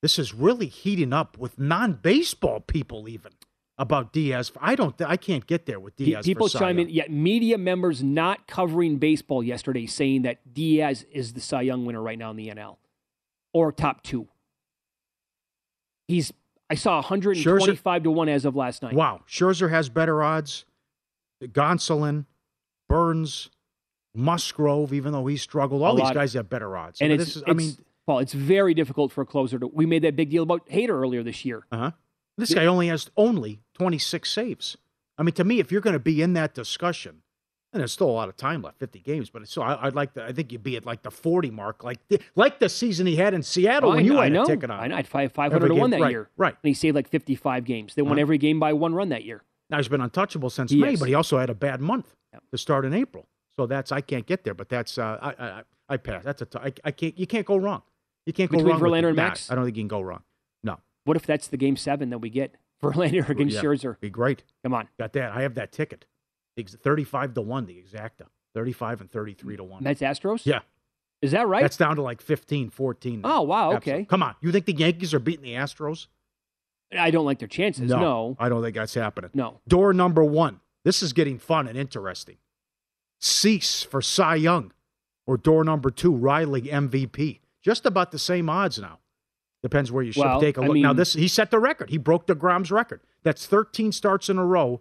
This 0.02 0.18
is 0.18 0.34
really 0.34 0.66
heating 0.66 1.12
up 1.12 1.36
with 1.38 1.58
non-baseball 1.58 2.60
people 2.60 3.08
even 3.08 3.32
about 3.80 4.12
Diaz. 4.12 4.52
I 4.60 4.74
don't. 4.74 4.94
I 5.00 5.16
can't 5.16 5.46
get 5.46 5.64
there 5.64 5.80
with 5.80 5.96
Diaz. 5.96 6.26
People 6.26 6.50
chime 6.50 6.78
in. 6.78 6.90
Yet 6.90 7.10
media 7.10 7.56
members 7.56 8.04
not 8.04 8.46
covering 8.46 8.98
baseball 8.98 9.42
yesterday 9.42 9.86
saying 9.86 10.22
that 10.22 10.52
Diaz 10.52 11.06
is 11.10 11.32
the 11.32 11.40
Cy 11.40 11.62
Young 11.62 11.86
winner 11.86 12.02
right 12.02 12.18
now 12.18 12.30
in 12.30 12.36
the 12.36 12.48
NL 12.48 12.76
or 13.54 13.72
top 13.72 14.02
two. 14.02 14.28
He's. 16.06 16.32
I 16.68 16.74
saw 16.74 16.96
125 16.96 18.04
to 18.04 18.10
one 18.12 18.28
as 18.28 18.44
of 18.44 18.54
last 18.54 18.82
night. 18.82 18.92
Wow, 18.92 19.22
Scherzer 19.26 19.70
has 19.70 19.88
better 19.88 20.22
odds. 20.22 20.66
Gonsolin, 21.42 22.26
Burns, 22.88 23.50
Musgrove, 24.14 24.92
even 24.92 25.12
though 25.12 25.26
he 25.26 25.36
struggled, 25.36 25.82
all 25.82 25.96
these 25.96 26.10
guys 26.12 26.34
have 26.34 26.48
better 26.48 26.76
odds. 26.76 27.00
And 27.00 27.06
I 27.06 27.10
mean, 27.12 27.18
this 27.18 27.36
is, 27.36 27.42
I 27.46 27.54
mean, 27.54 27.76
Paul, 28.06 28.20
it's 28.20 28.34
very 28.34 28.74
difficult 28.74 29.10
for 29.10 29.22
a 29.22 29.26
closer 29.26 29.58
to. 29.58 29.66
We 29.66 29.86
made 29.86 30.02
that 30.02 30.14
big 30.14 30.30
deal 30.30 30.44
about 30.44 30.68
Hader 30.68 30.90
earlier 30.90 31.22
this 31.24 31.44
year. 31.44 31.66
uh 31.72 31.76
huh. 31.78 31.90
This 32.40 32.54
guy 32.54 32.66
only 32.66 32.88
has 32.88 33.10
only 33.16 33.60
26 33.74 34.30
saves. 34.30 34.76
I 35.18 35.22
mean, 35.22 35.34
to 35.34 35.44
me, 35.44 35.60
if 35.60 35.70
you're 35.70 35.80
going 35.80 35.92
to 35.94 35.98
be 36.00 36.22
in 36.22 36.32
that 36.32 36.54
discussion, 36.54 37.22
and 37.72 37.80
there's 37.80 37.92
still 37.92 38.08
a 38.08 38.12
lot 38.12 38.28
of 38.28 38.36
time 38.36 38.62
left, 38.62 38.78
50 38.80 38.98
games, 39.00 39.30
but 39.30 39.46
so 39.46 39.62
I, 39.62 39.86
I'd 39.86 39.94
like 39.94 40.14
to. 40.14 40.24
I 40.24 40.32
think 40.32 40.50
you'd 40.50 40.62
be 40.62 40.76
at 40.76 40.84
like 40.84 41.02
the 41.02 41.10
40 41.10 41.50
mark, 41.50 41.84
like 41.84 41.98
the, 42.08 42.20
like 42.34 42.58
the 42.58 42.68
season 42.68 43.06
he 43.06 43.14
had 43.16 43.32
in 43.34 43.42
Seattle 43.44 43.90
Oh, 43.90 43.94
when 43.94 44.04
I 44.04 44.06
you 44.06 44.16
had 44.16 44.32
know. 44.32 44.42
a 44.42 44.46
ticket 44.46 44.70
on. 44.70 44.80
I 44.80 44.86
know. 44.88 44.94
I 44.94 44.98
had 44.98 45.06
five, 45.08 45.32
500 45.32 45.68
to 45.68 45.74
1 45.74 45.90
that 45.90 46.00
right, 46.00 46.10
year. 46.10 46.30
Right. 46.36 46.52
And 46.54 46.68
he 46.68 46.74
saved 46.74 46.96
like 46.96 47.08
55 47.08 47.64
games. 47.64 47.94
They 47.94 48.02
won 48.02 48.12
Uh-huh. 48.12 48.20
every 48.22 48.38
game 48.38 48.58
by 48.58 48.72
one 48.72 48.94
run 48.94 49.10
that 49.10 49.24
year. 49.24 49.42
Now 49.68 49.76
he's 49.76 49.86
been 49.88 50.00
untouchable 50.00 50.50
since 50.50 50.72
He 50.72 50.80
May, 50.80 50.94
is. 50.94 51.00
but 51.00 51.08
he 51.08 51.14
also 51.14 51.38
had 51.38 51.48
a 51.48 51.54
bad 51.54 51.80
month 51.80 52.16
to 52.50 52.58
start 52.58 52.84
in 52.84 52.92
April. 52.92 53.28
So 53.54 53.66
that's 53.66 53.92
I 53.92 54.00
can't 54.00 54.26
get 54.26 54.42
there, 54.42 54.54
but 54.54 54.68
that's 54.68 54.98
uh, 54.98 55.18
I, 55.22 55.30
I 55.44 55.62
I 55.90 55.96
pass. 55.96 56.24
That's 56.24 56.42
a 56.42 56.46
t- 56.46 56.58
I, 56.58 56.72
I 56.84 56.90
can't 56.92 57.16
you 57.18 57.26
can't 57.26 57.46
go 57.46 57.56
wrong. 57.56 57.82
You 58.26 58.32
can't 58.32 58.50
go 58.50 58.56
Between 58.58 58.72
wrong. 58.74 58.80
with 58.82 58.90
Verlander 58.90 59.08
and 59.08 59.16
Max? 59.16 59.50
I 59.50 59.54
don't 59.54 59.64
think 59.64 59.76
you 59.76 59.82
can 59.82 59.88
go 59.88 60.00
wrong. 60.00 60.22
No, 61.06 61.10
What 61.10 61.16
if 61.16 61.26
that's 61.26 61.48
the 61.48 61.56
game 61.56 61.76
seven 61.76 62.10
that 62.10 62.18
we 62.18 62.30
get? 62.30 62.56
Verlander 62.82 63.28
against 63.28 63.56
Yeah, 63.56 63.62
Scherzer. 63.62 64.00
be 64.00 64.10
great. 64.10 64.42
Come 64.62 64.74
on. 64.74 64.88
Got 64.98 65.12
that? 65.14 65.32
I 65.32 65.42
have 65.42 65.54
that 65.54 65.72
ticket. 65.72 66.06
Thirty-five 66.56 67.32
to 67.34 67.40
one, 67.40 67.66
the 67.66 67.74
exacta. 67.74 68.26
Thirty-five 68.54 69.00
and 69.00 69.10
thirty-three 69.10 69.56
to 69.56 69.64
one. 69.64 69.82
That's 69.82 70.00
Astros? 70.02 70.44
yeah, 70.44 70.60
Is 71.22 71.30
that 71.32 71.46
right? 71.48 71.62
that's 71.62 71.76
down 71.78 71.96
to 71.96 72.02
like 72.02 72.20
15, 72.20 72.68
14. 72.70 73.20
now. 73.22 73.38
Oh, 73.38 73.42
wow, 73.42 73.72
Absolutely. 73.72 73.92
okay. 74.02 74.04
Come 74.06 74.22
on, 74.22 74.34
you 74.42 74.52
think 74.52 74.66
the 74.66 74.74
Yankees 74.74 75.14
are 75.14 75.18
beating 75.20 75.42
the 75.44 75.54
Astros? 75.54 76.08
I 76.92 77.10
don't 77.10 77.24
like 77.24 77.38
their 77.38 77.48
chances. 77.48 77.88
No. 77.88 78.36
I 78.38 78.48
don't 78.50 78.62
think 78.62 78.74
that's 78.76 78.92
happening. 78.94 79.30
No. 79.32 79.60
Door 79.68 79.94
number 79.94 80.22
one. 80.24 80.60
This 80.84 81.02
is 81.02 81.12
getting 81.14 81.38
fun 81.38 81.66
and 81.68 81.78
interesting. 81.78 82.36
Cease 83.20 83.82
for 83.82 84.00
Cy 84.02 84.34
Young, 84.36 84.72
or 85.26 85.36
door 85.36 85.62
number 85.64 85.90
two, 85.90 86.12
Riley 86.12 86.62
MVP. 86.62 87.40
Just 87.62 87.86
about 87.86 88.10
the 88.10 88.18
same 88.18 88.48
odds 88.50 88.78
now. 88.78 88.98
Depends 89.62 89.92
where 89.92 90.02
you 90.02 90.12
should 90.12 90.24
Well, 90.24 90.40
take 90.40 90.56
a 90.56 90.62
I 90.62 90.66
look. 90.66 90.76
now 90.78 90.88
mean- 90.90 90.96
this 90.96 91.12
he 91.14 91.28
set 91.28 91.50
the 91.50 91.58
record. 91.58 91.90
He 91.90 91.98
broke 91.98 92.26
deGrom's 92.26 92.70
record. 92.70 93.00
That's 93.22 93.46
13 93.46 93.92
starts 93.92 94.28
in 94.28 94.38
a 94.38 94.44
row. 94.46 94.80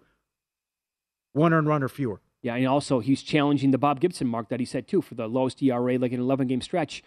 One 1.34 1.54
earned 1.54 1.68
run 1.68 1.84
or 1.84 1.90
fewer. 1.90 2.22
Yeah, 2.42 2.56
and 2.56 2.68
also 2.68 3.00
he's 3.00 3.22
challenging 3.22 3.72
the 3.72 3.78
Bob 3.78 4.00
Gibson 4.00 4.28
mark 4.28 4.48
that 4.50 4.60
he 4.60 4.66
set 4.66 4.88
too 4.88 5.02
for 5.02 5.16
the 5.16 5.28
lowest 5.28 5.62
ERA, 5.62 5.98
like 5.98 6.14
an 6.14 6.22
11 6.22 6.48
game 6.48 6.62
stretch. 6.62 7.04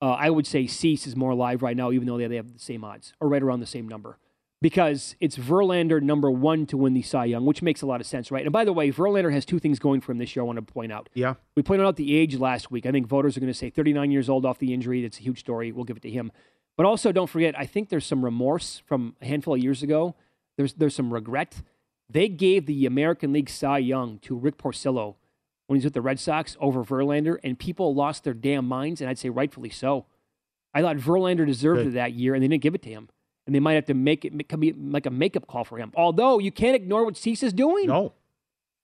Uh, 0.00 0.12
I 0.12 0.30
would 0.30 0.46
say 0.46 0.66
Cease 0.66 1.06
is 1.06 1.16
more 1.16 1.30
alive 1.30 1.62
right 1.62 1.76
now, 1.76 1.90
even 1.90 2.06
though 2.06 2.18
they 2.18 2.26
they 2.28 2.36
have 2.36 2.52
the 2.52 2.58
same 2.58 2.84
odds 2.84 3.12
or 3.20 3.28
right 3.28 3.42
around 3.42 3.60
the 3.60 3.66
same 3.66 3.88
number. 3.88 4.18
Because 4.62 5.16
it's 5.20 5.36
Verlander 5.36 6.00
number 6.00 6.30
one 6.30 6.64
to 6.66 6.78
win 6.78 6.94
the 6.94 7.02
Cy 7.02 7.26
Young, 7.26 7.44
which 7.44 7.60
makes 7.62 7.82
a 7.82 7.86
lot 7.86 8.00
of 8.00 8.06
sense, 8.06 8.30
right? 8.30 8.44
And 8.44 8.52
by 8.52 8.64
the 8.64 8.72
way, 8.72 8.90
Verlander 8.90 9.30
has 9.32 9.44
two 9.44 9.58
things 9.58 9.78
going 9.78 10.00
for 10.00 10.12
him 10.12 10.18
this 10.18 10.34
year. 10.34 10.42
I 10.42 10.46
want 10.46 10.56
to 10.56 10.62
point 10.72 10.92
out. 10.92 11.10
Yeah. 11.12 11.34
We 11.56 11.62
pointed 11.62 11.84
out 11.86 11.96
the 11.96 12.16
age 12.16 12.36
last 12.38 12.70
week. 12.70 12.86
I 12.86 12.90
think 12.90 13.06
voters 13.06 13.36
are 13.36 13.40
going 13.40 13.52
to 13.52 13.58
say 13.58 13.68
39 13.68 14.10
years 14.10 14.30
old 14.30 14.46
off 14.46 14.58
the 14.58 14.72
injury. 14.72 15.02
That's 15.02 15.18
a 15.18 15.22
huge 15.22 15.40
story. 15.40 15.72
We'll 15.72 15.84
give 15.84 15.98
it 15.98 16.02
to 16.04 16.10
him. 16.10 16.32
But 16.76 16.86
also, 16.86 17.10
don't 17.12 17.28
forget, 17.28 17.58
I 17.58 17.64
think 17.66 17.88
there's 17.88 18.04
some 18.04 18.24
remorse 18.24 18.82
from 18.86 19.16
a 19.22 19.26
handful 19.26 19.54
of 19.54 19.62
years 19.62 19.82
ago. 19.82 20.14
There's 20.56 20.74
there's 20.74 20.94
some 20.94 21.12
regret. 21.12 21.62
They 22.08 22.28
gave 22.28 22.66
the 22.66 22.86
American 22.86 23.32
League 23.32 23.48
Cy 23.50 23.78
Young 23.78 24.18
to 24.20 24.36
Rick 24.36 24.58
Porcello 24.58 25.16
when 25.66 25.76
he 25.76 25.78
was 25.78 25.84
with 25.84 25.94
the 25.94 26.02
Red 26.02 26.20
Sox 26.20 26.56
over 26.60 26.84
Verlander, 26.84 27.38
and 27.42 27.58
people 27.58 27.94
lost 27.94 28.24
their 28.24 28.34
damn 28.34 28.66
minds, 28.68 29.00
and 29.00 29.10
I'd 29.10 29.18
say 29.18 29.28
rightfully 29.28 29.70
so. 29.70 30.06
I 30.72 30.82
thought 30.82 30.96
Verlander 30.98 31.46
deserved 31.46 31.80
Good. 31.80 31.86
it 31.88 31.94
that 31.94 32.12
year, 32.12 32.34
and 32.34 32.42
they 32.42 32.48
didn't 32.48 32.62
give 32.62 32.74
it 32.74 32.82
to 32.82 32.90
him. 32.90 33.08
And 33.46 33.54
they 33.54 33.60
might 33.60 33.74
have 33.74 33.86
to 33.86 33.94
make 33.94 34.24
it 34.24 34.34
make- 34.34 34.52
like 34.76 35.06
a 35.06 35.10
makeup 35.10 35.46
call 35.46 35.64
for 35.64 35.78
him. 35.78 35.92
Although 35.96 36.38
you 36.38 36.52
can't 36.52 36.76
ignore 36.76 37.04
what 37.04 37.16
Cease 37.16 37.42
is 37.42 37.52
doing. 37.52 37.86
No. 37.86 38.12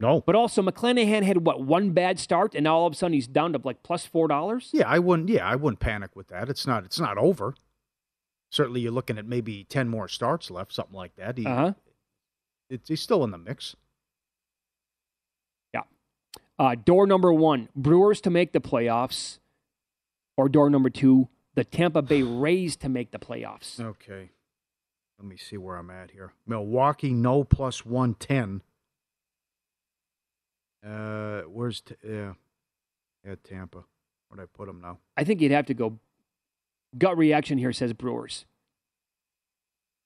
No. 0.00 0.20
But 0.20 0.34
also, 0.34 0.62
McClanahan 0.62 1.22
had 1.22 1.44
what 1.44 1.62
one 1.62 1.90
bad 1.90 2.18
start, 2.18 2.54
and 2.54 2.64
now 2.64 2.76
all 2.76 2.86
of 2.86 2.92
a 2.92 2.96
sudden 2.96 3.12
he's 3.12 3.28
down 3.28 3.52
to 3.52 3.60
like 3.62 3.82
plus 3.82 4.04
four 4.06 4.26
dollars. 4.26 4.70
Yeah, 4.72 4.88
I 4.88 4.98
wouldn't. 4.98 5.28
Yeah, 5.28 5.46
I 5.46 5.54
wouldn't 5.54 5.80
panic 5.80 6.16
with 6.16 6.28
that. 6.28 6.48
It's 6.48 6.66
not. 6.66 6.84
It's 6.84 6.98
not 6.98 7.18
over. 7.18 7.54
Certainly, 8.52 8.82
you're 8.82 8.92
looking 8.92 9.16
at 9.16 9.24
maybe 9.26 9.64
ten 9.64 9.88
more 9.88 10.06
starts 10.08 10.50
left, 10.50 10.72
something 10.74 10.94
like 10.94 11.16
that. 11.16 11.38
He, 11.38 11.46
Uh 11.46 11.56
huh. 11.56 11.72
it's, 12.68 12.88
he's 12.88 13.00
still 13.00 13.24
in 13.24 13.30
the 13.30 13.38
mix. 13.38 13.74
Yeah. 15.72 15.84
Uh, 16.58 16.74
door 16.74 17.06
number 17.06 17.32
one: 17.32 17.70
Brewers 17.74 18.20
to 18.20 18.30
make 18.30 18.52
the 18.52 18.60
playoffs, 18.60 19.38
or 20.36 20.50
door 20.50 20.68
number 20.68 20.90
two: 20.90 21.28
the 21.54 21.64
Tampa 21.64 22.02
Bay 22.02 22.22
Rays 22.44 22.76
to 22.76 22.90
make 22.90 23.10
the 23.10 23.18
playoffs. 23.18 23.80
Okay. 23.80 24.30
Let 25.18 25.26
me 25.28 25.36
see 25.38 25.56
where 25.56 25.76
I'm 25.76 25.90
at 25.90 26.10
here. 26.10 26.32
Milwaukee, 26.46 27.12
no 27.14 27.44
plus 27.44 27.86
110. 27.86 28.60
Uh, 30.84 31.42
where's, 31.42 31.80
t- 31.80 31.94
yeah, 32.04 32.32
yeah, 33.24 33.36
Tampa. 33.44 33.84
Where'd 34.28 34.40
I 34.42 34.46
put 34.52 34.66
them 34.66 34.80
now? 34.80 34.98
I 35.16 35.22
think 35.22 35.40
you'd 35.40 35.52
have 35.52 35.66
to 35.66 35.74
go. 35.74 35.98
Gut 36.96 37.16
reaction 37.16 37.58
here 37.58 37.72
says 37.72 37.92
Brewers 37.92 38.44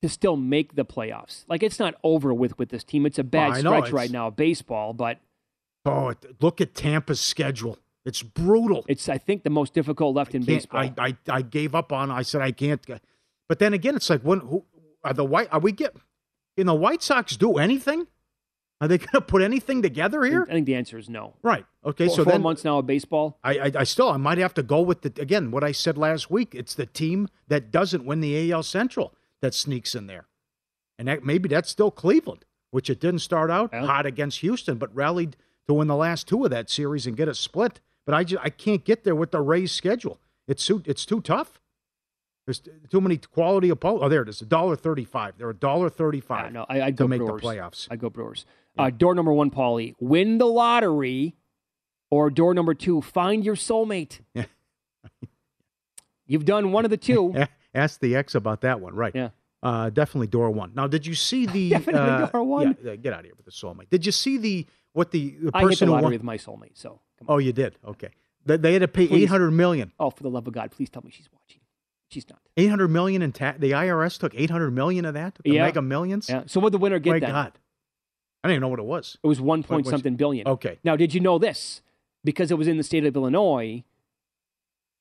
to 0.03 0.09
still 0.09 0.37
make 0.37 0.77
the 0.77 0.85
playoffs. 0.85 1.45
Like 1.49 1.63
it's 1.63 1.79
not 1.79 1.95
over 2.05 2.33
with 2.33 2.59
with 2.59 2.69
this 2.69 2.85
team. 2.85 3.07
It's 3.07 3.19
a 3.19 3.25
bad 3.25 3.53
I 3.53 3.61
know, 3.61 3.79
stretch 3.81 3.93
right 3.93 4.11
now, 4.11 4.31
baseball, 4.31 4.93
but 4.93 5.19
Oh, 5.85 6.13
look 6.41 6.61
at 6.61 6.75
Tampa's 6.75 7.21
schedule. 7.21 7.79
It's 8.05 8.23
brutal. 8.23 8.85
it's 8.89 9.09
I 9.09 9.19
think 9.19 9.45
the 9.45 9.51
most 9.51 9.73
difficult 9.73 10.15
left 10.15 10.35
in 10.35 10.43
baseball. 10.45 10.81
I, 10.81 10.93
I, 10.99 11.17
I 11.29 11.43
gave 11.43 11.75
up 11.75 11.93
on. 11.93 12.11
I 12.11 12.23
said 12.23 12.41
I 12.41 12.53
can't. 12.53 12.85
But 13.49 13.59
then 13.59 13.73
again, 13.73 13.97
it's 13.97 14.11
like 14.11 14.23
when 14.23 14.41
who 14.41 14.65
are 15.05 15.13
the 15.13 15.25
white? 15.25 15.49
Are 15.53 15.61
we 15.61 15.73
get? 15.73 15.95
Can 16.57 16.67
the 16.67 16.75
White 16.75 17.03
Sox 17.03 17.37
do 17.37 17.55
anything? 17.59 18.07
Are 18.81 18.89
they 18.89 18.99
going 18.99 19.09
to 19.13 19.21
put 19.23 19.43
anything 19.43 19.81
together 19.81 20.23
here? 20.25 20.47
I 20.49 20.53
think 20.53 20.67
the 20.67 20.75
answer 20.75 20.99
is 20.99 21.09
no. 21.09 21.35
Right. 21.43 21.65
Okay. 21.85 22.07
Four- 22.07 22.17
so 22.17 22.25
four 22.25 22.33
then 22.33 22.43
months 22.43 22.63
now 22.65 22.79
of 22.79 22.87
baseball. 22.87 23.39
I, 23.43 23.59
I, 23.59 23.73
I 23.79 23.85
still 23.85 24.11
I 24.11 24.17
might 24.19 24.39
have 24.39 24.55
to 24.55 24.63
go 24.63 24.81
with 24.83 25.01
the 25.03 25.13
again 25.21 25.51
what 25.51 25.65
I 25.65 25.73
said 25.73 25.97
last 25.97 26.31
week. 26.31 26.55
It's 26.55 26.75
the 26.75 26.87
team 26.87 27.29
that 27.49 27.71
doesn't 27.71 28.05
win 28.05 28.21
the 28.21 28.53
AL 28.53 28.65
Central 28.65 29.15
that 29.41 29.55
sneaks 29.55 29.95
in 29.95 30.07
there, 30.07 30.27
and 30.99 31.09
that, 31.09 31.25
maybe 31.25 31.49
that's 31.49 31.71
still 31.71 31.91
Cleveland, 31.91 32.45
which 32.71 32.91
it 32.91 33.01
didn't 33.01 33.21
start 33.21 33.51
out 33.51 33.73
hot 33.75 34.05
against 34.07 34.41
Houston, 34.41 34.77
but 34.77 34.95
rallied 34.95 35.37
to 35.69 35.75
win 35.75 35.89
the 35.89 35.97
last 35.97 36.29
two 36.29 36.45
of 36.45 36.51
that 36.51 36.69
series 36.71 37.07
and 37.07 37.17
get 37.17 37.29
a 37.29 37.35
split. 37.35 37.81
But 38.05 38.15
I 38.15 38.25
just 38.25 38.45
I 38.45 38.51
can't 38.51 38.85
get 38.85 39.05
there 39.05 39.15
with 39.17 39.31
the 39.31 39.41
Rays 39.41 39.73
schedule. 39.73 40.21
It's 40.47 40.65
too 40.67 40.83
it's 40.85 41.07
too 41.07 41.21
tough. 41.23 41.61
There's 42.47 42.63
too 42.91 43.01
many 43.01 43.17
quality 43.19 43.71
opponents. 43.71 44.05
Oh, 44.05 44.09
there 44.09 44.23
it 44.23 44.29
is. 44.29 44.41
A 44.41 44.47
dollar 44.47 44.77
thirty-five. 44.77 45.35
They're 45.37 45.51
a 45.51 45.55
dollar 45.55 45.91
thirty-five. 45.91 46.47
Yeah, 46.47 46.51
no, 46.51 46.67
I, 46.69 46.81
I'd 46.83 46.97
to 46.97 47.03
go 47.05 47.09
make 47.09 47.19
Brewers. 47.19 47.43
the 47.43 47.47
playoffs. 47.49 47.89
I 47.91 47.97
go 47.97 48.09
Brewers. 48.09 48.47
Uh, 48.79 48.91
door 48.91 49.15
number 49.15 49.33
one, 49.33 49.51
Paulie, 49.51 49.95
win 49.99 50.39
the 50.39 50.47
lottery, 50.47 51.35
or 52.11 52.31
door 52.31 52.55
number 52.55 52.75
two, 52.75 53.01
find 53.03 53.45
your 53.45 53.57
soulmate. 53.57 54.21
Yeah. 54.35 54.45
You've 56.29 56.45
done 56.45 56.73
one 56.73 56.85
of 56.85 56.91
the 56.91 56.97
two. 56.97 57.35
Ask 57.75 58.01
the 58.01 58.17
ex 58.17 58.35
about 58.35 58.63
that 58.63 58.81
one, 58.81 58.95
right? 58.95 59.15
Yeah. 59.15 59.29
Uh, 59.63 59.91
definitely 59.91 60.27
door 60.27 60.51
one. 60.51 60.73
Now, 60.75 60.87
did 60.89 61.07
you 61.07 61.15
see 61.15 61.47
the 61.47 61.71
Definitely 61.71 62.01
uh, 62.01 62.27
door 62.27 62.43
one. 62.43 62.77
Yeah, 62.83 62.91
yeah, 62.91 62.97
get 62.97 63.13
out 63.13 63.21
of 63.21 63.25
here 63.27 63.35
with 63.37 63.47
the 63.47 63.53
soulmate. 63.53 63.91
Did 63.91 64.05
you 64.05 64.11
see 64.13 64.37
the 64.37 64.67
what 64.93 65.11
the, 65.13 65.37
the 65.41 65.51
I 65.55 65.61
hit 65.61 65.65
the 65.65 65.69
person 65.71 65.89
lottery 65.91 66.03
won? 66.05 66.13
with 66.13 66.23
my 66.25 66.37
soulmate. 66.37 66.73
So, 66.77 67.01
Oh, 67.29 67.39
you 67.39 67.53
did. 67.53 67.77
Okay. 67.87 68.09
They, 68.45 68.57
they 68.57 68.73
had 68.73 68.81
to 68.83 68.89
pay 68.89 69.07
Please. 69.07 69.23
eight 69.25 69.27
hundred 69.29 69.53
million. 69.53 69.93
oh, 70.01 70.11
for 70.11 70.23
the 70.23 70.31
love 70.31 70.47
of 70.49 70.53
God, 70.53 70.71
please 70.73 70.91
tell 70.91 71.03
me 71.03 71.11
she's 71.13 71.29
watching. 71.33 71.56
She's 72.09 72.29
not. 72.29 72.39
Eight 72.57 72.69
hundred 72.69 72.89
million 72.89 73.21
in 73.23 73.33
tax. 73.33 73.59
The 73.59 73.73
IRS 73.73 74.19
took 74.19 74.35
eight 74.35 74.51
hundred 74.51 74.71
million 74.73 75.05
of 75.05 75.15
that. 75.15 75.39
The 75.45 75.51
Yeah. 75.53 75.65
Mega 75.67 75.83
Millions. 75.83 76.29
Yeah. 76.29 76.45
So, 76.47 76.61
what 76.61 76.73
the 76.73 76.79
winner 76.79 76.99
get 76.99 77.11
My 77.11 77.19
then? 77.19 77.31
God, 77.31 77.53
I 78.45 78.49
didn't 78.49 78.55
even 78.57 78.61
know 78.63 78.69
what 78.69 78.79
it 78.79 78.85
was. 78.85 79.19
It 79.23 79.27
was 79.27 79.41
one 79.41 79.63
point 79.63 79.85
what's- 79.87 79.91
something 79.91 80.15
billion. 80.17 80.47
Okay. 80.47 80.79
Now, 80.85 80.97
did 80.97 81.15
you 81.15 81.21
know 81.21 81.39
this? 81.39 81.83
Because 82.25 82.51
it 82.51 82.59
was 82.59 82.69
in 82.69 82.77
the 82.77 82.83
state 82.83 83.05
of 83.05 83.15
Illinois, 83.17 83.85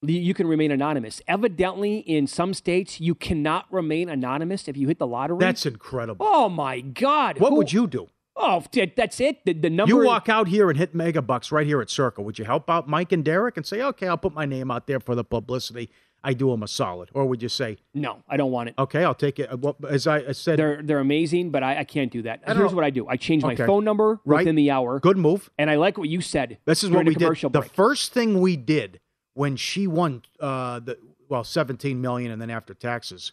you- 0.02 0.20
you 0.20 0.34
can 0.34 0.48
remain 0.48 0.72
anonymous. 0.72 1.22
Evidently, 1.28 2.00
in 2.00 2.28
some 2.28 2.54
states, 2.54 3.00
you 3.00 3.16
cannot 3.16 3.66
remain 3.72 4.10
anonymous 4.10 4.68
if 4.68 4.76
you 4.78 4.88
hit 4.88 5.00
the 5.00 5.08
lottery. 5.08 5.38
That's 5.40 5.66
incredible. 5.66 6.26
oh 6.28 6.50
my 6.50 6.82
God! 6.82 7.40
what 7.40 7.50
Who- 7.52 7.58
would 7.58 7.74
you 7.74 7.88
do? 7.88 8.08
Oh, 8.38 8.62
that's 8.98 9.22
it. 9.22 9.46
The, 9.46 9.54
the 9.54 9.70
number. 9.70 9.96
You 9.96 10.06
walk 10.06 10.28
out 10.28 10.50
here 10.50 10.70
and 10.70 10.78
hit 10.78 10.94
mega 10.94 11.22
bucks 11.22 11.54
right 11.54 11.66
here 11.66 11.80
at 11.80 11.90
Circa. 11.90 12.22
Would 12.22 12.38
you 12.38 12.44
help 12.44 12.70
out 12.70 12.86
Mike 12.86 13.14
and 13.14 13.24
Derek 13.24 13.56
and 13.56 13.66
say, 13.66 13.82
okay, 13.82 14.08
I'll 14.10 14.18
put 14.18 14.34
my 14.34 14.46
name 14.46 14.70
out 14.70 14.88
there 14.88 15.00
for 15.00 15.16
the 15.16 15.24
publicity? 15.24 15.90
I 16.26 16.34
do 16.34 16.50
them 16.50 16.64
a 16.64 16.68
solid, 16.68 17.10
or 17.14 17.26
would 17.26 17.42
you 17.42 17.50
say 17.50 17.78
no? 17.94 18.24
I 18.28 18.36
don't 18.36 18.52
want 18.52 18.70
it. 18.70 18.76
Okay, 18.78 19.04
I'll 19.04 19.14
take 19.16 19.40
it. 19.40 19.60
Well, 19.60 19.76
as 19.88 20.08
I 20.08 20.32
said, 20.32 20.58
they're 20.60 20.82
they're 20.82 21.00
amazing, 21.00 21.52
but 21.52 21.62
I, 21.64 21.80
I 21.80 21.84
can't 21.84 22.12
do 22.12 22.22
that. 22.24 22.42
Here's 22.46 22.58
know. 22.58 22.76
what 22.76 22.84
I 22.84 22.90
do: 22.90 23.08
I 23.08 23.16
change 23.18 23.44
my 23.44 23.54
Okay. 23.54 23.66
phone 23.66 23.84
number 23.86 24.20
Right. 24.26 24.40
within 24.40 24.56
the 24.56 24.72
hour. 24.72 25.00
Good 25.00 25.18
move. 25.18 25.50
And 25.58 25.70
I 25.70 25.76
like 25.76 25.98
what 25.98 26.10
you 26.10 26.22
said. 26.22 26.58
This 26.66 26.84
is 26.84 26.90
what 26.90 27.06
we 27.06 27.14
the 27.14 27.20
did. 27.20 27.26
commercial 27.26 27.50
The 27.52 27.62
first 27.62 28.12
thing 28.12 28.40
we 28.42 28.58
did 28.58 29.00
when 29.36 29.56
she 29.56 29.86
won 29.88 30.24
uh, 30.40 30.80
the 30.80 30.98
well, 31.30 31.44
seventeen 31.44 32.02
million, 32.02 32.32
and 32.32 32.42
then 32.42 32.50
after 32.50 32.74
taxes, 32.74 33.32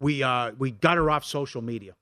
we 0.00 0.22
uh, 0.22 0.52
we 0.58 0.70
got 0.70 0.96
her 0.96 1.10
off 1.10 1.24
social 1.24 1.62
media 1.62 1.94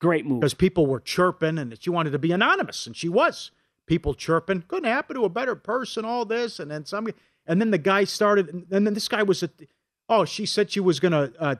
Great 0.00 0.24
move. 0.26 0.40
because 0.40 0.54
people 0.54 0.86
were 0.86 1.00
chirping, 1.00 1.58
and 1.58 1.76
she 1.80 1.90
wanted 1.90 2.10
to 2.10 2.18
be 2.18 2.32
anonymous, 2.32 2.86
and 2.86 2.96
she 2.96 3.08
was. 3.08 3.50
People 3.86 4.14
chirping, 4.14 4.62
couldn't 4.68 4.88
happen 4.88 5.16
to 5.16 5.24
a 5.24 5.28
better 5.28 5.54
person. 5.56 6.04
All 6.04 6.24
this, 6.24 6.60
and 6.60 6.70
then 6.70 6.86
some, 6.86 7.08
and 7.46 7.60
then 7.60 7.72
the 7.72 7.78
guy 7.78 8.04
started, 8.04 8.48
and 8.70 8.86
then 8.86 8.94
this 8.94 9.08
guy 9.08 9.22
was 9.22 9.42
a. 9.42 9.50
Oh, 10.12 10.24
she 10.24 10.46
said 10.46 10.70
she 10.70 10.80
was 10.80 11.00
gonna 11.00 11.32
uh, 11.38 11.54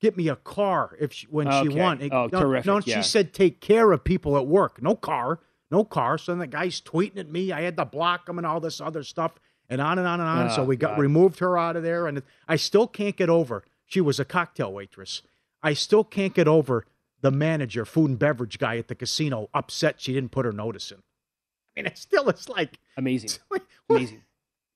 get 0.00 0.16
me 0.16 0.28
a 0.28 0.36
car 0.36 0.96
if 1.00 1.12
she, 1.12 1.26
when 1.28 1.46
she 1.50 1.68
Okay. 1.68 1.80
won. 1.80 2.08
Oh, 2.12 2.28
no, 2.32 2.40
terrific, 2.40 2.66
No, 2.66 2.80
yeah. 2.84 3.00
she 3.00 3.08
said 3.08 3.32
take 3.32 3.60
care 3.60 3.92
of 3.92 4.04
people 4.04 4.36
at 4.36 4.46
work. 4.46 4.80
No 4.82 4.94
car, 4.94 5.40
no 5.70 5.84
car. 5.84 6.18
So 6.18 6.32
then 6.32 6.38
the 6.38 6.46
guy's 6.46 6.80
tweeting 6.80 7.18
at 7.18 7.28
me. 7.30 7.52
I 7.52 7.62
had 7.62 7.76
to 7.76 7.84
block 7.84 8.28
him 8.28 8.38
and 8.38 8.46
all 8.46 8.60
this 8.60 8.80
other 8.80 9.02
stuff, 9.02 9.32
and 9.68 9.80
on 9.80 9.98
and 9.98 10.06
on 10.08 10.20
and 10.20 10.28
on. 10.28 10.50
so 10.50 10.62
Oh, 10.62 10.64
we 10.64 10.76
got 10.76 10.92
God. 10.96 11.00
removed 11.00 11.38
her 11.40 11.58
out 11.58 11.76
of 11.76 11.82
there, 11.82 12.06
and 12.06 12.22
I 12.48 12.56
still 12.56 12.86
can't 12.86 13.16
get 13.16 13.28
over. 13.28 13.64
She 13.86 14.00
was 14.00 14.18
a 14.20 14.24
cocktail 14.24 14.72
waitress. 14.72 15.22
I 15.62 15.72
still 15.74 16.04
can't 16.04 16.34
get 16.34 16.46
over 16.48 16.86
the 17.20 17.30
manager, 17.32 17.84
food 17.84 18.10
and 18.10 18.18
beverage 18.18 18.58
guy 18.58 18.76
at 18.78 18.86
the 18.88 18.94
casino, 18.94 19.48
upset 19.52 20.00
she 20.00 20.12
didn't 20.12 20.30
put 20.30 20.46
her 20.46 20.52
notice 20.52 20.92
in. 20.92 20.98
I 20.98 21.80
mean, 21.80 21.86
it 21.86 21.98
still 21.98 22.28
it's 22.28 22.48
like 22.48 22.78
amazing, 22.96 23.30
amazing. 23.90 24.22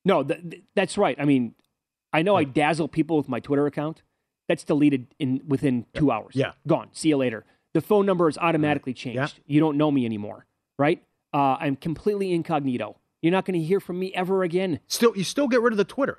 No, 0.04 0.24
th- 0.24 0.40
th- 0.50 0.62
that's 0.74 0.98
right. 0.98 1.16
I 1.20 1.24
mean, 1.24 1.54
I 2.12 2.22
know 2.22 2.36
I 2.36 2.44
dazzle 2.44 2.88
people 2.88 3.16
with 3.16 3.28
my 3.28 3.40
Twitter 3.40 3.66
account. 3.66 4.02
That's 4.48 4.64
deleted 4.64 5.06
in 5.18 5.40
within 5.46 5.86
two 5.94 6.10
hours. 6.10 6.34
Yeah. 6.34 6.52
gone. 6.66 6.88
See 6.92 7.08
you 7.08 7.16
later. 7.16 7.44
The 7.74 7.80
phone 7.80 8.04
number 8.04 8.28
is 8.28 8.36
automatically 8.36 8.92
changed. 8.92 9.16
Yeah. 9.16 9.54
You 9.54 9.60
don't 9.60 9.78
know 9.78 9.90
me 9.90 10.04
anymore, 10.04 10.46
right? 10.78 11.02
Uh, 11.32 11.56
I'm 11.58 11.76
completely 11.76 12.32
incognito. 12.32 12.96
You're 13.22 13.32
not 13.32 13.44
going 13.44 13.58
to 13.58 13.64
hear 13.64 13.80
from 13.80 13.98
me 13.98 14.12
ever 14.14 14.42
again. 14.42 14.80
Still, 14.88 15.16
you 15.16 15.24
still 15.24 15.48
get 15.48 15.62
rid 15.62 15.72
of 15.72 15.78
the 15.78 15.84
Twitter. 15.84 16.18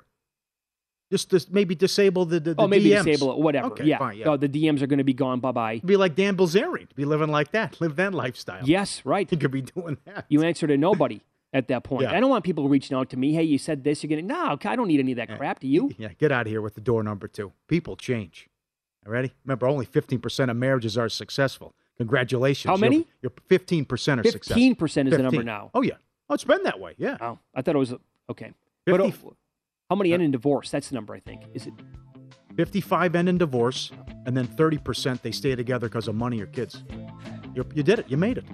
Just, 1.12 1.30
just 1.30 1.52
maybe 1.52 1.74
disable 1.74 2.24
the, 2.24 2.40
the, 2.40 2.54
the 2.54 2.62
oh, 2.62 2.66
maybe 2.66 2.86
DMs. 2.90 3.04
disable 3.04 3.32
it, 3.32 3.38
whatever. 3.38 3.66
Okay, 3.68 3.84
yeah. 3.84 3.98
fine, 3.98 4.16
yeah. 4.16 4.30
Oh, 4.30 4.36
the 4.36 4.48
DMs 4.48 4.82
are 4.82 4.86
going 4.86 4.98
to 4.98 5.04
be 5.04 5.12
gone. 5.12 5.38
Bye 5.38 5.52
bye. 5.52 5.80
Be 5.84 5.96
like 5.96 6.16
Dan 6.16 6.36
Bilzerian. 6.36 6.88
Be 6.96 7.04
living 7.04 7.28
like 7.28 7.52
that. 7.52 7.80
Live 7.80 7.94
that 7.96 8.14
lifestyle. 8.14 8.64
Yes, 8.64 9.02
right. 9.04 9.30
You 9.30 9.38
could 9.38 9.50
be 9.50 9.60
doing 9.62 9.98
that. 10.06 10.24
You 10.28 10.42
answer 10.42 10.66
to 10.66 10.76
nobody 10.76 11.20
at 11.54 11.68
that 11.68 11.84
point. 11.84 12.02
Yeah. 12.02 12.12
I 12.12 12.20
don't 12.20 12.28
want 12.28 12.44
people 12.44 12.68
reaching 12.68 12.96
out 12.96 13.08
to 13.10 13.16
me. 13.16 13.32
Hey, 13.32 13.44
you 13.44 13.56
said 13.56 13.84
this. 13.84 14.02
You're 14.02 14.20
to 14.20 14.26
no. 14.26 14.58
I 14.64 14.76
don't 14.76 14.88
need 14.88 15.00
any 15.00 15.12
of 15.12 15.16
that 15.16 15.34
crap. 15.36 15.60
Do 15.60 15.68
you? 15.68 15.92
Yeah, 15.96 16.08
get 16.18 16.32
out 16.32 16.42
of 16.42 16.50
here 16.50 16.60
with 16.60 16.74
the 16.74 16.80
door 16.80 17.02
number 17.02 17.28
two. 17.28 17.52
People 17.68 17.96
change. 17.96 18.48
All 19.06 19.12
ready? 19.12 19.32
Remember, 19.44 19.66
only 19.68 19.86
15% 19.86 20.50
of 20.50 20.56
marriages 20.56 20.98
are 20.98 21.08
successful. 21.08 21.74
Congratulations. 21.96 22.68
How 22.68 22.76
many? 22.76 23.06
You're, 23.22 23.32
you're 23.48 23.58
15% 23.58 23.86
are 24.20 24.28
successful. 24.28 24.62
15% 24.62 25.06
is 25.06 25.16
the 25.16 25.22
number 25.22 25.44
now. 25.44 25.70
Oh, 25.74 25.82
yeah. 25.82 25.94
Oh, 26.28 26.34
it's 26.34 26.44
been 26.44 26.62
that 26.64 26.80
way. 26.80 26.94
Yeah. 26.98 27.16
Oh, 27.20 27.38
I 27.54 27.62
thought 27.62 27.76
it 27.76 27.78
was 27.78 27.94
okay. 28.30 28.52
But 28.84 29.00
50 29.00 29.28
uh, 29.28 29.30
how 29.90 29.96
many 29.96 30.12
end 30.12 30.22
in 30.22 30.30
divorce? 30.30 30.70
That's 30.70 30.88
the 30.88 30.94
number 30.94 31.14
I 31.14 31.20
think. 31.20 31.42
Is 31.52 31.66
it? 31.66 31.74
55 32.56 33.14
end 33.14 33.28
in 33.28 33.38
divorce, 33.38 33.92
and 34.26 34.36
then 34.36 34.46
30% 34.46 35.20
they 35.22 35.32
stay 35.32 35.54
together 35.54 35.88
because 35.88 36.08
of 36.08 36.14
money 36.14 36.40
or 36.40 36.46
kids. 36.46 36.82
You're, 37.54 37.66
you 37.74 37.82
did 37.82 37.98
it. 37.98 38.06
You 38.08 38.16
made 38.16 38.38
it. 38.38 38.44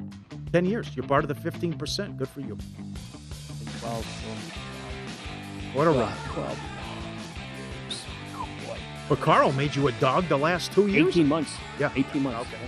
10 0.52 0.64
years. 0.64 0.94
You're 0.96 1.06
part 1.06 1.24
of 1.24 1.28
the 1.28 1.50
15%. 1.50 2.16
Good 2.16 2.28
for 2.28 2.40
you. 2.40 2.58
Twelve. 3.80 4.04
What 5.74 5.86
a 5.86 5.90
run. 5.90 6.12
Twelve. 6.28 6.58
But 9.08 9.20
Carl 9.20 9.52
made 9.52 9.74
you 9.74 9.88
a 9.88 9.92
dog 9.92 10.28
the 10.28 10.36
last 10.38 10.72
two 10.72 10.86
years? 10.86 11.08
18 11.08 11.26
months. 11.26 11.56
Yeah. 11.78 11.90
18 11.96 12.22
months. 12.22 12.48
Okay. 12.48 12.58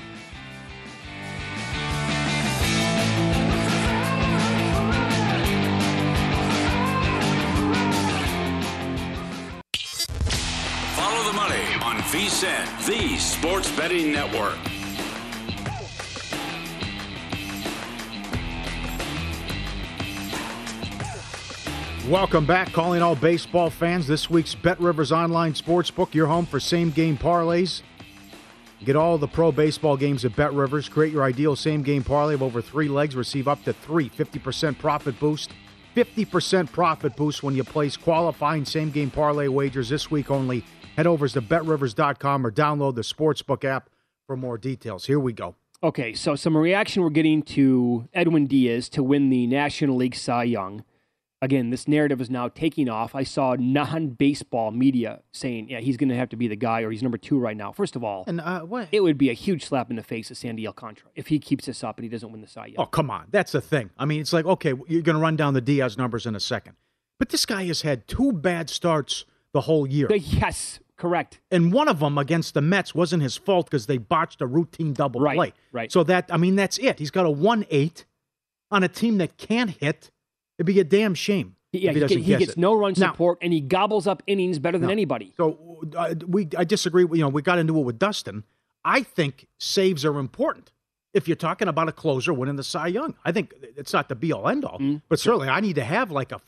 Follow 10.96 11.24
the 11.30 11.32
money 11.32 11.64
on 11.82 11.96
VSIN, 12.10 12.86
the 12.86 13.18
sports 13.18 13.70
betting 13.76 14.12
network. 14.12 14.58
Welcome 22.08 22.46
back, 22.46 22.72
calling 22.72 23.00
all 23.00 23.14
baseball 23.14 23.70
fans. 23.70 24.08
This 24.08 24.28
week's 24.28 24.56
Bet 24.56 24.80
Rivers 24.80 25.12
Online 25.12 25.54
Sportsbook, 25.54 26.14
your 26.14 26.26
home 26.26 26.46
for 26.46 26.58
same 26.58 26.90
game 26.90 27.16
parlays. 27.16 27.82
Get 28.84 28.96
all 28.96 29.18
the 29.18 29.28
pro 29.28 29.52
baseball 29.52 29.96
games 29.96 30.24
at 30.24 30.34
Bet 30.34 30.52
Rivers. 30.52 30.88
Create 30.88 31.12
your 31.12 31.22
ideal 31.22 31.54
same 31.54 31.84
game 31.84 32.02
parlay 32.02 32.34
of 32.34 32.42
over 32.42 32.60
three 32.60 32.88
legs. 32.88 33.14
Receive 33.14 33.46
up 33.46 33.62
to 33.62 33.72
three 33.72 34.10
50% 34.10 34.78
profit 34.78 35.18
boost. 35.20 35.52
50% 35.94 36.72
profit 36.72 37.14
boost 37.14 37.44
when 37.44 37.54
you 37.54 37.62
place 37.62 37.96
qualifying 37.96 38.64
same 38.64 38.90
game 38.90 39.10
parlay 39.10 39.46
wagers 39.46 39.88
this 39.88 40.10
week 40.10 40.28
only. 40.28 40.64
Head 40.96 41.06
over 41.06 41.28
to 41.28 41.40
betrivers.com 41.40 42.44
or 42.44 42.50
download 42.50 42.96
the 42.96 43.02
Sportsbook 43.02 43.64
app 43.64 43.90
for 44.26 44.36
more 44.36 44.58
details. 44.58 45.06
Here 45.06 45.20
we 45.20 45.32
go. 45.32 45.54
Okay, 45.84 46.14
so 46.14 46.34
some 46.34 46.56
reaction 46.56 47.04
we're 47.04 47.10
getting 47.10 47.42
to 47.42 48.08
Edwin 48.12 48.46
Diaz 48.46 48.88
to 48.88 49.04
win 49.04 49.30
the 49.30 49.46
National 49.46 49.94
League 49.94 50.16
Cy 50.16 50.44
Young. 50.44 50.82
Again, 51.42 51.70
this 51.70 51.86
narrative 51.88 52.20
is 52.20 52.30
now 52.30 52.46
taking 52.48 52.88
off. 52.88 53.14
I 53.16 53.24
saw 53.24 53.56
non-baseball 53.58 54.70
media 54.70 55.20
saying, 55.32 55.68
"Yeah, 55.68 55.80
he's 55.80 55.96
going 55.96 56.08
to 56.08 56.14
have 56.16 56.28
to 56.30 56.36
be 56.36 56.48
the 56.48 56.56
guy, 56.56 56.82
or 56.82 56.90
he's 56.90 57.02
number 57.02 57.18
two 57.18 57.38
right 57.38 57.56
now." 57.56 57.72
First 57.72 57.96
of 57.96 58.04
all, 58.04 58.24
And 58.26 58.40
uh, 58.40 58.60
what? 58.60 58.88
it 58.92 59.00
would 59.00 59.18
be 59.18 59.28
a 59.28 59.32
huge 59.34 59.64
slap 59.64 59.90
in 59.90 59.96
the 59.96 60.02
face 60.02 60.30
of 60.30 60.36
Sandy 60.36 60.66
Alcantara 60.66 61.10
if 61.14 61.26
he 61.26 61.38
keeps 61.38 61.66
this 61.66 61.82
up 61.84 61.98
and 61.98 62.04
he 62.04 62.08
doesn't 62.08 62.30
win 62.30 62.40
the 62.40 62.46
Cy 62.46 62.66
Young. 62.66 62.76
Oh, 62.78 62.86
come 62.86 63.10
on. 63.10 63.26
That's 63.30 63.52
the 63.52 63.60
thing. 63.60 63.90
I 63.98 64.04
mean, 64.04 64.20
it's 64.20 64.32
like, 64.32 64.46
okay, 64.46 64.72
you're 64.88 65.02
going 65.02 65.16
to 65.16 65.20
run 65.22 65.36
down 65.36 65.54
the 65.54 65.60
Diaz 65.60 65.98
numbers 65.98 66.26
in 66.26 66.34
a 66.34 66.40
second. 66.40 66.76
But 67.18 67.28
this 67.30 67.44
guy 67.44 67.64
has 67.64 67.82
had 67.82 68.06
two 68.08 68.32
bad 68.32 68.70
starts 68.70 69.24
the 69.52 69.62
whole 69.62 69.86
year. 69.86 70.08
The- 70.08 70.18
yes, 70.18 70.80
correct. 70.96 71.40
and 71.50 71.72
one 71.72 71.88
of 71.88 71.98
them 72.00 72.18
against 72.18 72.54
the 72.54 72.60
Mets 72.62 72.94
wasn't 72.94 73.22
his 73.22 73.36
fault 73.36 73.66
because 73.66 73.86
they 73.86 73.98
botched 73.98 74.40
a 74.40 74.46
routine 74.46 74.92
double 74.92 75.20
Right, 75.20 75.36
play. 75.36 75.52
right. 75.72 75.90
So 75.92 76.04
that, 76.04 76.26
I 76.32 76.36
mean, 76.36 76.56
that's 76.56 76.78
it. 76.78 76.98
He's 77.00 77.10
got 77.10 77.26
a 77.26 77.30
1 77.30 77.66
8 77.70 78.04
on 78.70 78.82
a 78.84 78.88
team 78.88 79.18
that 79.18 79.36
can't 79.36 79.70
hit. 79.70 80.10
It'd 80.58 80.66
be 80.66 80.80
a 80.80 80.84
damn 80.84 81.14
shame. 81.14 81.56
Yeah, 81.72 81.90
if 81.90 81.94
he, 81.96 82.00
get- 82.00 82.10
he 82.24 82.36
gets 82.36 82.52
it. 82.52 82.58
no 82.58 82.74
run 82.74 82.92
Now- 82.98 83.12
support 83.12 83.38
and 83.40 83.52
he 83.52 83.60
gobbles 83.62 84.06
up 84.06 84.22
innings 84.26 84.58
better 84.58 84.78
than 84.78 84.88
No. 84.88 84.92
anybody. 84.92 85.32
So 85.38 85.80
uh, 85.96 86.14
we, 86.26 86.48
I 86.58 86.64
disagree. 86.64 87.04
You 87.04 87.22
know, 87.22 87.28
we 87.28 87.40
got 87.40 87.58
into 87.58 87.78
it 87.78 87.82
with 87.82 87.98
Dustin. 87.98 88.44
I 88.84 89.02
think 89.02 89.46
saves 89.58 90.04
are 90.04 90.18
important. 90.18 90.70
If 91.14 91.28
you're 91.28 91.36
talking 91.36 91.68
about 91.68 91.88
a 91.88 91.92
closer 91.92 92.32
winning 92.34 92.56
the 92.56 92.64
Cy 92.64 92.88
Young, 92.88 93.14
I 93.24 93.32
think 93.32 93.54
it's 93.76 93.92
not 93.92 94.08
the 94.08 94.14
be 94.14 94.32
all 94.32 94.48
end 94.48 94.64
all, 94.64 94.78
Mm-hmm. 94.78 94.96
but 95.08 95.18
certainly 95.18 95.48
I 95.48 95.60
need 95.60 95.76
to 95.76 95.84
have 95.84 96.10
like 96.10 96.32
a. 96.32 96.40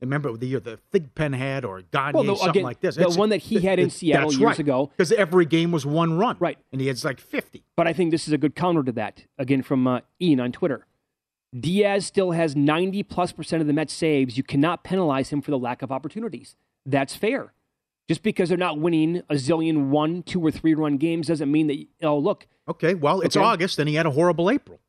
Remember 0.00 0.34
the 0.34 0.46
year 0.46 0.60
the 0.60 0.78
Thigpen 0.94 1.34
had 1.36 1.62
or 1.62 1.82
Gagne, 1.82 2.14
Well, 2.14 2.24
the- 2.24 2.36
something 2.36 2.50
again, 2.50 2.62
like 2.62 2.80
this. 2.80 2.96
the 2.96 3.10
one 3.10 3.28
that 3.28 3.38
he 3.42 3.60
had 3.60 3.78
in 3.78 3.90
Seattle 3.90 4.32
years 4.32 4.58
ago. 4.58 4.86
because 4.96 5.12
every 5.12 5.44
game 5.44 5.72
was 5.72 5.84
one 5.84 6.16
run, 6.16 6.38
Right. 6.40 6.56
And 6.72 6.80
he 6.80 6.86
had 6.86 7.02
like 7.04 7.20
fifty. 7.20 7.64
But 7.76 7.86
I 7.86 7.92
think 7.92 8.10
this 8.10 8.26
is 8.26 8.32
a 8.32 8.38
good 8.38 8.54
counter 8.54 8.82
to 8.82 8.92
that. 8.92 9.24
Again, 9.36 9.60
from 9.62 9.86
uh, 9.86 10.00
Ian 10.18 10.40
on 10.40 10.52
Twitter. 10.52 10.86
Diaz 11.58 12.06
still 12.06 12.30
has 12.32 12.54
90 12.54 13.02
plus 13.04 13.32
percent 13.32 13.60
of 13.60 13.66
the 13.66 13.72
Mets 13.72 13.92
saves. 13.92 14.36
You 14.36 14.42
cannot 14.42 14.84
penalize 14.84 15.30
him 15.30 15.40
for 15.42 15.50
the 15.50 15.58
lack 15.58 15.82
of 15.82 15.90
opportunities. 15.90 16.54
That's 16.86 17.14
fair. 17.14 17.52
Just 18.08 18.22
because 18.22 18.48
they're 18.48 18.58
not 18.58 18.78
winning 18.78 19.18
a 19.30 19.34
zillion 19.34 19.88
one, 19.88 20.22
two, 20.22 20.44
or 20.44 20.50
three 20.50 20.74
run 20.74 20.96
games 20.96 21.28
doesn't 21.28 21.50
mean 21.50 21.66
that, 21.68 21.86
oh, 22.02 22.18
look. 22.18 22.46
Okay, 22.68 22.94
well, 22.94 23.20
it's 23.20 23.36
Okay. 23.36 23.44
August, 23.44 23.78
and 23.78 23.88
he 23.88 23.94
had 23.94 24.06
a 24.06 24.10
horrible 24.10 24.50
April. 24.50 24.80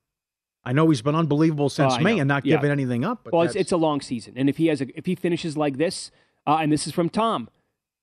I 0.63 0.74
know 0.74 0.89
he's 0.89 1.02
been 1.02 1.15
unbelievable 1.15 1.69
since 1.69 1.93
Oh, 1.93 1.97
I 1.97 2.04
May 2.04 2.19
and 2.19 2.28
not 2.28 2.45
Yeah. 2.45 2.56
giving 2.58 2.71
anything 2.71 3.04
up. 3.04 3.24
But 3.24 3.34
well, 3.34 3.41
it's, 3.43 3.56
it's 3.56 3.71
a 3.71 3.78
long 3.78 4.02
season. 4.02 4.34
And 4.36 4.47
if 4.50 4.58
he, 4.58 4.67
has 4.67 4.82
a, 4.82 4.97
if 4.97 5.06
he 5.08 5.15
finishes 5.15 5.58
like 5.58 5.78
this, 5.78 6.12
uh, 6.45 6.58
and 6.62 6.71
this 6.71 6.86
is 6.86 6.93
from 6.93 7.10
Tom, 7.10 7.50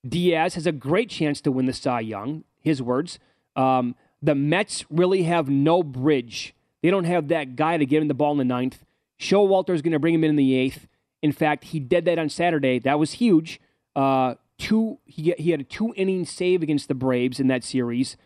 Diaz 0.09 0.55
has 0.55 0.67
a 0.67 0.73
great 0.73 1.09
chance 1.11 1.41
to 1.43 1.53
win 1.53 1.67
the 1.67 1.73
Cy 1.73 2.01
Young. 2.01 2.45
His 2.61 2.83
words. 2.83 3.19
Um, 3.57 3.95
the 4.21 4.35
Mets 4.35 4.85
really 4.91 5.23
have 5.25 5.49
no 5.49 5.83
bridge. 5.83 6.55
They 6.83 6.91
don't 6.91 7.05
have 7.05 7.29
that 7.29 7.57
guy 7.57 7.77
to 7.77 7.87
get 7.87 8.03
him 8.03 8.09
the 8.09 8.15
ball 8.15 8.33
in 8.33 8.39
the 8.39 8.45
ninth. 8.45 8.85
Showalter 9.19 9.75
is 9.75 9.83
going 9.83 9.93
to 9.93 9.99
bring 9.99 10.15
him 10.15 10.25
in 10.25 10.31
in 10.31 10.37
the 10.37 10.55
eighth. 10.55 10.87
In 11.23 11.33
fact, 11.33 11.65
he 11.65 11.81
did 11.81 12.05
that 12.05 12.19
on 12.19 12.29
Saturday. 12.29 12.79
That 12.79 12.99
was 12.99 13.13
huge. 13.13 13.61
Uh, 13.97 14.35
two, 14.59 14.99
he, 15.05 15.35
he 15.39 15.51
had 15.51 15.61
a 15.61 15.65
two 15.65 15.93
inning 15.97 16.25
save 16.25 16.63
against 16.63 16.89
the 16.89 16.95
Braves 16.95 17.41
in 17.41 17.49
that 17.49 17.65
series. 17.65 18.17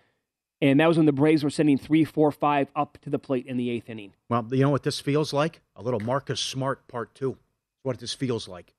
And 0.60 0.78
that 0.78 0.86
was 0.86 0.96
when 0.96 1.06
the 1.06 1.12
Braves 1.12 1.42
were 1.42 1.50
sending 1.50 1.78
three, 1.78 2.04
four, 2.04 2.30
five 2.30 2.68
up 2.76 2.98
to 3.02 3.10
the 3.10 3.18
plate 3.18 3.46
in 3.46 3.56
the 3.56 3.70
eighth 3.70 3.88
inning. 3.88 4.12
well, 4.28 4.46
you 4.50 4.62
know 4.62 4.70
what 4.70 4.84
this 4.84 5.00
feels 5.00 5.32
like? 5.32 5.60
A 5.74 5.82
little 5.82 6.00
Marcus 6.00 6.40
Smart 6.40 6.86
part 6.86 7.14
two. 7.14 7.36
What 7.82 7.98
this 7.98 8.14
feels 8.14 8.46
like. 8.46 8.74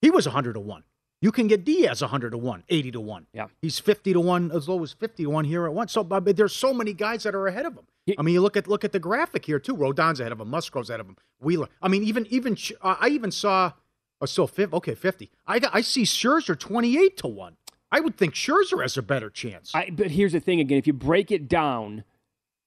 He 0.00 0.10
was 0.10 0.24
hundred 0.24 0.54
to 0.54 0.60
one. 0.60 0.84
You 1.22 1.32
can 1.32 1.46
get 1.46 1.64
Diaz 1.64 2.00
hundred 2.00 2.30
to 2.30 2.38
one, 2.38 2.62
80 2.68 2.90
to 2.92 3.00
one. 3.00 3.26
Yeah. 3.32 3.46
He's 3.62 3.78
fifty 3.78 4.12
to 4.12 4.20
one, 4.20 4.52
as 4.52 4.68
low 4.68 4.82
as 4.82 4.92
fifty 4.92 5.24
to 5.24 5.30
one 5.30 5.44
here 5.44 5.66
at 5.66 5.72
once. 5.72 5.92
So 5.92 6.06
I 6.10 6.20
mean, 6.20 6.34
there's 6.34 6.54
so 6.54 6.74
many 6.74 6.92
guys 6.92 7.22
that 7.22 7.34
are 7.34 7.46
ahead 7.46 7.66
of 7.66 7.74
him. 7.74 7.86
I 8.18 8.22
mean, 8.22 8.34
you 8.34 8.40
look 8.40 8.56
at 8.56 8.68
look 8.68 8.84
at 8.84 8.92
the 8.92 9.00
graphic 9.00 9.46
here 9.46 9.58
too. 9.58 9.74
Rodon's 9.74 10.20
ahead 10.20 10.32
of 10.32 10.40
him. 10.40 10.48
Musgrove's 10.48 10.90
ahead 10.90 11.00
of 11.00 11.06
him. 11.06 11.16
Wheeler. 11.40 11.68
I 11.82 11.88
mean, 11.88 12.02
even 12.04 12.26
even 12.30 12.56
uh, 12.82 12.96
I 13.00 13.08
even 13.08 13.30
saw. 13.30 13.72
Oh, 14.20 14.26
still 14.26 14.46
fifty. 14.46 14.76
Okay, 14.76 14.94
fifty. 14.94 15.30
I 15.46 15.60
I 15.72 15.80
see 15.80 16.02
Scherzer 16.02 16.58
twenty 16.58 16.98
eight 16.98 17.16
to 17.18 17.26
one. 17.26 17.56
I 17.90 18.00
would 18.00 18.16
think 18.16 18.34
Scherzer 18.34 18.82
has 18.82 18.96
a 18.96 19.02
better 19.02 19.30
chance. 19.30 19.72
I, 19.74 19.90
but 19.90 20.10
here's 20.10 20.32
the 20.32 20.40
thing 20.40 20.60
again: 20.60 20.78
if 20.78 20.86
you 20.86 20.92
break 20.92 21.30
it 21.30 21.48
down, 21.48 22.04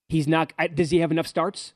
he's 0.07 0.27
not. 0.27 0.53
I, 0.57 0.67
does 0.67 0.89
he 0.89 0.99
have 0.99 1.11
enough 1.11 1.27
starts? 1.27 1.73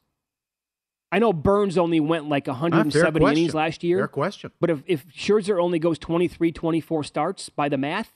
I 1.13 1.19
know 1.19 1.31
Burns 1.31 1.77
only 1.77 1.99
went 1.99 2.27
like 2.27 2.47
170 2.47 3.23
Ah, 3.23 3.29
innings 3.29 3.53
last 3.53 3.83
year. 3.83 3.99
Fair 3.99 4.07
question. 4.07 4.51
But 4.59 4.71
if, 4.71 4.83
if 4.87 5.07
Scherzer 5.09 5.61
only 5.61 5.77
goes 5.77 5.99
23, 5.99 6.51
24 6.51 7.03
starts 7.03 7.49
by 7.49 7.69
the 7.69 7.77
math, 7.77 8.11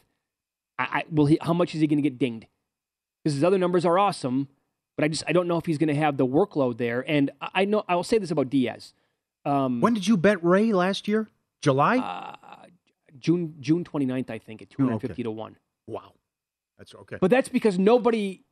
I, 0.79 0.83
I 0.91 1.03
will 1.11 1.27
he, 1.27 1.37
how 1.39 1.53
much 1.53 1.75
is 1.75 1.81
he 1.81 1.85
going 1.85 2.01
to 2.01 2.09
get 2.09 2.17
dinged? 2.17 2.47
Because 3.23 3.35
his 3.35 3.43
other 3.43 3.59
numbers 3.59 3.85
are 3.85 3.99
awesome, 3.99 4.47
but 4.95 5.05
I 5.05 5.09
just 5.09 5.23
I 5.27 5.31
don't 5.31 5.47
know 5.47 5.57
if 5.57 5.67
he's 5.67 5.77
going 5.77 5.89
to 5.89 5.95
have 5.95 6.17
the 6.17 6.25
workload 6.25 6.77
there. 6.79 7.05
And 7.07 7.29
I 7.39 7.49
I 7.53 7.65
know 7.65 7.83
I 7.87 7.95
will 7.95 8.03
say 8.03 8.17
this 8.17 8.31
about 8.31 8.49
Diaz. 8.49 8.93
Um, 9.45 9.79
when 9.79 9.93
did 9.93 10.07
you 10.07 10.17
bet 10.17 10.43
Ray 10.43 10.73
last 10.73 11.07
year? 11.07 11.29
July? 11.61 11.97
Uh, 11.99 12.65
June 13.19 13.55
June 13.59 13.83
29th, 13.83 14.31
I 14.31 14.39
think, 14.39 14.63
at 14.63 14.71
250 14.71 15.21
to 15.21 15.29
1. 15.31 15.55
wow. 15.85 16.13
That's 16.79 16.93
okay. 16.93 17.17
But 17.19 17.31
that's 17.31 17.49
because 17.49 17.79
nobody 17.79 18.43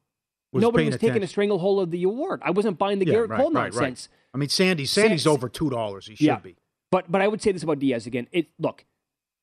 Was 0.56 0.62
nobody 0.62 0.86
was 0.86 0.98
taking 0.98 1.22
a 1.24 1.28
stranglehold 1.28 1.84
of 1.84 1.92
the 1.92 2.04
award. 2.04 2.42
I 2.44 2.52
wasn't 2.52 2.78
buying 2.78 3.00
the 3.00 3.06
Yeah, 3.06 3.14
Garrett 3.14 3.30
right, 3.32 3.40
Cole 3.40 3.52
right, 3.52 3.64
right. 3.74 3.74
nonsense. 3.74 4.10
I 4.34 4.38
mean, 4.38 4.50
Sandy, 4.50 4.86
Sandy's 4.86 5.24
Sa- 5.24 5.32
over 5.32 5.48
two 5.50 5.70
dollars. 5.70 6.08
He 6.08 6.16
should 6.16 6.26
Yeah. 6.26 6.40
be. 6.40 6.56
But 6.92 7.12
but 7.12 7.22
I 7.22 7.28
would 7.28 7.42
say 7.42 7.52
this 7.52 7.64
about 7.64 7.80
Diaz 7.80 8.06
again. 8.08 8.28
It 8.32 8.48
look, 8.60 8.86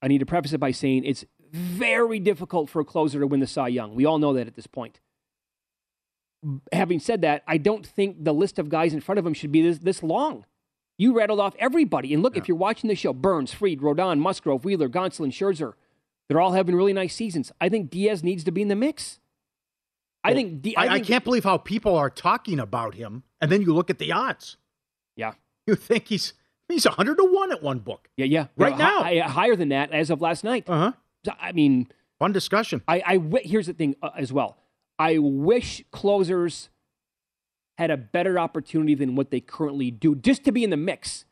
I 0.01 0.09
need 0.09 0.18
to 0.18 0.27
preface 0.27 0.53
it 0.53 0.59
by 0.59 0.70
saying 0.72 1.05
it's 1.05 1.25
very 1.53 2.18
difficult 2.18 2.68
for 2.70 2.81
a 2.81 2.85
closer 2.85 3.20
to 3.20 3.27
win 3.27 3.40
the 3.40 3.46
Cy 3.46 3.68
Young. 3.68 3.94
We 3.94 4.05
all 4.05 4.18
know 4.18 4.33
that 4.33 4.46
at 4.46 4.55
this 4.55 4.66
point. 4.66 5.01
Having 6.72 6.98
said 7.01 7.20
that, 7.20 7.44
I 7.46 7.57
don't 7.57 7.87
think 7.87 8.25
the 8.25 8.35
list 8.35 8.59
of 8.59 8.68
guys 8.68 8.92
in 8.92 9.01
front 9.01 9.18
of 9.20 9.27
him 9.27 9.33
should 9.35 9.53
be 9.53 9.62
this, 9.62 9.79
this 9.79 10.03
long. 10.03 10.44
You 10.98 11.14
rattled 11.16 11.38
off 11.40 11.55
everybody. 11.59 12.12
And 12.12 12.22
look, 12.22 12.37
if 12.37 12.48
you're 12.48 12.57
watching 12.57 12.88
the 12.88 12.96
show, 12.96 13.12
Burnes, 13.12 13.53
Fried, 13.53 13.79
Rodon, 13.81 14.18
Musgrove, 14.18 14.64
Wheeler, 14.64 14.88
Gonsolin, 14.88 15.31
Scherzer, 15.31 15.75
they're 16.29 16.40
all 16.40 16.53
having 16.53 16.75
really 16.75 16.92
nice 16.92 17.14
seasons. 17.14 17.53
I 17.61 17.68
think 17.68 17.90
Diaz 17.90 18.25
needs 18.25 18.42
to 18.44 18.51
be 18.51 18.62
in 18.62 18.68
the 18.68 18.75
mix. 18.77 19.20
I 20.24 20.35
think, 20.35 20.62
Di- 20.62 20.76
I, 20.76 20.87
I 20.87 20.94
think 20.94 21.06
can't 21.06 21.24
believe 21.24 21.44
how 21.44 21.58
people 21.58 21.96
are 21.96 22.11
talking 22.11 22.61
about 22.61 22.94
him, 22.94 23.24
and 23.40 23.50
then 23.50 23.62
you 23.62 23.74
look 23.74 23.90
at 23.90 23.98
the 23.98 24.12
odds. 24.12 24.56
Yeah. 25.16 25.32
You 25.66 25.74
think 25.74 26.08
he's 26.08 26.32
he's 26.68 26.85
hundred 26.85 27.16
to 27.18 27.24
one 27.24 27.52
at 27.52 27.62
one 27.62 27.80
book. 27.80 28.08
Yeah, 28.16 28.26
yeah. 28.26 28.46
Right 28.56 28.76
now. 28.76 29.02
hi- 29.02 29.18
higher 29.18 29.56
than 29.56 29.68
that 29.70 29.92
as 29.92 30.11
of 30.11 30.20
last 30.20 30.42
night. 30.44 30.64
Uh 30.68 30.92
huh. 31.26 31.32
I 31.40 31.52
mean, 31.52 31.88
fun 32.18 32.32
discussion. 32.32 32.82
I, 32.88 33.02
I 33.06 33.38
here's 33.44 33.66
the 33.66 33.72
thing 33.72 33.94
uh, 34.02 34.11
as 34.16 34.32
well. 34.32 34.56
I 34.98 35.18
wish 35.18 35.85
closers 35.90 36.68
had 37.78 37.90
a 37.90 37.96
better 37.96 38.38
opportunity 38.38 38.94
than 38.94 39.14
what 39.14 39.30
they 39.30 39.40
currently 39.40 39.90
do, 39.90 40.14
just 40.14 40.44
to 40.44 40.52
be 40.52 40.64
in 40.64 40.70
the 40.70 40.76
mix. 40.76 41.24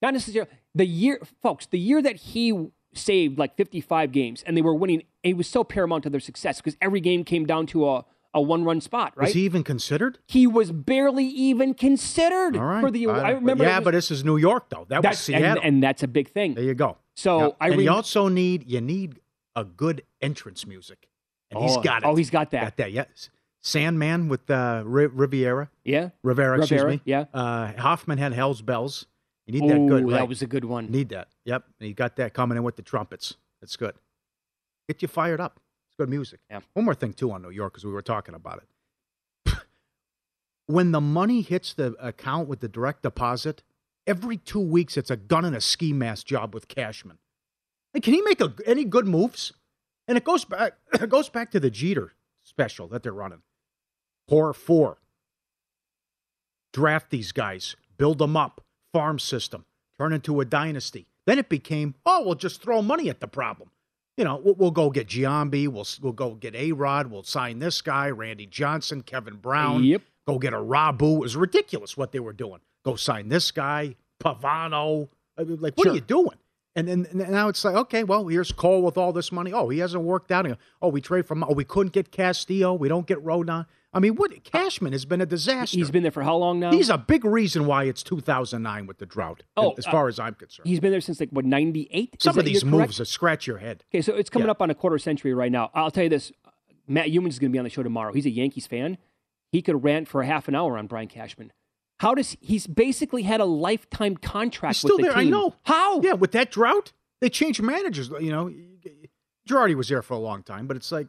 Not 0.00 0.12
necessarily 0.14 0.50
the 0.74 0.86
year, 0.86 1.20
folks. 1.42 1.66
The 1.66 1.78
year 1.78 2.00
that 2.02 2.16
he 2.16 2.68
saved 2.94 3.38
like 3.38 3.56
55 3.56 4.12
games 4.12 4.42
and 4.46 4.56
they 4.56 4.62
were 4.62 4.74
winning, 4.74 5.02
it 5.22 5.36
was 5.36 5.48
so 5.48 5.64
paramount 5.64 6.04
to 6.04 6.10
their 6.10 6.20
success 6.20 6.58
because 6.58 6.76
every 6.80 7.00
game 7.00 7.24
came 7.24 7.46
down 7.46 7.66
to 7.68 7.88
a, 7.88 8.04
a 8.34 8.40
one-run 8.42 8.80
spot. 8.80 9.14
Right? 9.16 9.26
Was 9.26 9.34
he 9.34 9.42
even 9.42 9.64
considered? 9.64 10.18
He 10.26 10.46
was 10.46 10.70
barely 10.70 11.24
even 11.26 11.74
considered 11.74 12.56
right. 12.56 12.80
for 12.80 12.90
the. 12.90 13.06
I- 13.08 13.28
I 13.28 13.30
remember. 13.30 13.64
Yeah, 13.64 13.78
was- 13.78 13.84
but 13.84 13.90
this 13.92 14.10
is 14.10 14.24
New 14.24 14.36
York, 14.36 14.68
though. 14.68 14.86
That 14.88 15.02
was 15.04 15.18
Seattle. 15.18 15.46
and, 15.46 15.58
and 15.64 15.82
that's 15.82 16.02
a 16.02 16.08
big 16.08 16.28
thing. 16.30 16.54
there 16.54 16.64
you 16.64 16.74
go. 16.74 16.98
So 17.16 17.40
Yep. 17.40 17.56
I 17.60 17.68
and 17.70 17.82
you 17.82 17.90
also 17.90 18.28
need 18.28 18.68
you 18.70 18.80
need 18.80 19.20
a 19.56 19.64
good 19.64 20.02
entrance 20.20 20.66
music, 20.66 21.08
and 21.50 21.60
he's 21.60 21.76
got 21.78 22.02
it. 22.02 22.06
oh, 22.06 22.14
he's 22.14 22.30
got 22.30 22.50
that. 22.52 22.62
Got 22.62 22.76
that. 22.76 22.92
Yes. 22.92 23.30
Sandman 23.60 24.28
with 24.28 24.48
uh, 24.50 24.82
Ri- 24.86 25.06
Riviera. 25.08 25.68
Yeah. 25.84 26.10
Rivera, 26.22 26.58
excuse 26.58 26.78
Rivera, 26.80 26.90
me. 26.92 27.02
yeah. 27.04 27.24
Uh, 27.34 27.72
Hoffman 27.76 28.18
had 28.18 28.32
Hell's 28.32 28.62
Bells. 28.62 29.06
You 29.46 29.60
need 29.60 29.68
that 29.70 29.86
good. 29.88 30.04
Ooh, 30.04 30.10
right. 30.10 30.18
that 30.20 30.28
was 30.28 30.42
a 30.42 30.46
good 30.46 30.64
one. 30.64 30.90
Need 30.92 31.08
that. 31.08 31.28
Yep. 31.44 31.64
And 31.80 31.88
you 31.88 31.94
got 31.94 32.16
that 32.16 32.34
coming 32.34 32.56
in 32.56 32.62
with 32.62 32.76
the 32.76 32.82
trumpets. 32.82 33.34
That's 33.60 33.76
good. 33.76 33.94
Get 34.86 35.02
you 35.02 35.08
fired 35.08 35.40
up. 35.40 35.58
Good 35.98 36.08
music. 36.08 36.40
Yeah. 36.48 36.60
One 36.74 36.84
more 36.84 36.94
thing 36.94 37.12
too 37.12 37.32
on 37.32 37.42
New 37.42 37.50
York 37.50 37.72
because 37.72 37.84
we 37.84 37.92
were 37.92 38.02
talking 38.02 38.34
about 38.34 38.62
it. 38.62 39.54
when 40.66 40.92
the 40.92 41.00
money 41.00 41.42
hits 41.42 41.74
the 41.74 41.94
account 42.00 42.48
with 42.48 42.60
the 42.60 42.68
direct 42.68 43.02
deposit, 43.02 43.62
every 44.06 44.36
two 44.36 44.60
weeks 44.60 44.96
it's 44.96 45.10
a 45.10 45.16
gun 45.16 45.44
and 45.44 45.56
a 45.56 45.60
ski 45.60 45.92
mask 45.92 46.26
job 46.26 46.54
with 46.54 46.68
Cashman. 46.68 47.18
Can 48.00 48.14
he 48.14 48.22
make 48.22 48.40
a, 48.40 48.54
any 48.64 48.84
good 48.84 49.08
moves? 49.08 49.52
And 50.06 50.16
it 50.16 50.24
goes 50.24 50.44
back. 50.44 50.74
It 51.00 51.10
goes 51.10 51.28
back 51.28 51.50
to 51.50 51.60
the 51.60 51.70
Jeter 51.70 52.12
special 52.42 52.86
that 52.88 53.02
they're 53.02 53.12
running. 53.12 53.42
Core 54.28 54.52
Four. 54.52 54.98
Draft 56.72 57.10
these 57.10 57.32
guys, 57.32 57.76
build 57.96 58.18
them 58.18 58.36
up, 58.36 58.62
farm 58.92 59.18
system, 59.18 59.64
turn 59.98 60.12
into 60.12 60.40
a 60.40 60.44
dynasty. 60.44 61.06
Then 61.26 61.38
it 61.38 61.48
became, 61.48 61.94
oh, 62.06 62.24
we'll 62.24 62.34
just 62.36 62.62
throw 62.62 62.82
money 62.82 63.08
at 63.10 63.20
the 63.20 63.26
problem. 63.26 63.70
You 64.18 64.24
know, 64.24 64.36
we'll, 64.36 64.54
we'll 64.56 64.70
go 64.72 64.90
get 64.90 65.06
Giambi, 65.06 65.68
we'll 65.68 65.86
we'll 66.02 66.12
go 66.12 66.34
get 66.34 66.56
A 66.56 66.72
Rod, 66.72 67.06
we'll 67.06 67.22
sign 67.22 67.60
this 67.60 67.80
guy, 67.80 68.10
Randy 68.10 68.46
Johnson, 68.46 69.02
Kevin 69.02 69.36
Brown. 69.36 69.84
Yep. 69.84 70.02
Go 70.26 70.38
get 70.40 70.52
Abreu. 70.52 71.14
It 71.14 71.20
was 71.20 71.36
ridiculous 71.36 71.96
what 71.96 72.10
they 72.10 72.18
were 72.18 72.32
doing. 72.32 72.58
Go 72.84 72.96
sign 72.96 73.28
this 73.28 73.52
guy, 73.52 73.94
Pavano. 74.22 75.08
I 75.38 75.44
mean, 75.44 75.58
Like, 75.60 75.76
what 75.76 75.84
Sure. 75.84 75.92
are 75.92 75.94
you 75.94 76.00
doing? 76.00 76.36
And 76.78 76.86
then 76.86 77.06
and 77.10 77.30
now 77.32 77.48
it's 77.48 77.64
like, 77.64 77.74
okay, 77.74 78.04
well, 78.04 78.26
here's 78.28 78.52
Cole 78.52 78.82
with 78.82 78.96
all 78.96 79.12
this 79.12 79.32
money. 79.32 79.52
Oh, 79.52 79.68
he 79.68 79.80
hasn't 79.80 80.04
worked 80.04 80.30
out. 80.30 80.46
Oh, 80.80 80.88
we 80.88 81.00
trade 81.00 81.26
from. 81.26 81.42
Oh, 81.42 81.52
we 81.52 81.64
couldn't 81.64 81.92
get 81.92 82.12
Castillo. 82.12 82.72
We 82.72 82.88
don't 82.88 83.06
get 83.06 83.18
Rodon. 83.24 83.66
I 83.92 83.98
mean, 83.98 84.14
what 84.14 84.44
Cashman 84.44 84.92
has 84.92 85.04
been 85.04 85.20
a 85.20 85.26
disaster. 85.26 85.76
He's 85.76 85.90
been 85.90 86.02
there 86.02 86.12
for 86.12 86.22
how 86.22 86.36
long 86.36 86.60
now? 86.60 86.70
He's 86.70 86.90
a 86.90 86.98
big 86.98 87.24
reason 87.24 87.66
why 87.66 87.84
it's 87.84 88.02
2009 88.02 88.86
with 88.86 88.98
the 88.98 89.06
drought. 89.06 89.42
Oh, 89.56 89.74
as 89.78 89.86
uh, 89.86 89.90
far 89.90 90.08
as 90.08 90.20
I'm 90.20 90.34
concerned. 90.34 90.68
He's 90.68 90.78
been 90.78 90.92
there 90.92 91.00
since 91.00 91.18
like 91.18 91.30
what 91.30 91.44
ninety 91.44 91.88
eight. 91.90 92.22
Some 92.22 92.38
of 92.38 92.44
these 92.44 92.64
moves 92.64 92.98
that 92.98 93.06
scratch 93.06 93.46
your 93.46 93.58
head. 93.58 93.82
Okay, 93.90 94.02
so 94.02 94.14
it's 94.14 94.30
coming 94.30 94.46
Yeah. 94.46 94.52
up 94.52 94.62
on 94.62 94.70
a 94.70 94.74
quarter 94.74 94.98
century 94.98 95.34
right 95.34 95.50
now. 95.50 95.70
I'll 95.74 95.90
tell 95.90 96.04
you 96.04 96.10
this: 96.10 96.30
Matt 96.86 97.08
Youmans 97.08 97.30
is 97.30 97.38
going 97.38 97.50
to 97.50 97.54
be 97.54 97.58
on 97.58 97.64
the 97.64 97.70
show 97.70 97.82
tomorrow. 97.82 98.12
He's 98.12 98.26
a 98.26 98.30
Yankees 98.30 98.66
fan. 98.66 98.98
He 99.50 99.62
could 99.62 99.82
rant 99.82 100.06
for 100.06 100.20
a 100.20 100.26
half 100.26 100.46
an 100.46 100.54
hour 100.54 100.76
on 100.78 100.86
Brian 100.86 101.08
Cashman. 101.08 101.50
How 102.00 102.14
does 102.14 102.36
he's 102.40 102.66
basically 102.66 103.22
had 103.22 103.40
a 103.40 103.44
lifetime 103.44 104.16
contract 104.16 104.76
He's 104.76 104.80
still 104.80 104.96
with 104.96 105.06
the 105.06 105.12
there. 105.12 105.22
team? 105.22 105.34
I 105.34 105.36
know. 105.36 105.54
How? 105.64 106.00
Yeah, 106.00 106.12
with 106.12 106.32
that 106.32 106.50
drought, 106.50 106.92
they 107.20 107.28
changed 107.28 107.60
managers. 107.62 108.08
You 108.20 108.30
know, 108.30 108.52
Girardi 109.48 109.74
was 109.74 109.88
there 109.88 110.02
for 110.02 110.14
a 110.14 110.18
long 110.18 110.42
time, 110.42 110.66
but 110.66 110.76
it's 110.76 110.92
like 110.92 111.08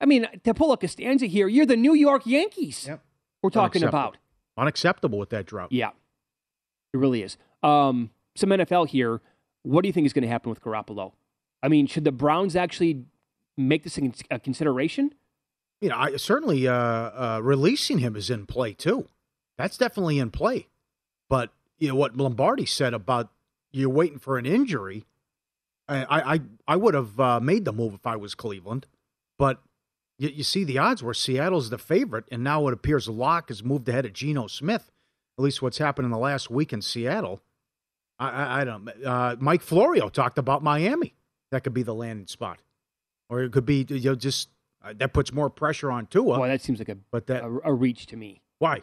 I 0.00 0.04
mean, 0.06 0.26
to 0.42 0.52
pull 0.52 0.72
a 0.72 0.76
Costanza 0.76 1.26
here, 1.26 1.46
you're 1.46 1.66
the 1.66 1.76
New 1.76 1.94
York 1.94 2.26
Yankees. 2.26 2.86
Yep. 2.88 3.02
We're 3.40 3.50
talking 3.50 3.84
about. 3.84 4.16
unacceptable 4.56 5.18
with 5.18 5.30
that 5.30 5.46
drought. 5.46 5.70
Yeah, 5.72 5.90
it 6.92 6.96
really 6.96 7.22
is. 7.22 7.36
Um, 7.62 8.10
some 8.34 8.50
NFL 8.50 8.88
here. 8.88 9.20
What 9.62 9.82
do 9.82 9.88
you 9.88 9.92
think 9.92 10.06
is 10.06 10.12
going 10.12 10.22
to 10.22 10.28
happen 10.28 10.50
with 10.50 10.60
Garoppolo? 10.60 11.12
I 11.62 11.68
mean, 11.68 11.86
should 11.86 12.04
the 12.04 12.10
Browns 12.12 12.56
actually 12.56 13.04
make 13.56 13.84
this 13.84 13.96
a 13.96 14.12
a 14.32 14.38
consideration? 14.40 15.14
You 15.80 15.90
know, 15.90 15.96
I 15.96 16.16
certainly 16.16 16.66
uh, 16.66 16.74
uh, 16.74 17.40
releasing 17.42 17.98
him 17.98 18.16
is 18.16 18.28
in 18.30 18.46
play 18.46 18.72
too. 18.72 19.06
That's 19.62 19.78
definitely 19.78 20.18
in 20.18 20.30
play. 20.30 20.66
But 21.30 21.52
you 21.78 21.86
know 21.86 21.94
what 21.94 22.16
Lombardi 22.16 22.66
said 22.66 22.94
about 22.94 23.30
you're 23.70 23.88
waiting 23.88 24.18
for 24.18 24.36
an 24.36 24.44
injury. 24.44 25.04
I 25.88 26.34
I 26.34 26.40
I 26.66 26.76
would 26.76 26.94
have 26.94 27.20
uh, 27.20 27.38
made 27.38 27.64
the 27.64 27.72
move 27.72 27.94
if 27.94 28.04
I 28.04 28.16
was 28.16 28.34
Cleveland, 28.34 28.86
but 29.38 29.62
you, 30.18 30.30
you 30.30 30.42
see 30.42 30.64
the 30.64 30.78
odds 30.78 31.00
where 31.00 31.14
Seattle's 31.14 31.70
the 31.70 31.78
favorite, 31.78 32.24
and 32.32 32.42
now 32.42 32.66
it 32.66 32.72
appears 32.74 33.08
Lock 33.08 33.50
has 33.50 33.62
moved 33.62 33.88
ahead 33.88 34.04
of 34.04 34.12
Geno 34.12 34.48
Smith. 34.48 34.90
At 35.38 35.44
least 35.44 35.62
what's 35.62 35.78
happened 35.78 36.06
in 36.06 36.10
the 36.10 36.18
last 36.18 36.50
week 36.50 36.72
in 36.72 36.82
Seattle. 36.82 37.40
I 38.18 38.30
I, 38.30 38.60
I 38.60 38.64
don't. 38.64 38.88
Uh, 39.04 39.36
Mike 39.38 39.62
Florio 39.62 40.08
talked 40.08 40.38
about 40.38 40.64
Miami. 40.64 41.14
That 41.52 41.62
could 41.62 41.74
be 41.74 41.84
the 41.84 41.94
landing 41.94 42.26
spot, 42.26 42.58
or 43.30 43.42
it 43.42 43.52
could 43.52 43.66
be 43.66 43.86
you 43.88 44.10
know 44.10 44.16
just 44.16 44.48
uh, 44.84 44.92
that 44.96 45.12
puts 45.12 45.32
more 45.32 45.50
pressure 45.50 45.92
on 45.92 46.06
Tua. 46.06 46.36
Boy, 46.36 46.48
that 46.48 46.62
seems 46.62 46.80
like 46.80 46.88
a 46.88 46.96
but 47.12 47.28
that 47.28 47.44
a, 47.44 47.60
a 47.66 47.72
reach 47.72 48.06
to 48.06 48.16
me. 48.16 48.42
why? 48.58 48.82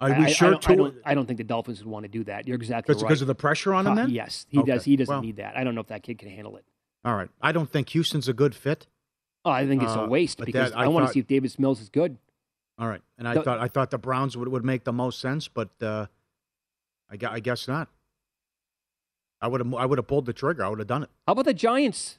Are 0.00 0.10
I- 0.12 0.18
we 0.18 0.24
I- 0.26 0.28
sure 0.28 0.48
I 0.48 0.50
don't, 0.50 0.68
I 0.70 0.74
don't, 0.74 0.94
I 1.06 1.14
don't 1.14 1.26
think 1.26 1.38
the 1.38 1.44
Dolphins 1.44 1.78
would 1.82 1.90
want 1.90 2.04
to 2.04 2.08
do 2.08 2.24
that. 2.24 2.46
You're 2.46 2.56
exactly 2.56 2.94
right. 2.94 3.00
because 3.02 3.22
of 3.22 3.28
the 3.28 3.34
pressure 3.34 3.72
on 3.72 3.86
him, 3.86 3.94
then 3.94 4.10
yes, 4.10 4.46
he 4.50 4.58
Okay. 4.58 4.72
does. 4.72 4.84
He 4.84 4.96
doesn't 4.96 5.12
Well, 5.12 5.22
need 5.22 5.36
that. 5.36 5.56
I 5.56 5.64
don't 5.64 5.74
know 5.74 5.80
if 5.80 5.86
that 5.88 6.02
kid 6.02 6.18
can 6.18 6.28
handle 6.28 6.56
it. 6.56 6.64
All 7.04 7.14
right, 7.14 7.30
I 7.40 7.52
don't 7.52 7.70
think 7.70 7.88
Houston's 7.90 8.28
a 8.28 8.32
good 8.34 8.54
fit. 8.54 8.86
Oh, 9.44 9.50
I 9.50 9.66
think 9.66 9.82
it's 9.82 9.92
Uh, 9.96 10.00
a 10.00 10.08
waste 10.08 10.38
because 10.38 10.70
that- 10.72 10.78
I, 10.78 10.84
I 10.84 10.88
want 10.88 11.06
to 11.06 11.12
see 11.12 11.20
if 11.20 11.26
Davis 11.26 11.58
Mills 11.58 11.80
is 11.80 11.88
good. 11.88 12.18
All 12.78 12.88
right, 12.88 13.00
and 13.16 13.26
I 13.26 13.34
The- 13.34 13.42
thought 13.42 13.58
I 13.58 13.68
thought 13.68 13.90
the 13.90 13.96
Browns 13.98 14.36
would, 14.36 14.48
would 14.48 14.64
make 14.64 14.84
the 14.84 14.92
most 14.92 15.18
sense, 15.20 15.48
but 15.48 15.70
uh, 15.82 16.06
I, 17.10 17.16
I 17.34 17.40
guess 17.40 17.66
not. 17.66 17.88
I 19.40 19.48
would 19.48 19.60
have 19.64 19.74
I 19.74 19.86
would 19.86 19.98
have 19.98 20.06
pulled 20.06 20.26
the 20.26 20.32
trigger. 20.32 20.64
I 20.64 20.68
would 20.68 20.78
have 20.78 20.88
done 20.88 21.02
it. 21.04 21.10
How 21.26 21.32
about 21.32 21.44
the 21.44 21.54
Giants? 21.54 22.18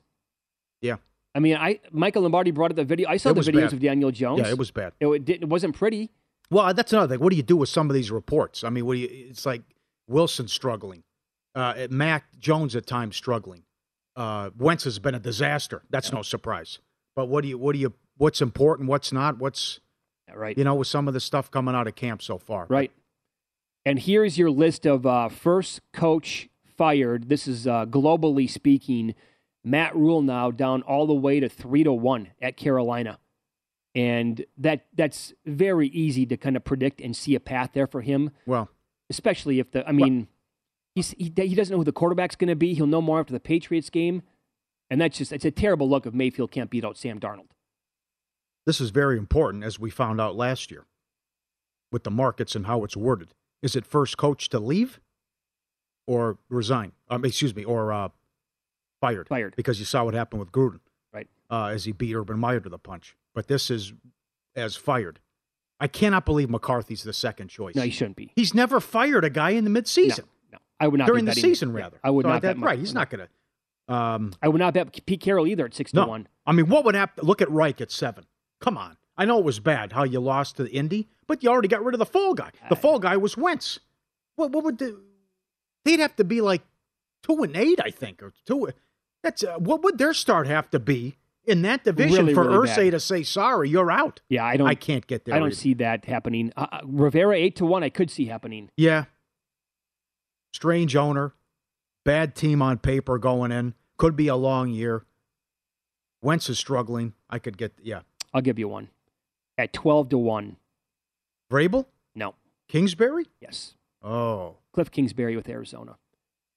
Yeah, 0.81 0.97
I 1.35 1.39
mean, 1.39 1.55
I 1.57 1.79
Michael 1.91 2.21
Lombardi 2.23 2.51
brought 2.51 2.71
up 2.71 2.75
the 2.77 2.85
video. 2.85 3.09
I 3.09 3.17
saw 3.17 3.29
It 3.29 3.33
the 3.33 3.41
videos 3.41 3.61
bad. 3.65 3.73
of 3.73 3.79
Daniel 3.81 4.11
Jones. 4.11 4.39
yeah, 4.39 4.49
it 4.49 4.57
was 4.57 4.71
bad. 4.71 4.93
It, 4.99 5.25
didn't- 5.25 5.43
it 5.43 5.49
wasn't 5.49 5.75
pretty. 5.75 6.09
Well, 6.49 6.73
that's 6.73 6.93
another 6.93 7.15
thing. 7.15 7.23
What 7.23 7.31
do 7.31 7.35
you 7.35 7.43
do 7.43 7.57
with 7.57 7.69
some 7.69 7.89
of 7.89 7.93
these 7.93 8.09
reports? 8.11 8.63
I 8.63 8.69
mean, 8.69 8.85
what 8.85 8.93
do 8.93 8.99
you? 8.99 9.09
It's 9.29 9.45
like 9.45 9.63
Wilson 10.07 10.47
struggling, 10.47 11.03
uh, 11.55 11.87
Mac 11.89 12.39
Jones 12.39 12.75
at 12.75 12.87
times 12.87 13.15
struggling. 13.15 13.63
Uh, 14.15 14.49
Wentz 14.57 14.85
has 14.85 14.97
been 14.99 15.13
a 15.15 15.19
disaster. 15.19 15.83
That's 15.89 16.11
no 16.11 16.21
surprise. 16.21 16.79
But 17.15 17.27
what 17.27 17.41
do 17.41 17.49
you? 17.49 17.57
What 17.57 17.73
do 17.73 17.79
you? 17.79 17.93
What's 18.17 18.41
important? 18.41 18.89
What's 18.89 19.11
not? 19.11 19.37
What's 19.37 19.79
Right. 20.33 20.57
you 20.57 20.63
know 20.63 20.75
with 20.75 20.87
some 20.87 21.07
of 21.07 21.13
the 21.13 21.19
stuff 21.21 21.49
coming 21.51 21.73
out 21.75 21.87
of 21.87 21.95
camp 21.95 22.21
so 22.21 22.37
far? 22.37 22.65
Right. 22.69 22.91
And 23.85 23.99
here's 23.99 24.37
your 24.37 24.51
list 24.51 24.85
of 24.85 25.05
uh, 25.05 25.29
first 25.29 25.79
coach 25.93 26.49
fired. 26.77 27.29
This 27.29 27.47
is 27.47 27.65
uh, 27.65 27.85
globally 27.85 28.49
speaking. 28.49 29.15
Matt 29.63 29.95
Rhule 29.95 30.21
now 30.21 30.51
down 30.51 30.81
all 30.81 31.07
the 31.07 31.13
way 31.13 31.39
to 31.39 31.47
three 31.49 31.83
to 31.83 31.93
one 31.93 32.29
at 32.41 32.57
Carolina. 32.57 33.19
And 33.97 34.45
that 34.59 34.85
that's 34.95 35.33
very 35.47 35.87
easy 35.87 36.27
to 36.27 36.37
kind 36.37 36.55
of 36.55 36.63
predict 36.63 37.01
and 37.01 37.15
see 37.15 37.33
a 37.33 37.39
path 37.39 37.71
there 37.73 37.87
for 37.87 38.01
him. 38.01 38.29
Well, 38.45 38.69
especially 39.09 39.57
if 39.57 39.71
the 39.71 39.87
I 39.89 39.91
mean, 39.91 40.27
he's, 40.93 41.15
he 41.17 41.33
he 41.35 41.55
doesn't 41.55 41.73
know 41.73 41.79
who 41.79 41.83
the 41.83 41.91
quarterback's 41.91 42.35
going 42.35 42.49
to 42.49 42.55
be. 42.55 42.75
He'll 42.75 42.85
know 42.85 43.01
more 43.01 43.19
after 43.19 43.33
the 43.33 43.39
Patriots 43.39 43.89
game, 43.89 44.21
and 44.91 45.01
that's 45.01 45.17
just 45.17 45.33
it's 45.33 45.45
a 45.45 45.49
terrible 45.51 45.89
look 45.89 46.05
if 46.05 46.13
Mayfield 46.13 46.51
can't 46.51 46.69
beat 46.69 46.85
out 46.85 46.95
Sam 46.95 47.19
Darnold. 47.19 47.47
This 48.67 48.79
is 48.79 48.91
very 48.91 49.17
important, 49.17 49.63
as 49.63 49.79
we 49.79 49.89
found 49.89 50.21
out 50.21 50.35
last 50.35 50.69
year 50.69 50.85
with 51.91 52.03
the 52.03 52.11
markets 52.11 52.55
and 52.55 52.67
how 52.67 52.83
it's 52.83 52.95
worded. 52.95 53.33
Is 53.63 53.75
it 53.75 53.83
first 53.83 54.15
coach 54.15 54.49
to 54.49 54.59
leave 54.59 54.99
or 56.05 56.37
resign? 56.49 56.91
Um, 57.09 57.25
excuse 57.25 57.55
me, 57.55 57.63
or 57.63 57.91
uh, 57.91 58.09
fired? 59.01 59.27
Fired. 59.27 59.55
Because 59.55 59.79
you 59.79 59.85
saw 59.85 60.03
what 60.03 60.13
happened 60.13 60.41
with 60.41 60.51
Gruden. 60.51 60.81
Right. 61.11 61.27
Uh, 61.49 61.67
as 61.67 61.85
he 61.85 61.93
beat 61.93 62.13
Urban 62.13 62.37
Meyer 62.37 62.59
to 62.59 62.69
the 62.69 62.77
punch. 62.77 63.15
But 63.37 63.45
this 63.45 63.69
is 63.69 63.93
as 64.55 64.75
fired. 64.75 65.19
I 65.79 65.87
cannot 65.87 66.25
believe 66.25 66.49
McCarthy's 66.49 67.03
the 67.03 67.13
second 67.13 67.49
choice. 67.49 67.75
No, 67.75 67.83
he 67.83 67.91
shouldn't 67.91 68.15
be. 68.15 68.31
He's 68.35 68.55
never 68.55 68.79
fired 68.79 69.23
a 69.23 69.29
guy 69.29 69.51
in 69.51 69.63
the 69.63 69.69
midseason. 69.69 70.23
No, 70.51 70.57
I 70.79 70.87
would 70.87 70.97
not 70.97 71.05
during 71.05 71.25
the 71.25 71.35
season, 71.35 71.69
him. 71.69 71.75
rather. 71.75 71.99
I 72.03 72.09
would 72.09 72.23
So 72.23 72.29
not 72.29 72.41
that- 72.41 72.57
right. 72.57 72.79
He's 72.79 72.95
not 72.95 73.11
going 73.11 73.27
to. 73.27 73.93
Um, 73.93 74.33
I 74.41 74.47
would 74.47 74.57
not 74.57 74.73
bet 74.73 75.05
Pete 75.05 75.21
Carroll 75.21 75.45
either 75.45 75.65
at 75.65 75.75
six 75.75 75.93
no, 75.93 76.05
to 76.05 76.09
one. 76.09 76.27
I 76.47 76.51
mean, 76.51 76.67
what 76.67 76.83
would 76.85 76.95
happen? 76.95 77.25
Look 77.27 77.43
at 77.43 77.51
Reich 77.51 77.79
at 77.79 77.91
seven. 77.91 78.25
Come 78.59 78.75
on. 78.75 78.97
I 79.15 79.25
know 79.25 79.37
it 79.37 79.45
was 79.45 79.59
bad 79.59 79.91
how 79.91 80.03
you 80.03 80.19
lost 80.19 80.57
to 80.57 80.63
the 80.63 80.71
Indy, 80.71 81.07
but 81.27 81.43
you 81.43 81.51
already 81.51 81.67
got 81.67 81.85
rid 81.85 81.93
of 81.93 81.99
the 81.99 82.07
fall 82.07 82.33
guy. 82.33 82.49
The 82.69 82.75
fall 82.75 82.97
guy 82.97 83.17
was 83.17 83.37
Wentz. 83.37 83.77
What, 84.35 84.51
what 84.51 84.63
would 84.63 84.79
the, 84.79 84.99
they'd 85.85 85.99
have 85.99 86.15
to 86.15 86.23
be 86.23 86.41
like 86.41 86.63
two 87.21 87.43
and 87.43 87.55
eight, 87.55 87.79
I 87.85 87.91
think, 87.91 88.23
or 88.23 88.33
two. 88.47 88.69
That's 89.21 89.43
uh, 89.43 89.59
what 89.59 89.83
would 89.83 89.99
their 89.99 90.15
start 90.15 90.47
have 90.47 90.71
to 90.71 90.79
be 90.79 91.17
in 91.47 91.61
that 91.63 91.83
division 91.83 92.17
Really, 92.27 92.33
for 92.33 92.43
really 92.47 92.67
Irsay 92.67 92.91
to 92.91 92.99
say 92.99 93.23
sorry, 93.23 93.69
you're 93.69 93.89
out. 93.91 94.21
Yeah, 94.29 94.45
I 94.45 94.57
don't. 94.57 94.67
I 94.67 94.75
can't 94.75 95.07
get 95.07 95.25
there. 95.25 95.33
I 95.35 95.39
don't 95.39 95.47
either. 95.47 95.55
see 95.55 95.73
that 95.75 96.05
happening. 96.05 96.51
Uh, 96.55 96.67
uh, 96.71 96.79
Rivera 96.85 97.35
eight 97.35 97.55
to 97.57 97.65
one. 97.65 97.83
I 97.83 97.89
could 97.89 98.11
see 98.11 98.25
happening. 98.25 98.69
Yeah. 98.77 99.05
Strange 100.53 100.95
owner, 100.95 101.33
bad 102.03 102.35
team 102.35 102.61
on 102.61 102.77
paper 102.79 103.17
going 103.17 103.51
in. 103.51 103.73
Could 103.97 104.15
be 104.15 104.27
a 104.27 104.35
long 104.35 104.69
year. 104.69 105.05
Wentz 106.21 106.49
is 106.49 106.57
struggling. 106.57 107.13
I 107.29 107.39
could 107.39 107.57
get 107.57 107.73
yeah. 107.81 108.01
I'll 108.33 108.41
give 108.41 108.57
you 108.59 108.67
one 108.67 108.89
at 109.57 109.73
twelve 109.73 110.09
to 110.09 110.17
one. 110.17 110.57
Vrabel, 111.51 111.85
No. 112.15 112.35
Kingsbury. 112.67 113.25
Yes. 113.39 113.75
Oh, 114.03 114.57
Cliff 114.73 114.91
Kingsbury 114.91 115.35
with 115.35 115.47
Arizona, 115.49 115.97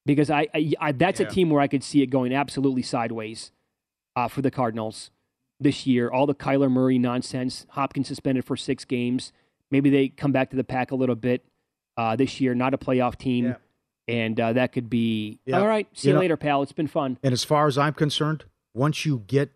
because 0.04 0.30
I, 0.30 0.48
I, 0.54 0.72
I 0.80 0.92
that's 0.92 1.20
Yeah. 1.20 1.26
a 1.26 1.30
team 1.30 1.48
where 1.50 1.60
I 1.60 1.68
could 1.68 1.84
see 1.84 2.02
it 2.02 2.06
going 2.06 2.34
absolutely 2.34 2.82
sideways 2.82 3.52
uh, 4.16 4.28
for 4.28 4.42
the 4.42 4.50
Cardinals 4.50 5.10
this 5.58 5.86
year. 5.86 6.10
All 6.10 6.26
the 6.26 6.34
Kyler 6.34 6.70
Murray 6.70 6.98
nonsense. 6.98 7.66
Hopkins 7.70 8.08
suspended 8.08 8.44
for 8.44 8.56
six 8.56 8.84
games. 8.84 9.32
Maybe 9.70 9.90
they 9.90 10.08
come 10.08 10.32
back 10.32 10.50
to 10.50 10.56
the 10.56 10.64
pack 10.64 10.90
a 10.90 10.94
little 10.96 11.14
bit 11.14 11.44
uh, 11.96 12.16
this 12.16 12.40
year. 12.40 12.54
Not 12.54 12.74
a 12.74 12.78
playoff 12.78 13.16
team, 13.16 13.44
Yeah. 13.46 13.54
and 14.08 14.40
uh, 14.40 14.52
that 14.54 14.72
could 14.72 14.90
be 14.90 15.38
Yeah. 15.46 15.60
all 15.60 15.66
right. 15.68 15.86
See 15.92 16.08
You 16.08 16.10
you, 16.10 16.14
know- 16.14 16.20
later, 16.20 16.36
pal. 16.36 16.62
It's 16.62 16.72
been 16.72 16.86
fun. 16.88 17.18
and 17.22 17.32
as 17.32 17.44
far 17.44 17.66
as 17.66 17.76
I'm 17.78 17.94
concerned, 17.94 18.44
once 18.74 19.04
you 19.04 19.22
get 19.26 19.50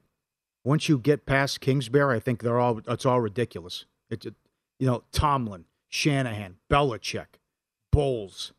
once 0.64 0.88
you 0.88 0.98
get 0.98 1.26
past 1.26 1.60
Kingsbury, 1.60 2.16
I 2.16 2.20
think 2.20 2.42
they're 2.42 2.58
all 2.60 2.80
it's 2.86 3.04
all 3.06 3.20
ridiculous. 3.20 3.84
It, 4.10 4.24
it 4.26 4.34
you 4.78 4.86
know 4.86 5.02
Tomlin, 5.12 5.64
Shanahan, 5.88 6.56
Belichick, 6.70 7.26
Bowles. 7.92 8.52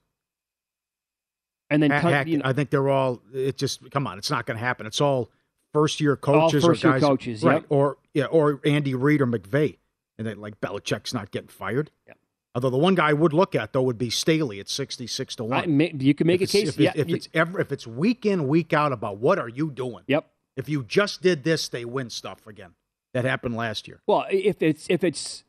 And 1.69 1.81
then 1.81 1.89
Ha- 1.91 2.01
ton- 2.01 2.27
you 2.27 2.37
know- 2.37 2.45
I 2.45 2.53
think 2.53 2.69
they're 2.69 2.89
all. 2.89 3.21
It 3.33 3.57
just 3.57 3.89
come 3.91 4.05
on, 4.07 4.17
it's 4.17 4.29
not 4.29 4.45
going 4.45 4.57
to 4.57 4.63
happen. 4.63 4.85
It's 4.85 5.01
all 5.01 5.31
first 5.75 5.99
year 5.99 6.15
coaches 6.15 6.63
first-year 6.63 6.91
or 6.93 6.99
guys, 6.99 7.07
coaches, 7.07 7.43
right? 7.43 7.55
yep. 7.55 7.65
Or 7.69 7.97
yeah, 8.13 8.25
or 8.25 8.61
Andy 8.65 8.95
Reid 8.95 9.21
or 9.21 9.27
McVay, 9.27 9.77
and 10.17 10.25
then 10.25 10.39
like 10.39 10.59
Belichick's 10.61 11.13
not 11.13 11.31
getting 11.31 11.49
fired. 11.49 11.91
Yep. 12.07 12.17
Although 12.55 12.69
the 12.69 12.77
one 12.77 12.95
guy 12.95 13.09
I 13.09 13.13
would 13.13 13.33
look 13.33 13.53
at 13.53 13.73
though 13.73 13.81
would 13.81 13.97
be 13.97 14.09
Staley 14.09 14.59
at 14.61 14.69
sixty 14.69 15.07
six 15.07 15.35
to 15.35 15.43
one. 15.43 15.63
I, 15.63 15.65
ma- 15.65 15.97
you 15.99 16.13
can 16.13 16.25
make 16.27 16.41
if 16.41 16.49
a 16.49 16.51
case. 16.51 16.69
if, 16.69 16.77
yeah, 16.79 16.93
if 16.95 17.09
you- 17.09 17.15
it's 17.17 17.27
ever 17.33 17.59
if 17.59 17.71
it's 17.71 17.85
week 17.85 18.25
in 18.25 18.47
week 18.47 18.71
out 18.71 18.91
about 18.93 19.17
what 19.17 19.37
are 19.37 19.49
you 19.49 19.69
doing? 19.69 20.03
Yep. 20.07 20.25
If 20.55 20.69
you 20.69 20.83
just 20.83 21.21
did 21.21 21.43
this, 21.43 21.67
they 21.67 21.83
win 21.83 22.09
stuff 22.09 22.47
again. 22.47 22.71
That 23.13 23.25
happened 23.25 23.55
last 23.57 23.87
year. 23.87 23.99
Well, 24.07 24.25
if 24.31 24.61
it's 24.61 24.87
if 24.89 25.03
it's 25.03 25.43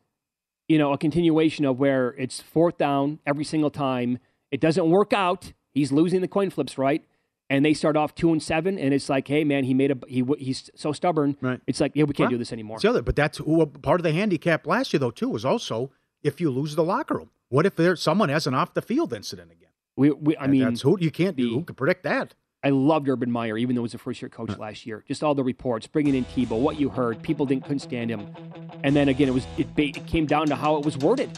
you 0.69 0.79
know 0.79 0.93
a 0.93 0.99
continuation 0.99 1.65
of 1.65 1.79
where 1.79 2.15
it's 2.19 2.41
fourth 2.41 2.77
down 2.79 3.21
every 3.25 3.45
single 3.45 3.71
time, 3.71 4.19
it 4.51 4.61
doesn't 4.61 4.89
work 4.91 5.13
out. 5.13 5.53
He's 5.73 5.93
losing 5.93 6.23
the 6.23 6.29
coin 6.29 6.51
flips, 6.51 6.77
right? 6.77 7.05
And 7.49 7.65
they 7.65 7.75
start 7.75 7.97
off 7.97 8.15
two 8.15 8.33
and 8.33 8.43
seven, 8.43 8.77
and 8.77 8.93
it's 8.93 9.09
like, 9.09 9.29
hey 9.29 9.45
man, 9.45 9.63
he 9.63 9.73
made 9.73 9.93
a 9.93 9.99
he 10.09 10.25
he's 10.39 10.69
so 10.75 10.93
stubborn. 10.93 11.37
Right. 11.41 11.61
It's 11.69 11.81
like, 11.81 11.93
yeah, 11.95 12.03
we 12.03 12.13
can't 12.13 12.27
Well, 12.27 12.31
do 12.33 12.39
this 12.39 12.53
anymore. 12.53 12.81
The 12.81 12.91
other, 12.91 13.03
but 13.03 13.15
that's 13.15 13.39
who, 13.39 13.65
part 13.67 14.01
of 14.01 14.05
the 14.05 14.13
handicap 14.13 14.67
last 14.67 14.93
year 14.93 14.99
though 14.99 15.13
too 15.13 15.29
was 15.29 15.45
also 15.45 15.93
if 16.25 16.41
you 16.41 16.51
lose 16.51 16.75
the 16.75 16.83
locker 16.83 17.15
room. 17.19 17.31
What 17.49 17.65
if 17.65 17.77
there 17.77 17.95
someone 17.95 18.31
has 18.31 18.49
an 18.49 18.55
off 18.55 18.75
the 18.75 18.83
field 18.83 19.13
incident 19.13 19.53
again? 19.53 19.71
We, 19.97 20.11
we 20.11 20.37
I 20.37 20.45
And 20.45 20.53
mean, 20.53 20.65
that's 20.65 20.81
who 20.81 20.99
you 20.99 21.13
can't 21.13 21.37
do. 21.37 21.51
Who 21.55 21.63
can 21.63 21.77
predict 21.77 22.03
that? 22.03 22.35
I 22.65 22.71
loved 22.71 23.09
Urban 23.09 23.31
Meyer, 23.31 23.57
even 23.57 23.77
though 23.77 23.83
he 23.83 23.85
was 23.85 23.95
a 23.95 23.99
first 23.99 24.21
year 24.21 24.29
coach 24.29 24.59
last 24.59 24.85
year. 24.85 25.05
Just 25.07 25.23
all 25.23 25.37
the 25.37 25.45
reports, 25.45 25.87
bringing 25.87 26.17
in 26.17 26.25
Tebow, 26.25 26.59
what 26.59 26.81
you 26.81 26.89
heard, 26.89 27.23
people 27.23 27.47
didn't 27.47 27.63
couldn't 27.63 27.79
stand 27.79 28.11
him, 28.11 28.27
and 28.83 28.97
then 28.97 29.09
again, 29.09 29.29
it 29.29 29.35
was 29.35 29.47
it, 29.57 29.69
it 29.77 30.05
came 30.09 30.27
down 30.27 30.49
to 30.49 30.57
how 30.57 30.77
it 30.79 30.85
was 30.85 30.99
worded, 30.99 31.31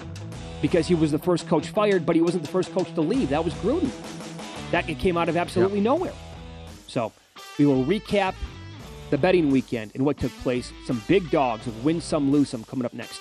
because 0.63 0.87
he 0.89 0.95
was 0.95 1.11
the 1.13 1.19
first 1.19 1.47
coach 1.47 1.69
fired, 1.69 2.07
but 2.07 2.17
he 2.17 2.23
wasn't 2.23 2.45
the 2.45 2.49
first 2.51 2.73
coach 2.73 2.91
to 2.95 3.03
leave. 3.03 3.29
That 3.29 3.45
was 3.45 3.53
Gruden. 3.55 3.91
That 4.71 4.89
it 4.89 4.99
came 4.99 5.17
out 5.17 5.29
of 5.29 5.37
absolutely 5.37 5.81
nowhere. 5.81 6.13
So 6.87 7.13
we 7.59 7.67
will 7.67 7.85
recap 7.85 8.35
the 9.11 9.19
betting 9.19 9.51
weekend 9.51 9.93
and 9.95 10.05
what 10.05 10.19
took 10.19 10.33
place. 10.43 10.73
Some 10.87 11.03
big 11.09 11.31
dogs 11.31 11.67
of 11.67 11.85
win 11.85 12.01
some, 12.01 12.31
lose 12.31 12.49
some 12.49 12.65
coming 12.65 12.85
up 12.85 12.93
next. 12.93 13.21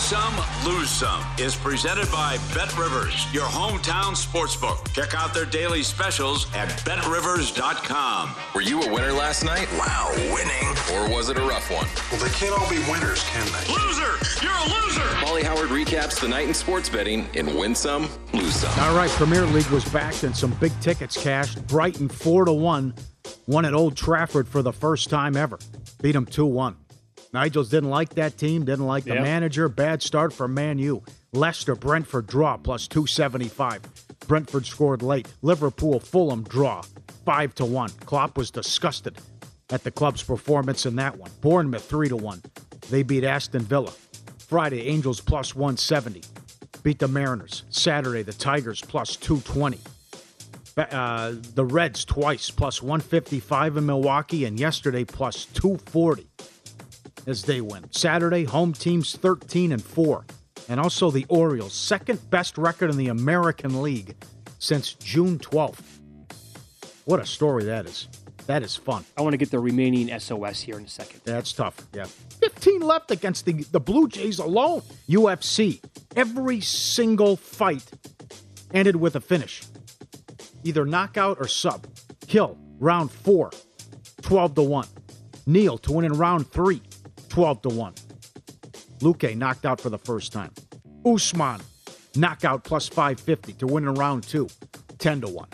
Some, 0.00 0.34
lose 0.64 0.88
some 0.88 1.22
is 1.38 1.54
presented 1.54 2.10
by 2.10 2.38
Bet 2.54 2.76
Rivers, 2.76 3.32
your 3.32 3.44
hometown 3.44 4.16
sportsbook. 4.16 4.92
Check 4.92 5.14
out 5.14 5.34
their 5.34 5.44
daily 5.44 5.82
specials 5.82 6.46
at 6.54 6.68
betrivers.com. 6.84 8.34
Were 8.54 8.62
you 8.62 8.80
a 8.82 8.92
winner 8.92 9.12
last 9.12 9.44
night? 9.44 9.68
Wow, 9.78 10.10
winning. 10.32 10.74
Or 10.94 11.14
was 11.14 11.28
it 11.28 11.36
a 11.36 11.42
rough 11.42 11.70
one? 11.70 11.86
Well, 12.10 12.20
they 12.20 12.34
can't 12.34 12.58
all 12.58 12.68
be 12.68 12.78
winners, 12.90 13.22
can 13.24 13.46
they? 13.52 13.72
Loser! 13.72 14.16
You're 14.42 14.50
a 14.52 14.64
loser! 14.64 15.00
Paulie 15.20 15.42
Howard 15.42 15.68
recaps 15.68 16.18
the 16.18 16.28
night 16.28 16.48
in 16.48 16.54
sports 16.54 16.88
betting 16.88 17.28
in 17.34 17.54
Win 17.56 17.74
Some, 17.74 18.08
Lose 18.32 18.56
Some. 18.56 18.80
All 18.80 18.96
right, 18.96 19.10
Premier 19.10 19.44
League 19.46 19.66
was 19.66 19.84
back 19.90 20.22
and 20.22 20.34
some 20.34 20.52
big 20.54 20.72
tickets 20.80 21.22
cashed. 21.22 21.64
Brighton 21.68 22.08
four 22.08 22.46
to 22.46 22.52
one, 22.52 22.94
won 23.46 23.64
at 23.66 23.74
Old 23.74 23.96
Trafford 23.96 24.48
for 24.48 24.62
the 24.62 24.72
first 24.72 25.10
time 25.10 25.36
ever. 25.36 25.58
Beat 26.02 26.12
them 26.12 26.26
two 26.26 26.46
one. 26.46 26.74
Nigel's 27.32 27.68
didn't 27.68 27.90
like 27.90 28.14
that 28.14 28.36
team, 28.36 28.64
didn't 28.64 28.86
like 28.86 29.04
the 29.04 29.14
Yep. 29.14 29.22
manager. 29.22 29.68
Bad 29.68 30.02
start 30.02 30.32
for 30.32 30.48
Man 30.48 30.78
U. 30.78 31.02
Leicester, 31.32 31.74
Brentford 31.76 32.26
draw 32.26 32.56
plus 32.56 32.88
two 32.88 33.06
seventy 33.06 33.48
five. 33.48 33.80
Brentford 34.26 34.66
scored 34.66 35.02
late. 35.02 35.28
Liverpool, 35.42 36.00
Fulham 36.00 36.42
draw 36.42 36.82
five 37.24 37.54
to 37.56 37.64
one. 37.64 37.90
Klopp 38.04 38.36
was 38.36 38.50
disgusted 38.50 39.18
at 39.70 39.84
the 39.84 39.90
club's 39.90 40.22
performance 40.22 40.86
in 40.86 40.96
that 40.96 41.16
one. 41.18 41.30
Bournemouth 41.40 41.84
three 41.88 42.08
to 42.08 42.16
one. 42.16 42.42
They 42.90 43.02
beat 43.04 43.22
Aston 43.24 43.62
Villa. 43.62 43.92
Friday, 44.48 44.88
Angels 44.88 45.20
plus 45.20 45.54
one 45.54 45.76
seventy 45.76 46.22
beat 46.82 46.98
the 46.98 47.06
Mariners. 47.08 47.62
Saturday, 47.70 48.22
the 48.22 48.32
Tigers 48.32 48.80
plus 48.80 49.14
220. 49.16 49.78
Uh, 50.78 51.34
the 51.54 51.64
Reds 51.64 52.06
twice 52.06 52.48
plus 52.50 52.80
155 52.82 53.76
in 53.76 53.84
Milwaukee, 53.84 54.46
and 54.46 54.58
yesterday 54.58 55.04
plus 55.04 55.44
240 55.44 56.26
as 57.30 57.44
they 57.44 57.60
win. 57.60 57.90
Saturday, 57.90 58.44
home 58.44 58.72
teams 58.72 59.16
13 59.16 59.72
and 59.72 59.82
4. 59.82 60.24
And 60.68 60.78
also 60.78 61.10
the 61.10 61.26
Orioles, 61.28 61.72
second 61.72 62.30
best 62.30 62.58
record 62.58 62.90
in 62.90 62.96
the 62.96 63.08
American 63.08 63.82
League 63.82 64.16
since 64.58 64.94
June 64.94 65.38
12th. 65.38 65.98
What 67.04 67.20
a 67.20 67.26
story 67.26 67.64
that 67.64 67.86
is. 67.86 68.08
That 68.46 68.62
is 68.62 68.76
fun. 68.76 69.04
I 69.16 69.22
want 69.22 69.32
to 69.32 69.36
get 69.36 69.50
the 69.50 69.58
remaining 69.58 70.18
SOS 70.18 70.60
here 70.60 70.76
in 70.76 70.84
a 70.84 70.88
second. 70.88 71.20
That's 71.24 71.52
tough. 71.52 71.76
Yeah. 71.92 72.06
15 72.40 72.80
left 72.80 73.10
against 73.10 73.44
the, 73.44 73.52
the 73.52 73.80
Blue 73.80 74.08
Jays 74.08 74.38
alone. 74.38 74.82
UFC. 75.08 75.80
Every 76.16 76.60
single 76.60 77.36
fight 77.36 77.90
ended 78.72 78.96
with 78.96 79.16
a 79.16 79.20
finish. 79.20 79.62
Either 80.64 80.84
knockout 80.84 81.38
or 81.40 81.46
sub. 81.48 81.86
Hill, 82.26 82.58
round 82.78 83.10
four, 83.10 83.50
12 84.22 84.54
to 84.56 84.62
1. 84.62 84.86
Neal 85.46 85.78
to 85.78 85.92
win 85.92 86.04
in 86.04 86.12
round 86.12 86.50
three, 86.50 86.82
12 87.30 87.62
to 87.62 87.68
1. 87.70 87.94
Luque 89.00 89.36
knocked 89.36 89.64
out 89.64 89.80
for 89.80 89.88
the 89.88 89.98
first 89.98 90.32
time. 90.32 90.52
Usman, 91.06 91.60
knockout 92.16 92.64
plus 92.64 92.88
550 92.88 93.54
to 93.54 93.66
win 93.66 93.84
in 93.84 93.94
round 93.94 94.24
two, 94.24 94.48
10 94.98 95.22
to 95.22 95.28
1. 95.28 95.48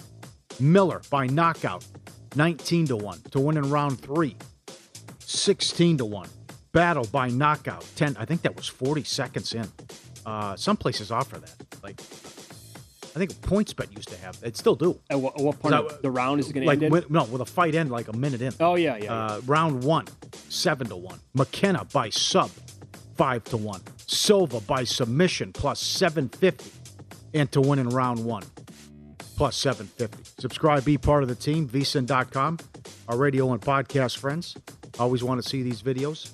Miller 0.59 1.01
by 1.11 1.27
knockout, 1.27 1.85
19 2.35 2.87
to 2.89 2.97
1 2.97 3.21
to 3.31 3.41
win 3.41 3.57
in 3.57 3.71
round 3.71 4.01
three, 4.01 4.37
16 5.21 5.99
to 5.99 6.05
1. 6.05 6.29
Battle 6.73 7.07
by 7.13 7.29
knockout, 7.29 7.87
10. 7.95 8.17
I 8.19 8.25
think 8.25 8.43
that 8.43 8.57
was 8.57 8.67
40 8.67 9.05
seconds 9.05 9.55
in. 9.55 9.69
Uh, 10.25 10.57
some 10.57 10.77
places 10.77 11.11
offer 11.11 11.39
that. 11.39 11.55
Like, 11.83 12.01
I 13.17 13.19
think 13.19 13.33
PointsBet 13.41 13.97
used 13.97 14.11
to 14.11 14.17
have. 14.19 14.37
It 14.43 14.59
still 14.59 14.75
do. 14.75 15.01
At 15.09 15.19
what, 15.19 15.41
what 15.41 15.59
part 15.59 15.73
So, 15.73 15.87
of 15.87 16.03
the 16.03 16.11
round 16.11 16.39
is 16.39 16.51
it 16.51 16.53
going 16.53 16.65
to 16.65 16.67
Like, 16.67 16.77
end? 16.77 16.83
in? 16.85 16.93
with, 16.93 17.11
no, 17.11 17.25
with 17.25 17.41
a 17.41 17.47
fight 17.47 17.75
end 17.75 17.91
like 17.91 18.09
a 18.09 18.13
minute 18.13 18.43
in. 18.43 18.53
Oh 18.61 18.75
yeah, 18.75 18.99
yeah. 18.99 19.11
Uh, 19.15 19.41
round 19.47 19.83
one, 19.85 20.05
seven 20.51 20.87
to 20.89 20.97
one. 20.97 21.19
McKenna 21.33 21.87
by 21.95 22.11
sub, 22.11 22.51
five 23.17 23.43
to 23.45 23.57
one. 23.57 23.81
Silva 24.07 24.61
by 24.61 24.85
submission 24.85 25.51
plus 25.55 25.81
seven 25.81 26.29
fifty, 26.29 26.71
and 27.33 27.51
to 27.53 27.61
win 27.63 27.79
in 27.79 27.89
round 27.89 28.23
one, 28.23 28.43
plus 29.37 29.57
seven 29.57 29.87
fifty. 29.87 30.23
Subscribe, 30.39 30.85
be 30.85 30.99
part 30.99 31.23
of 31.23 31.31
the 31.31 31.35
team. 31.35 31.67
VSIN.com. 31.67 32.59
Our 33.09 33.17
radio 33.17 33.51
and 33.53 33.63
podcast 33.63 34.19
friends 34.19 34.55
always 34.99 35.25
want 35.25 35.43
to 35.43 35.49
see 35.49 35.63
these 35.63 35.81
videos, 35.81 36.33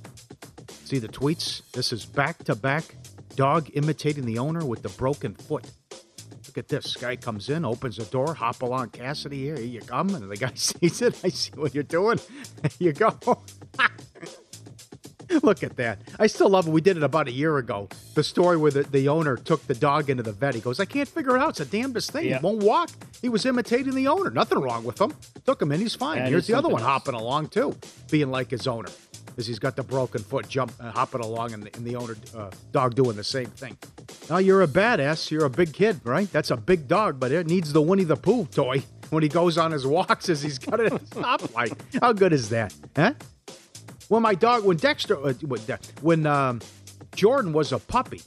see 0.84 0.98
the 0.98 1.06
tweets. 1.08 1.62
This 1.72 1.92
is 1.92 2.04
back 2.04 2.42
to 2.44 2.56
back 2.56 2.96
dog 3.36 3.70
imitating 3.74 4.26
the 4.26 4.38
owner 4.38 4.64
with 4.64 4.82
the 4.82 4.88
broken 4.90 5.34
foot. 5.34 5.64
Look 6.54 6.58
at 6.64 6.68
this. 6.68 6.96
Guy 6.96 7.16
comes 7.16 7.48
in, 7.48 7.64
opens 7.64 7.96
the 7.96 8.04
door, 8.04 8.34
hop 8.34 8.60
along 8.60 8.90
Cassidy 8.90 9.40
here. 9.40 9.58
You 9.58 9.80
come. 9.80 10.14
And 10.14 10.30
the 10.30 10.36
guy 10.36 10.52
sees 10.54 11.00
it. 11.00 11.18
I 11.24 11.30
see 11.30 11.50
what 11.54 11.74
you're 11.74 11.82
doing. 11.82 12.20
There 12.62 12.70
you 12.78 12.92
go. 12.92 13.16
Look 15.42 15.62
at 15.62 15.76
that. 15.76 15.98
I 16.18 16.26
still 16.26 16.50
love 16.50 16.68
it. 16.68 16.70
We 16.72 16.82
did 16.82 16.98
it 16.98 17.02
about 17.02 17.26
a 17.26 17.32
year 17.32 17.56
ago. 17.56 17.88
The 18.14 18.22
story 18.22 18.58
where 18.58 18.70
the, 18.70 18.82
the 18.82 19.08
owner 19.08 19.36
took 19.38 19.66
the 19.66 19.74
dog 19.74 20.10
into 20.10 20.22
the 20.22 20.32
vet. 20.32 20.54
He 20.54 20.60
goes, 20.60 20.78
I 20.78 20.84
can't 20.84 21.08
figure 21.08 21.34
it 21.36 21.40
out. 21.40 21.50
It's 21.50 21.58
the 21.60 21.64
damnedest 21.64 22.10
thing. 22.12 22.26
Yeah. 22.26 22.38
He 22.38 22.44
won't 22.44 22.62
walk. 22.62 22.90
He 23.22 23.30
was 23.30 23.46
imitating 23.46 23.94
the 23.94 24.08
owner. 24.08 24.28
Nothing 24.30 24.58
wrong 24.58 24.84
with 24.84 25.00
him. 25.00 25.14
Took 25.46 25.62
him 25.62 25.72
in. 25.72 25.80
He's 25.80 25.94
fine. 25.94 26.18
That 26.18 26.28
Here's 26.28 26.46
the 26.46 26.52
other 26.54 26.68
one 26.68 26.82
else. 26.82 26.90
hopping 26.90 27.14
along, 27.14 27.48
too, 27.48 27.74
being 28.10 28.30
like 28.30 28.50
his 28.50 28.66
owner. 28.66 28.90
Because 29.32 29.46
he's 29.46 29.58
got 29.58 29.76
the 29.76 29.82
broken 29.82 30.22
foot, 30.22 30.46
jump, 30.48 30.72
uh, 30.78 30.90
hopping 30.92 31.22
along, 31.22 31.54
and 31.54 31.62
the, 31.62 31.74
and 31.74 31.86
the 31.86 31.96
owner 31.96 32.16
uh, 32.36 32.50
dog 32.70 32.94
doing 32.94 33.16
the 33.16 33.24
same 33.24 33.46
thing. 33.46 33.78
Now 34.28 34.36
you're 34.38 34.62
a 34.62 34.66
badass. 34.68 35.30
You're 35.30 35.46
a 35.46 35.50
big 35.50 35.72
kid, 35.72 36.00
right? 36.04 36.30
That's 36.30 36.50
a 36.50 36.56
big 36.56 36.86
dog, 36.86 37.18
but 37.18 37.32
it 37.32 37.46
needs 37.46 37.72
the 37.72 37.80
Winnie 37.80 38.04
the 38.04 38.16
Pooh 38.16 38.44
toy 38.46 38.82
when 39.10 39.22
he 39.22 39.28
goes 39.30 39.56
on 39.56 39.72
his 39.72 39.86
walks 39.86 40.28
as 40.28 40.42
he's 40.42 40.58
got 40.58 40.80
it 40.80 40.92
stoplight. 41.10 41.78
How 42.00 42.12
good 42.12 42.32
is 42.32 42.50
that? 42.50 42.74
Huh? 42.94 43.14
When 44.08 44.22
my 44.22 44.34
dog, 44.34 44.64
when 44.64 44.76
Dexter, 44.76 45.16
uh, 45.16 45.32
when, 45.34 45.64
De- 45.64 45.78
when 46.02 46.26
um, 46.26 46.60
Jordan 47.14 47.54
was 47.54 47.72
a 47.72 47.78
puppy, 47.78 48.20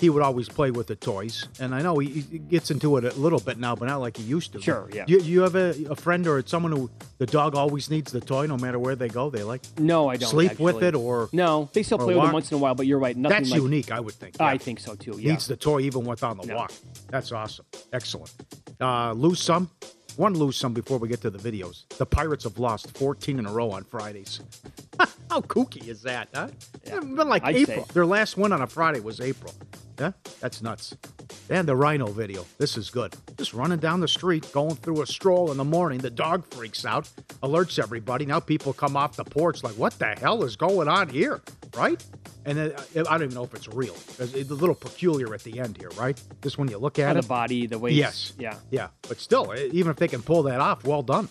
he 0.00 0.08
would 0.08 0.22
always 0.22 0.48
play 0.48 0.70
with 0.70 0.86
the 0.86 0.96
toys. 0.96 1.46
And 1.60 1.74
I 1.74 1.82
know 1.82 1.98
he, 1.98 2.08
he 2.22 2.38
gets 2.38 2.70
into 2.70 2.96
it 2.96 3.04
a 3.04 3.12
little 3.20 3.38
bit 3.38 3.58
now, 3.58 3.76
but 3.76 3.86
not 3.86 3.98
like 4.00 4.16
he 4.16 4.22
used 4.22 4.52
to. 4.54 4.62
Sure, 4.62 4.88
yeah. 4.92 5.04
You, 5.06 5.20
you 5.20 5.40
have 5.42 5.54
a, 5.54 5.74
a 5.90 5.94
friend 5.94 6.26
or 6.26 6.42
someone 6.46 6.72
who 6.72 6.90
the 7.18 7.26
dog 7.26 7.54
always 7.54 7.90
needs 7.90 8.10
the 8.10 8.20
toy 8.20 8.46
no 8.46 8.56
matter 8.56 8.78
where 8.78 8.96
they 8.96 9.08
go? 9.08 9.28
They 9.28 9.42
like 9.42 9.62
no, 9.78 10.08
I 10.08 10.16
don't. 10.16 10.30
sleep 10.30 10.58
with 10.58 10.82
it 10.82 10.94
or 10.94 11.28
no, 11.32 11.68
they 11.74 11.82
still 11.82 11.98
play 11.98 12.14
with 12.14 12.24
it 12.24 12.32
once 12.32 12.50
in 12.50 12.56
a 12.56 12.58
while. 12.58 12.74
But 12.74 12.86
you're 12.86 12.98
right. 12.98 13.16
Nothing 13.16 13.38
That's 13.38 13.50
like, 13.50 13.60
unique, 13.60 13.92
I 13.92 14.00
would 14.00 14.14
think. 14.14 14.40
I 14.40 14.56
think 14.56 14.80
so 14.80 14.94
too. 14.94 15.16
Yeah. 15.18 15.32
Needs 15.32 15.46
the 15.46 15.56
toy 15.56 15.80
even 15.80 16.04
with 16.04 16.24
on 16.24 16.38
the 16.38 16.46
No. 16.46 16.56
walk. 16.56 16.72
That's 17.08 17.30
awesome. 17.30 17.66
Excellent. 17.92 18.32
Uh, 18.80 19.12
lose 19.12 19.40
some. 19.40 19.70
One 20.16 20.34
lose 20.34 20.56
some 20.56 20.72
before 20.74 20.98
we 20.98 21.08
get 21.08 21.20
to 21.22 21.30
the 21.30 21.38
videos. 21.38 21.84
The 21.96 22.04
Pirates 22.06 22.44
have 22.44 22.58
lost 22.58 22.96
14 22.96 23.38
in 23.38 23.46
a 23.46 23.52
row 23.52 23.70
on 23.70 23.84
Fridays. 23.84 24.40
How 25.30 25.40
kooky 25.40 25.86
is 25.88 26.02
that, 26.02 26.28
huh? 26.34 26.48
It's 26.82 26.90
been 26.90 27.28
like 27.28 27.44
I'd 27.44 27.56
April. 27.56 27.84
say. 27.84 27.92
Their 27.94 28.06
last 28.06 28.36
win 28.36 28.52
on 28.52 28.60
a 28.60 28.66
Friday 28.66 29.00
was 29.00 29.20
April. 29.20 29.54
Yeah, 30.00 30.12
that's 30.40 30.62
nuts. 30.62 30.96
And 31.50 31.68
the 31.68 31.76
rhino 31.76 32.06
video. 32.06 32.46
This 32.56 32.78
is 32.78 32.88
good. 32.88 33.14
Just 33.36 33.52
running 33.52 33.78
down 33.80 34.00
the 34.00 34.08
street, 34.08 34.50
going 34.50 34.76
through 34.76 35.02
a 35.02 35.06
stroll 35.06 35.50
in 35.50 35.58
the 35.58 35.64
morning. 35.64 35.98
The 35.98 36.08
dog 36.08 36.46
freaks 36.54 36.86
out, 36.86 37.06
alerts 37.42 37.78
everybody. 37.78 38.24
Now 38.24 38.40
people 38.40 38.72
come 38.72 38.96
off 38.96 39.16
the 39.16 39.24
porch 39.24 39.62
like, 39.62 39.74
what 39.74 39.98
the 39.98 40.06
hell 40.18 40.42
is 40.42 40.56
going 40.56 40.88
on 40.88 41.10
here? 41.10 41.42
Right? 41.76 42.02
And 42.46 42.56
then, 42.56 42.72
uh, 42.72 42.82
I 43.10 43.18
don't 43.18 43.24
even 43.24 43.34
know 43.34 43.44
if 43.44 43.52
it's 43.54 43.68
real. 43.68 43.94
It's 44.18 44.50
a 44.50 44.54
little 44.54 44.74
peculiar 44.74 45.34
at 45.34 45.44
the 45.44 45.60
end 45.60 45.76
here, 45.76 45.90
right? 45.90 46.18
Just 46.42 46.56
when 46.56 46.68
you 46.70 46.78
look 46.78 46.98
at 46.98 47.14
it. 47.16 47.20
the 47.20 47.28
body, 47.28 47.66
the 47.66 47.78
waist. 47.78 47.96
Yes. 47.96 48.32
Yeah. 48.38 48.54
Yeah. 48.70 48.88
But 49.06 49.20
still, 49.20 49.54
e- 49.54 49.68
even 49.74 49.90
if 49.90 49.98
they 49.98 50.08
can 50.08 50.22
pull 50.22 50.44
that 50.44 50.60
off, 50.60 50.84
well 50.84 51.02
done. 51.02 51.28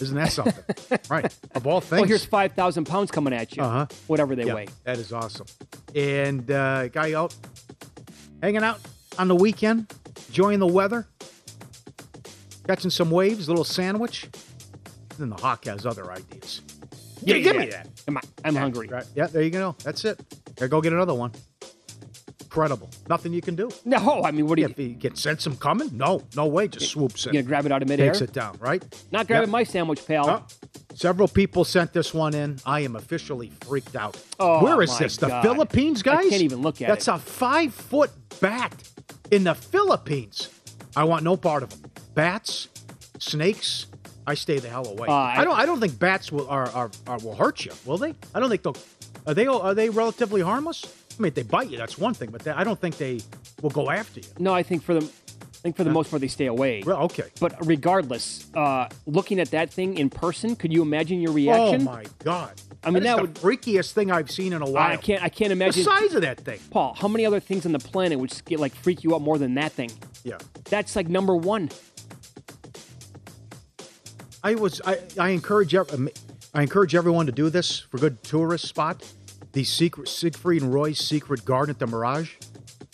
Isn't 0.00 0.16
that 0.16 0.32
something? 0.32 0.64
right. 1.10 1.34
Of 1.54 1.66
all 1.66 1.80
things. 1.80 2.00
Well, 2.00 2.08
here's 2.08 2.24
5,000 2.24 2.84
pounds 2.86 3.10
coming 3.10 3.32
at 3.32 3.56
you. 3.56 3.62
Uh-huh. 3.62 3.86
Whatever 4.06 4.34
they 4.36 4.44
Yeah, 4.44 4.54
weigh. 4.54 4.68
That 4.84 4.98
is 4.98 5.12
awesome. 5.12 5.46
And 5.94 6.50
uh, 6.50 6.88
guy 6.88 7.14
out 7.14 7.34
hanging 8.42 8.62
out 8.62 8.80
on 9.18 9.28
the 9.28 9.34
weekend, 9.36 9.92
enjoying 10.28 10.58
the 10.58 10.66
weather, 10.66 11.06
catching 12.66 12.90
some 12.90 13.10
waves, 13.10 13.48
a 13.48 13.50
little 13.50 13.64
sandwich. 13.64 14.28
Then 15.18 15.30
the 15.30 15.36
Hawk 15.36 15.64
has 15.64 15.86
other 15.86 16.12
ideas. 16.12 16.60
Yeah, 17.22 17.38
give 17.38 17.56
me 17.56 17.66
that. 17.70 17.88
Come 18.04 18.18
on. 18.18 18.22
I'm 18.44 18.54
hungry. 18.54 18.88
Right. 18.88 19.06
Yeah, 19.14 19.26
there 19.26 19.42
you 19.42 19.50
go. 19.50 19.74
That's 19.82 20.04
it. 20.04 20.20
There, 20.56 20.68
go 20.68 20.80
get 20.80 20.92
another 20.92 21.14
one. 21.14 21.32
Incredible. 22.56 22.88
Nothing 23.10 23.34
you 23.34 23.42
can 23.42 23.54
do. 23.54 23.68
No, 23.84 24.22
I 24.24 24.30
mean, 24.30 24.46
what 24.46 24.56
do 24.56 24.62
you, 24.62 24.74
you 24.78 24.94
get 24.94 25.18
sense 25.18 25.44
them 25.44 25.56
coming? 25.58 25.90
No, 25.92 26.22
no 26.34 26.46
way. 26.46 26.68
Just 26.68 26.90
swoops 26.90 27.26
in. 27.26 27.34
you 27.34 27.42
gonna 27.42 27.48
grab 27.48 27.66
it 27.66 27.72
out 27.72 27.82
of 27.82 27.88
midair? 27.88 28.06
Takes 28.12 28.22
it 28.22 28.32
down, 28.32 28.56
right? 28.60 28.82
Not 29.12 29.26
grabbing 29.26 29.48
Yep. 29.48 29.52
my 29.52 29.62
sandwich, 29.62 30.06
pal. 30.06 30.30
Oh, 30.30 30.42
several 30.94 31.28
people 31.28 31.64
sent 31.64 31.92
this 31.92 32.14
one 32.14 32.34
in. 32.34 32.58
I 32.64 32.80
am 32.80 32.96
officially 32.96 33.52
freaked 33.66 33.94
out. 33.94 34.18
Oh, 34.40 34.64
Where 34.64 34.80
is 34.80 34.96
this? 34.98 35.18
The 35.18 35.28
God. 35.28 35.42
Philippines, 35.42 36.00
I 36.00 36.14
guys? 36.22 36.30
can't 36.30 36.40
even 36.42 36.62
look 36.62 36.80
at 36.80 36.88
That's 36.88 37.08
it. 37.08 37.14
a 37.14 37.18
five 37.18 37.74
foot 37.74 38.10
bat 38.40 38.72
in 39.30 39.44
the 39.44 39.54
Philippines. 39.54 40.48
I 40.96 41.04
want 41.04 41.24
no 41.24 41.36
part 41.36 41.62
of 41.62 41.68
them. 41.68 41.90
Bats, 42.14 42.68
snakes. 43.18 43.84
I 44.26 44.32
stay 44.32 44.58
the 44.60 44.70
hell 44.70 44.86
away. 44.88 45.08
Uh, 45.08 45.12
I, 45.12 45.40
I- 45.40 45.44
don't. 45.44 45.58
I 45.58 45.66
don't 45.66 45.78
think 45.78 45.98
bats 45.98 46.32
will 46.32 46.48
are, 46.48 46.68
are, 46.70 46.90
are 47.06 47.18
will 47.18 47.34
hurt 47.36 47.66
you. 47.66 47.72
Will 47.84 47.98
they? 47.98 48.14
I 48.34 48.40
don't 48.40 48.48
think 48.48 48.62
they'll. 48.62 48.76
Are 49.26 49.34
they? 49.34 49.46
Are 49.46 49.74
they 49.74 49.90
relatively 49.90 50.40
harmless? 50.40 50.84
I 51.18 51.22
mean, 51.22 51.28
if 51.28 51.34
they 51.34 51.42
bite 51.42 51.70
you, 51.70 51.78
that's 51.78 51.96
one 51.98 52.14
thing. 52.14 52.30
But 52.30 52.42
they, 52.42 52.50
I 52.50 52.64
don't 52.64 52.78
think 52.78 52.98
they 52.98 53.20
will 53.62 53.70
go 53.70 53.90
after 53.90 54.20
you. 54.20 54.26
No, 54.38 54.52
I 54.52 54.62
think 54.62 54.82
for 54.82 54.94
the, 54.94 55.00
I 55.00 55.58
think 55.62 55.76
for 55.76 55.84
the 55.84 55.90
most 55.90 56.10
part 56.10 56.20
they 56.20 56.28
stay 56.28 56.46
away. 56.46 56.82
Well, 56.84 57.02
okay. 57.04 57.30
But 57.40 57.54
regardless, 57.66 58.46
uh, 58.54 58.88
looking 59.06 59.40
at 59.40 59.50
that 59.52 59.70
thing 59.70 59.98
in 59.98 60.10
person, 60.10 60.56
could 60.56 60.72
you 60.72 60.82
imagine 60.82 61.20
your 61.20 61.32
reaction? 61.32 61.82
Oh 61.82 61.84
my 61.84 62.04
god! 62.22 62.60
I 62.84 62.90
mean, 62.90 63.02
that 63.02 63.16
the 63.34 63.40
freakiest 63.40 63.92
thing 63.92 64.10
I've 64.12 64.30
seen 64.30 64.52
in 64.52 64.62
a 64.62 64.70
while. 64.70 64.92
I 64.92 64.96
can't. 64.96 65.22
I 65.22 65.28
can't 65.28 65.52
imagine 65.52 65.84
the 65.84 65.90
size 65.90 66.14
of 66.14 66.22
that 66.22 66.40
thing. 66.40 66.60
Paul, 66.70 66.94
how 66.94 67.08
many 67.08 67.24
other 67.24 67.40
things 67.40 67.64
on 67.64 67.72
the 67.72 67.78
planet 67.78 68.18
would 68.18 68.32
get 68.44 68.60
like 68.60 68.74
freak 68.74 69.02
you 69.02 69.14
out 69.14 69.22
more 69.22 69.38
than 69.38 69.54
that 69.54 69.72
thing? 69.72 69.90
Yeah. 70.22 70.38
That's 70.64 70.94
like 70.96 71.08
number 71.08 71.34
one. 71.34 71.70
I 74.44 74.54
was 74.54 74.80
I, 74.84 74.98
I 75.18 75.30
encourage 75.30 75.74
I 75.74 76.62
encourage 76.62 76.94
everyone 76.94 77.26
to 77.26 77.32
do 77.32 77.50
this 77.50 77.80
for 77.80 77.98
good 77.98 78.22
tourist 78.22 78.68
spot. 78.68 79.02
The 79.52 79.64
secret 79.64 80.08
Siegfried 80.08 80.62
and 80.62 80.72
Roy's 80.72 80.98
secret 80.98 81.44
garden 81.44 81.70
at 81.74 81.78
the 81.78 81.86
Mirage. 81.86 82.32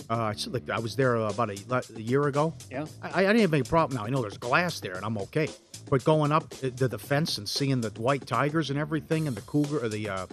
Uh, 0.08 0.30
it's 0.32 0.46
like 0.46 0.68
I 0.68 0.78
was 0.78 0.94
there 0.96 1.16
about 1.16 1.50
a, 1.50 1.82
a 1.96 2.00
year 2.00 2.26
ago. 2.28 2.54
Yeah. 2.70 2.84
I, 3.02 3.20
I 3.20 3.26
didn't 3.26 3.40
have 3.40 3.54
any 3.54 3.62
problem. 3.62 3.96
Now 3.98 4.04
I 4.06 4.10
know 4.10 4.20
there's 4.20 4.36
glass 4.38 4.78
there, 4.80 4.94
and 4.94 5.04
I'm 5.04 5.16
okay. 5.18 5.48
But 5.90 6.04
going 6.04 6.32
up 6.32 6.50
to 6.50 6.70
the 6.88 6.98
fence 6.98 7.38
and 7.38 7.48
seeing 7.48 7.80
the 7.80 7.90
white 8.00 8.26
tigers 8.26 8.70
and 8.70 8.78
everything, 8.78 9.26
and 9.26 9.36
the 9.36 9.40
cougar, 9.42 9.84
or 9.84 9.88
the 9.88 10.08
uh, 10.08 10.26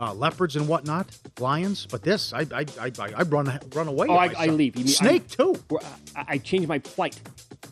uh, 0.00 0.12
leopards 0.14 0.56
and 0.56 0.68
whatnot, 0.68 1.06
lions. 1.38 1.86
But 1.86 2.02
this, 2.02 2.32
I 2.32 2.40
I 2.52 2.64
I, 2.80 2.92
I, 2.98 3.12
I 3.16 3.22
run 3.22 3.58
run 3.74 3.88
away. 3.88 4.06
Oh, 4.10 4.14
I, 4.16 4.32
I 4.36 4.46
leave. 4.46 4.76
You 4.76 4.84
mean- 4.84 4.92
Snake 4.92 5.28
too. 5.28 5.54
I, 6.16 6.24
I 6.34 6.38
changed 6.38 6.68
my 6.68 6.78
flight. 6.80 7.20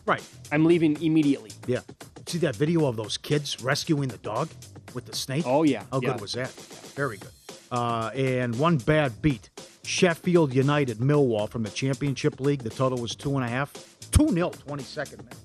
Right. 0.05 0.23
I'm 0.51 0.65
leaving 0.65 1.01
immediately. 1.01 1.51
Yeah. 1.67 1.81
See 2.25 2.37
that 2.39 2.55
video 2.55 2.85
of 2.87 2.95
those 2.95 3.17
kids 3.17 3.61
rescuing 3.61 4.09
the 4.09 4.17
dog 4.17 4.49
with 4.93 5.05
the 5.05 5.15
snake? 5.15 5.43
Oh, 5.45 5.63
yeah. 5.63 5.83
How 5.91 5.99
Yeah. 6.01 6.11
good 6.13 6.21
was 6.21 6.33
that? 6.33 6.49
Very 6.95 7.17
good. 7.17 7.31
Uh, 7.71 8.11
and 8.15 8.57
one 8.57 8.77
bad 8.77 9.21
beat. 9.21 9.49
Sheffield 9.83 10.53
United 10.53 10.97
Millwall 10.97 11.49
from 11.49 11.63
the 11.63 11.69
Championship 11.69 12.39
League. 12.39 12.63
The 12.63 12.69
total 12.69 12.99
was 12.99 13.15
two 13.15 13.35
and 13.35 13.45
a 13.45 13.47
half. 13.47 13.73
2 14.11 14.29
0, 14.29 14.49
22nd 14.49 15.17
minute. 15.17 15.35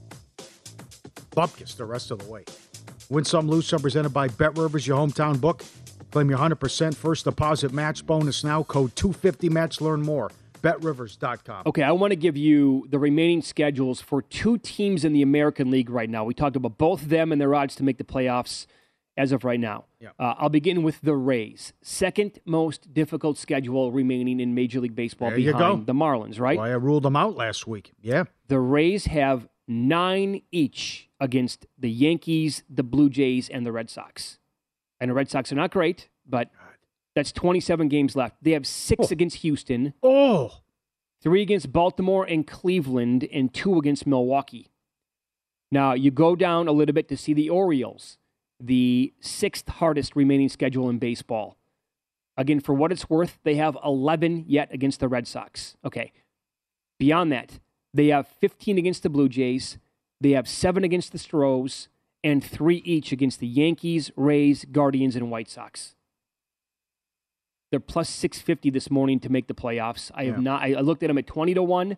Bupkis 1.30 1.76
the 1.76 1.84
rest 1.84 2.10
of 2.10 2.18
the 2.18 2.30
way. 2.30 2.44
Win 3.08 3.24
some, 3.24 3.48
lose 3.48 3.66
some, 3.66 3.80
presented 3.80 4.10
by 4.10 4.28
Bet 4.28 4.56
Rivers, 4.56 4.86
your 4.86 4.98
hometown 4.98 5.40
book. 5.40 5.64
Claim 6.10 6.28
your 6.28 6.38
100% 6.38 6.94
first 6.94 7.24
deposit 7.24 7.72
match 7.72 8.04
bonus 8.06 8.44
now. 8.44 8.62
Code 8.62 8.94
250 8.96 9.48
match. 9.48 9.80
Learn 9.80 10.02
more. 10.02 10.30
BetRivers.com. 10.62 11.64
Okay, 11.66 11.82
I 11.82 11.90
want 11.92 12.12
to 12.12 12.16
give 12.16 12.36
you 12.36 12.86
the 12.90 12.98
remaining 12.98 13.42
schedules 13.42 14.00
for 14.00 14.22
two 14.22 14.58
teams 14.58 15.04
in 15.04 15.12
the 15.12 15.22
American 15.22 15.70
League 15.70 15.90
right 15.90 16.08
now. 16.08 16.24
We 16.24 16.34
talked 16.34 16.54
about 16.54 16.78
both 16.78 17.02
them 17.02 17.32
and 17.32 17.40
their 17.40 17.54
odds 17.54 17.74
to 17.76 17.82
make 17.82 17.98
the 17.98 18.04
playoffs 18.04 18.66
as 19.16 19.32
of 19.32 19.44
right 19.44 19.60
now. 19.60 19.84
Yeah. 20.00 20.10
Uh, 20.18 20.34
I'll 20.38 20.48
begin 20.48 20.82
with 20.82 21.00
the 21.02 21.14
Rays. 21.14 21.72
Second 21.82 22.38
most 22.44 22.94
difficult 22.94 23.36
schedule 23.38 23.92
remaining 23.92 24.40
in 24.40 24.54
Major 24.54 24.80
League 24.80 24.94
Baseball 24.94 25.30
There 25.30 25.38
you 25.38 25.52
behind 25.52 25.80
go. 25.80 25.84
the 25.84 25.92
Marlins, 25.98 26.40
right? 26.40 26.56
Why 26.58 26.70
I 26.70 26.74
ruled 26.76 27.02
them 27.02 27.16
out 27.16 27.36
last 27.36 27.66
week. 27.66 27.92
Yeah. 28.00 28.24
The 28.48 28.58
Rays 28.58 29.06
have 29.06 29.48
nine 29.68 30.42
each 30.50 31.08
against 31.20 31.66
the 31.78 31.90
Yankees, 31.90 32.62
the 32.68 32.82
Blue 32.82 33.10
Jays, 33.10 33.48
and 33.48 33.66
the 33.66 33.72
Red 33.72 33.90
Sox. 33.90 34.38
And 35.00 35.10
the 35.10 35.14
Red 35.14 35.28
Sox 35.30 35.52
are 35.52 35.56
not 35.56 35.70
great, 35.72 36.08
but 36.26 36.50
that's 37.14 37.32
27 37.32 37.88
games 37.88 38.16
left. 38.16 38.36
They 38.42 38.52
have 38.52 38.66
six 38.66 39.10
against 39.10 39.38
Houston. 39.38 39.94
Oh. 40.02 40.60
Three 41.22 41.42
against 41.42 41.72
Baltimore 41.72 42.24
and 42.24 42.46
Cleveland, 42.46 43.28
and 43.32 43.52
two 43.52 43.78
against 43.78 44.06
Milwaukee. 44.06 44.68
Now, 45.70 45.92
you 45.94 46.10
go 46.10 46.34
down 46.36 46.66
a 46.68 46.72
little 46.72 46.92
bit 46.92 47.08
to 47.08 47.16
see 47.16 47.32
the 47.32 47.48
Orioles, 47.48 48.18
the 48.64 49.12
sixth 49.20 49.68
hardest 49.68 50.14
remaining 50.14 50.48
schedule 50.48 50.88
in 50.88 50.98
baseball. 50.98 51.56
Again, 52.36 52.60
for 52.60 52.72
what 52.74 52.92
it's 52.92 53.10
worth, 53.10 53.38
they 53.42 53.56
have 53.56 53.76
11 53.84 54.44
yet 54.46 54.72
against 54.72 55.00
the 55.00 55.08
Red 55.08 55.26
Sox. 55.26 55.76
Okay. 55.84 56.12
Beyond 56.98 57.32
that, 57.32 57.58
they 57.92 58.06
have 58.08 58.28
15 58.28 58.78
against 58.78 59.02
the 59.02 59.10
Blue 59.10 59.28
Jays, 59.28 59.78
they 60.20 60.30
have 60.30 60.48
seven 60.48 60.84
against 60.84 61.10
the 61.12 61.18
Stros, 61.18 61.88
and 62.22 62.42
three 62.42 62.76
each 62.84 63.10
against 63.10 63.40
the 63.40 63.46
Yankees, 63.48 64.12
Rays, 64.16 64.64
Guardians, 64.70 65.16
and 65.16 65.30
White 65.30 65.50
Sox. 65.50 65.96
They're 67.70 67.80
plus 67.80 68.08
650 68.08 68.70
this 68.70 68.90
morning 68.90 69.18
to 69.20 69.28
make 69.30 69.48
the 69.48 69.54
playoffs. 69.54 70.10
I 70.14 70.24
have 70.26 70.36
Yeah. 70.36 70.42
not, 70.42 70.62
I, 70.62 70.74
I 70.74 70.80
looked 70.80 71.02
at 71.02 71.08
them 71.08 71.18
at 71.18 71.26
20 71.26 71.54
to 71.54 71.62
1. 71.62 71.96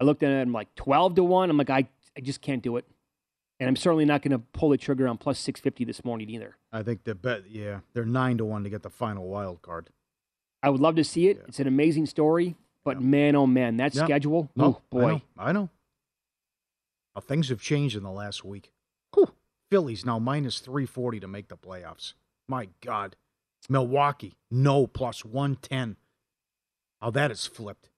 I 0.00 0.04
looked 0.04 0.22
at 0.22 0.30
them 0.30 0.52
like 0.52 0.74
12 0.74 1.14
to 1.16 1.24
1. 1.24 1.50
I'm 1.50 1.56
like, 1.56 1.70
I, 1.70 1.86
I 2.16 2.20
just 2.20 2.40
can't 2.40 2.62
do 2.62 2.76
it. 2.76 2.86
And 3.62 3.68
I'm 3.68 3.76
certainly 3.76 4.04
not 4.04 4.22
going 4.22 4.32
to 4.32 4.40
pull 4.40 4.70
the 4.70 4.76
trigger 4.76 5.06
on 5.06 5.18
plus 5.18 5.38
650 5.38 5.84
this 5.84 6.04
morning 6.04 6.28
either. 6.30 6.56
I 6.72 6.82
think 6.82 7.04
the 7.04 7.14
bet, 7.14 7.48
yeah, 7.48 7.78
they're 7.94 8.04
nine 8.04 8.36
to 8.38 8.44
one 8.44 8.64
to 8.64 8.70
get 8.70 8.82
the 8.82 8.90
final 8.90 9.28
wild 9.28 9.62
card. 9.62 9.88
I 10.64 10.68
would 10.68 10.80
love 10.80 10.96
to 10.96 11.04
see 11.04 11.28
it. 11.28 11.40
It's 11.46 11.60
an 11.60 11.68
amazing 11.68 12.06
story, 12.06 12.56
but 12.84 13.00
man, 13.00 13.36
oh 13.36 13.46
man, 13.46 13.76
that 13.76 13.94
Yeah. 13.94 14.04
schedule, 14.04 14.50
No, 14.56 14.64
oh 14.64 14.82
boy. 14.90 15.04
I 15.04 15.10
know. 15.12 15.22
I 15.38 15.52
know. 15.52 15.70
Now, 17.14 17.20
things 17.20 17.50
have 17.50 17.60
changed 17.60 17.94
in 17.94 18.02
the 18.02 18.10
last 18.10 18.44
week. 18.44 18.72
Whew. 19.14 19.32
Phillies 19.70 20.04
now 20.04 20.18
minus 20.18 20.58
340 20.58 21.20
to 21.20 21.28
make 21.28 21.46
the 21.46 21.56
playoffs. 21.56 22.14
My 22.48 22.68
God. 22.80 23.14
Milwaukee, 23.68 24.34
no, 24.50 24.88
plus 24.88 25.24
110. 25.24 25.96
How 27.00 27.10
that 27.10 27.30
has 27.30 27.46
flipped. 27.46 27.90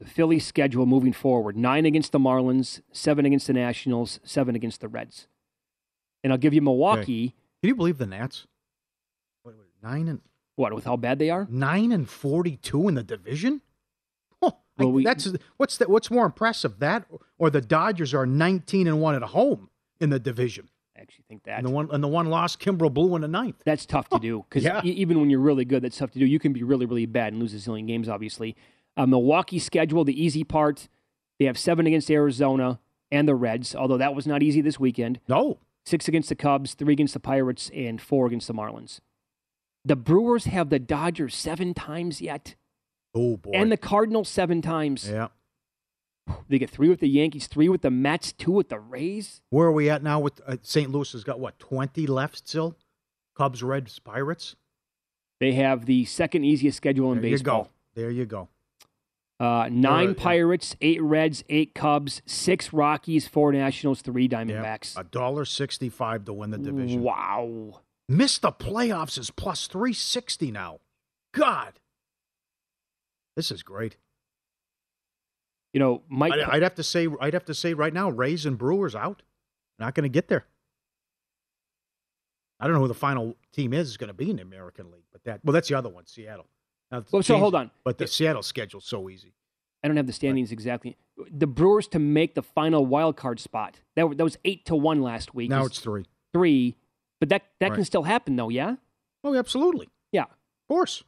The 0.00 0.06
Phillies 0.06 0.46
schedule 0.46 0.86
moving 0.86 1.12
forward 1.12 1.56
nine 1.56 1.84
against 1.84 2.10
the 2.12 2.18
Marlins, 2.18 2.80
seven 2.90 3.26
against 3.26 3.46
the 3.46 3.52
Nationals, 3.52 4.18
seven 4.24 4.54
against 4.56 4.80
the 4.80 4.88
Reds. 4.88 5.28
And 6.24 6.32
I'll 6.32 6.38
give 6.38 6.54
you 6.54 6.62
Milwaukee. 6.62 7.34
Can 7.62 7.68
you 7.68 7.74
believe 7.74 7.98
the 7.98 8.06
Nats? 8.06 8.46
What, 9.42 9.54
nine 9.82 10.08
and 10.08 10.20
What, 10.56 10.72
with 10.74 10.84
how 10.84 10.96
bad 10.96 11.18
they 11.18 11.28
are? 11.28 11.46
nine 11.50 11.92
and 11.92 12.08
42 12.08 12.88
in 12.88 12.94
the 12.94 13.02
division? 13.02 13.60
Oh, 14.40 14.56
I- 14.78 14.84
we- 14.86 15.04
that's 15.04 15.28
what's 15.58 15.76
that? 15.76 15.90
What's 15.90 16.10
more 16.10 16.24
impressive, 16.24 16.78
that 16.78 17.04
or 17.38 17.50
the 17.50 17.60
Dodgers 17.60 18.14
are 18.14 18.24
19 18.24 18.86
and 18.86 19.00
one 19.02 19.14
at 19.14 19.22
home 19.22 19.68
in 20.00 20.08
the 20.08 20.18
division? 20.18 20.70
I 20.96 21.02
actually 21.02 21.24
think 21.28 21.42
that. 21.44 21.58
And 21.58 21.66
the 21.66 21.70
one 21.70 21.88
and 21.92 22.02
the 22.02 22.08
one 22.08 22.26
lost 22.30 22.58
Kimbrel 22.58 22.92
blew 22.92 23.14
in 23.16 23.20
the 23.22 23.28
ninth. 23.28 23.60
That's 23.66 23.84
tough 23.84 24.08
to 24.10 24.18
do 24.18 24.46
because 24.48 24.64
Yeah. 24.64 24.80
even 24.82 25.20
when 25.20 25.28
you're 25.28 25.40
really 25.40 25.66
good, 25.66 25.82
that's 25.82 25.98
tough 25.98 26.12
to 26.12 26.18
do. 26.18 26.24
You 26.24 26.38
can 26.38 26.54
be 26.54 26.62
really, 26.62 26.86
really 26.86 27.04
bad 27.04 27.34
and 27.34 27.40
lose 27.42 27.52
a 27.52 27.58
zillion 27.58 27.86
games, 27.86 28.08
obviously. 28.08 28.56
Uh, 29.00 29.06
Milwaukee 29.06 29.58
schedule, 29.58 30.04
the 30.04 30.22
easy 30.22 30.44
part, 30.44 30.88
they 31.38 31.46
have 31.46 31.56
seven 31.58 31.86
against 31.86 32.10
Arizona 32.10 32.80
and 33.10 33.26
the 33.26 33.34
Reds, 33.34 33.74
although 33.74 33.96
that 33.96 34.14
was 34.14 34.26
not 34.26 34.42
easy 34.42 34.60
this 34.60 34.78
weekend. 34.78 35.20
No. 35.26 35.58
Six 35.86 36.06
against 36.06 36.28
the 36.28 36.34
Cubs, 36.34 36.74
three 36.74 36.92
against 36.92 37.14
the 37.14 37.20
Pirates, 37.20 37.70
and 37.74 38.00
four 38.00 38.26
against 38.26 38.46
the 38.46 38.52
Marlins. 38.54 39.00
The 39.84 39.96
Brewers 39.96 40.44
have 40.44 40.68
the 40.68 40.78
Dodgers 40.78 41.34
seven 41.34 41.72
times 41.72 42.20
yet, 42.20 42.56
Oh 43.14 43.38
boy. 43.38 43.52
and 43.54 43.72
the 43.72 43.78
Cardinals 43.78 44.28
seven 44.28 44.60
times. 44.60 45.08
yeah. 45.08 45.28
They 46.48 46.58
get 46.58 46.68
three 46.70 46.90
with 46.90 47.00
the 47.00 47.08
Yankees, 47.08 47.46
three 47.46 47.68
with 47.70 47.80
the 47.80 47.90
Mets, 47.90 48.32
two 48.32 48.52
with 48.52 48.68
the 48.68 48.78
Rays. 48.78 49.40
Where 49.48 49.66
are 49.68 49.72
we 49.72 49.88
at 49.88 50.02
now? 50.02 50.20
With 50.20 50.40
uh, 50.46 50.58
St. 50.62 50.90
Louis 50.90 51.10
has 51.12 51.24
got 51.24 51.40
what 51.40 51.58
20 51.58 52.06
left 52.06 52.46
still. 52.46 52.76
Cubs, 53.34 53.62
Reds, 53.62 53.98
Pirates. 53.98 54.54
They 55.40 55.52
have 55.52 55.86
the 55.86 56.04
second 56.04 56.44
easiest 56.44 56.76
schedule 56.76 57.10
in 57.12 57.20
There 57.22 57.30
baseball. 57.30 57.58
you 57.58 57.64
go. 57.64 57.70
There 58.02 58.10
you 58.10 58.26
go. 58.26 58.48
Uh, 59.40 59.70
nine 59.72 60.08
yeah. 60.08 60.22
Pirates, 60.22 60.76
eight 60.82 61.00
Reds, 61.00 61.42
eight 61.48 61.74
Cubs, 61.74 62.20
six 62.26 62.74
Rockies, 62.74 63.26
four 63.26 63.52
Nationals, 63.52 64.02
three 64.02 64.28
Diamondbacks. 64.28 64.98
A 64.98 65.04
dollar 65.04 65.46
sixty-five 65.46 66.26
to 66.26 66.34
win 66.34 66.50
the 66.50 66.58
division. 66.58 67.02
Wow. 67.02 67.80
Missed 68.06 68.42
the 68.42 68.52
playoffs 68.52 69.18
is 69.18 69.30
plus 69.30 69.66
three 69.66 69.94
sixty 69.94 70.50
now. 70.50 70.80
God. 71.32 71.80
This 73.34 73.50
is 73.50 73.62
great. 73.62 73.96
You 75.72 75.80
know, 75.80 76.02
Mike. 76.10 76.32
I'd, 76.34 76.40
I'd 76.40 76.62
have 76.62 76.74
to 76.74 76.82
say, 76.82 77.08
I'd 77.20 77.32
have 77.32 77.46
to 77.46 77.54
say 77.54 77.72
right 77.72 77.94
now, 77.94 78.10
Rays 78.10 78.44
and 78.44 78.58
Brewers 78.58 78.94
out. 78.94 79.22
Not 79.78 79.94
going 79.94 80.02
to 80.02 80.10
get 80.10 80.28
there. 80.28 80.44
I 82.58 82.66
don't 82.66 82.74
know 82.74 82.80
who 82.80 82.88
the 82.88 82.94
final 82.94 83.36
team 83.54 83.72
is 83.72 83.88
is 83.88 83.96
going 83.96 84.08
to 84.08 84.14
be 84.14 84.28
in 84.28 84.36
the 84.36 84.42
American 84.42 84.90
League, 84.90 85.06
but 85.10 85.24
that 85.24 85.40
well, 85.42 85.54
that's 85.54 85.68
the 85.68 85.76
other 85.76 85.88
one, 85.88 86.04
Seattle. 86.04 86.46
Now, 86.90 87.04
Well, 87.12 87.22
so 87.22 87.38
hold 87.38 87.54
on. 87.54 87.70
But 87.84 87.98
the 87.98 88.06
Seattle 88.06 88.42
schedule's 88.42 88.84
so 88.84 89.08
easy. 89.08 89.34
I 89.82 89.88
don't 89.88 89.96
have 89.96 90.06
the 90.06 90.12
standings 90.12 90.52
exactly. 90.52 90.96
The 91.30 91.46
Brewers 91.46 91.86
to 91.88 91.98
make 91.98 92.34
the 92.34 92.42
final 92.42 92.84
wild 92.84 93.16
card 93.16 93.40
spot. 93.40 93.80
That, 93.96 94.16
that 94.18 94.24
was 94.24 94.36
eight 94.44 94.64
to 94.66 94.76
one 94.76 95.00
last 95.02 95.34
week. 95.34 95.48
Now 95.50 95.60
It's 95.64 95.76
it's 95.76 95.78
three. 95.80 96.04
three, 96.34 96.76
but 97.18 97.28
that 97.30 97.42
that 97.60 97.74
can 97.74 97.84
still 97.84 98.02
happen 98.02 98.36
though. 98.36 98.48
Yeah. 98.50 98.76
Oh, 99.24 99.34
absolutely. 99.34 99.88
Yeah. 100.12 100.24
Of 100.24 100.28
course. 100.68 101.02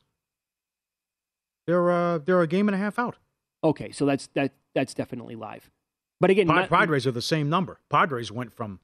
They're 1.67 1.91
uh, 1.91 2.19
they're 2.19 2.41
a 2.41 2.47
game 2.47 2.69
and 2.69 2.75
a 2.75 2.79
half 2.79 2.99
out. 2.99 3.17
Okay, 3.65 3.93
so 3.93 4.05
that's 4.07 4.27
that 4.35 4.53
that's 4.75 4.95
definitely 4.95 5.37
live. 5.37 5.71
But 6.21 6.31
again, 6.31 6.47
Pa- 6.47 6.55
not- 6.55 6.69
Padres 6.69 7.07
are 7.07 7.13
the 7.13 7.23
same 7.23 7.49
number. 7.49 7.79
Padres 7.91 8.33
went 8.33 8.53
from 8.53 8.81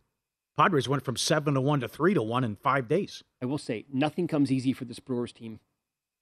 Padres 0.57 0.89
went 0.89 1.05
from 1.05 1.17
seven 1.17 1.55
to 1.55 1.61
one 1.61 1.81
to 1.81 1.89
three 1.89 2.15
to 2.15 2.23
one 2.23 2.45
in 2.45 2.57
five 2.57 2.89
days. 2.89 3.23
I 3.43 3.47
will 3.47 3.59
say 3.59 3.85
nothing 3.93 4.27
comes 4.27 4.53
easy 4.53 4.73
for 4.73 4.85
this 4.85 4.99
Brewers 5.01 5.33
team. 5.33 5.61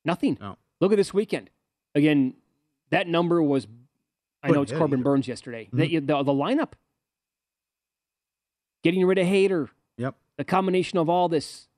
Nothing. 0.04 0.38
No. 0.40 0.56
Look 0.80 0.92
at 0.92 0.96
this 0.96 1.14
weekend. 1.14 1.50
Again, 1.94 2.34
that 2.90 3.08
number 3.08 3.42
was. 3.42 3.66
I 4.42 4.50
know 4.50 4.62
it's 4.62 4.70
hit 4.70 4.78
Corbin 4.78 5.00
either. 5.00 5.04
Burnes 5.04 5.26
yesterday. 5.28 5.68
Mhm. 5.72 5.78
The, 5.78 5.98
the 6.00 6.22
the 6.22 6.32
lineup, 6.32 6.72
getting 8.82 9.04
rid 9.06 9.18
of 9.18 9.26
Hader. 9.26 9.68
Yep. 9.96 10.14
The 10.36 10.44
combination 10.44 10.98
of 10.98 11.08
all 11.08 11.28
this, 11.28 11.68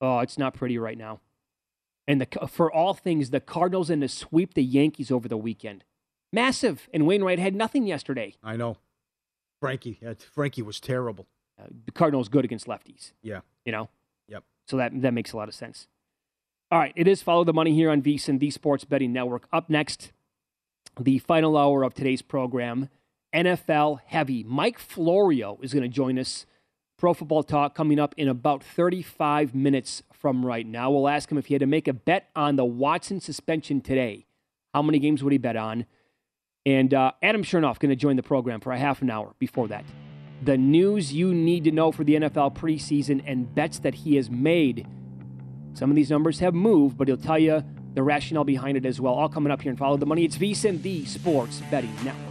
oh, 0.00 0.20
it's 0.20 0.38
not 0.38 0.54
pretty 0.54 0.78
right 0.78 0.96
now. 0.98 1.20
And 2.08 2.20
the 2.20 2.26
for 2.48 2.72
all 2.72 2.94
things, 2.94 3.30
the 3.30 3.40
Cardinals 3.40 3.90
and 3.90 4.02
to 4.02 4.08
sweep 4.08 4.54
the 4.54 4.64
Yankees 4.64 5.10
over 5.10 5.28
the 5.28 5.36
weekend, 5.36 5.84
massive. 6.32 6.88
And 6.92 7.06
Wainwright 7.06 7.38
had 7.38 7.54
nothing 7.54 7.86
yesterday. 7.86 8.34
I 8.42 8.56
know. 8.56 8.78
Frankie, 9.60 9.98
uh, 10.04 10.14
Frankie 10.32 10.62
was 10.62 10.80
terrible. 10.80 11.26
Uh, 11.60 11.66
the 11.84 11.92
Cardinals 11.92 12.28
good 12.30 12.44
against 12.46 12.66
lefties. 12.66 13.12
Yeah. 13.22 13.40
You 13.66 13.72
know. 13.72 13.90
Yep. 14.28 14.44
So 14.66 14.78
that 14.78 15.00
that 15.02 15.12
makes 15.12 15.32
a 15.32 15.36
lot 15.36 15.48
of 15.48 15.54
sense. 15.54 15.86
All 16.72 16.78
right, 16.78 16.92
it 16.94 17.08
is 17.08 17.20
follow 17.20 17.42
the 17.42 17.52
money 17.52 17.74
here 17.74 17.90
on 17.90 18.00
VSiN, 18.00 18.38
the 18.38 18.48
Sports 18.48 18.84
Betting 18.84 19.12
Network. 19.12 19.48
Up 19.52 19.68
next, 19.68 20.12
the 21.00 21.18
final 21.18 21.56
hour 21.56 21.82
of 21.82 21.94
today's 21.94 22.22
program, 22.22 22.88
NFL 23.34 24.02
heavy. 24.06 24.44
Mike 24.44 24.78
Florio 24.78 25.58
is 25.62 25.74
going 25.74 25.82
to 25.82 25.88
join 25.88 26.16
us. 26.16 26.46
Pro 26.96 27.12
Football 27.12 27.42
Talk 27.42 27.74
coming 27.74 27.98
up 27.98 28.14
in 28.16 28.28
about 28.28 28.62
35 28.62 29.52
minutes 29.52 30.04
from 30.12 30.46
right 30.46 30.64
now. 30.64 30.92
We'll 30.92 31.08
ask 31.08 31.32
him 31.32 31.38
if 31.38 31.46
he 31.46 31.54
had 31.54 31.60
to 31.60 31.66
make 31.66 31.88
a 31.88 31.92
bet 31.92 32.28
on 32.36 32.54
the 32.54 32.64
Watson 32.64 33.20
suspension 33.20 33.80
today. 33.80 34.26
How 34.72 34.82
many 34.82 35.00
games 35.00 35.24
would 35.24 35.32
he 35.32 35.38
bet 35.38 35.56
on? 35.56 35.86
And 36.64 36.94
uh, 36.94 37.12
Adam 37.20 37.42
Chernoff 37.42 37.80
going 37.80 37.90
to 37.90 37.96
join 37.96 38.14
the 38.14 38.22
program 38.22 38.60
for 38.60 38.72
a 38.72 38.78
half 38.78 39.02
an 39.02 39.10
hour 39.10 39.34
before 39.40 39.66
that. 39.68 39.84
The 40.44 40.56
news 40.56 41.12
you 41.12 41.34
need 41.34 41.64
to 41.64 41.72
know 41.72 41.90
for 41.90 42.04
the 42.04 42.14
NFL 42.14 42.54
preseason 42.54 43.24
and 43.26 43.52
bets 43.52 43.80
that 43.80 43.94
he 43.96 44.14
has 44.14 44.30
made. 44.30 44.86
Some 45.72 45.88
of 45.88 45.96
these 45.96 46.10
numbers 46.10 46.38
have 46.40 46.54
moved, 46.54 46.98
but 46.98 47.08
he'll 47.08 47.16
tell 47.16 47.38
you 47.38 47.64
the 47.94 48.02
rationale 48.02 48.44
behind 48.44 48.76
it 48.76 48.84
as 48.84 49.00
well. 49.00 49.14
All 49.14 49.28
coming 49.28 49.50
up 49.50 49.62
here 49.62 49.70
and 49.70 49.78
follow 49.78 49.96
the 49.96 50.06
money. 50.06 50.24
It's 50.24 50.36
VSiN, 50.36 50.82
the 50.82 51.04
Sports 51.06 51.62
Betting 51.70 51.94
Network. 52.04 52.26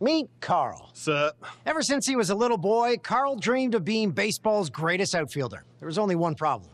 Meet 0.00 0.28
Carl. 0.40 0.90
Sup? 0.94 1.36
Ever 1.66 1.82
since 1.82 2.06
he 2.06 2.16
was 2.16 2.30
a 2.30 2.34
little 2.34 2.56
boy, 2.56 2.96
Carl 3.02 3.36
dreamed 3.36 3.74
of 3.74 3.84
being 3.84 4.12
baseball's 4.12 4.70
greatest 4.70 5.14
outfielder. 5.14 5.64
There 5.80 5.86
was 5.86 5.98
only 5.98 6.14
one 6.14 6.34
problem. 6.34 6.70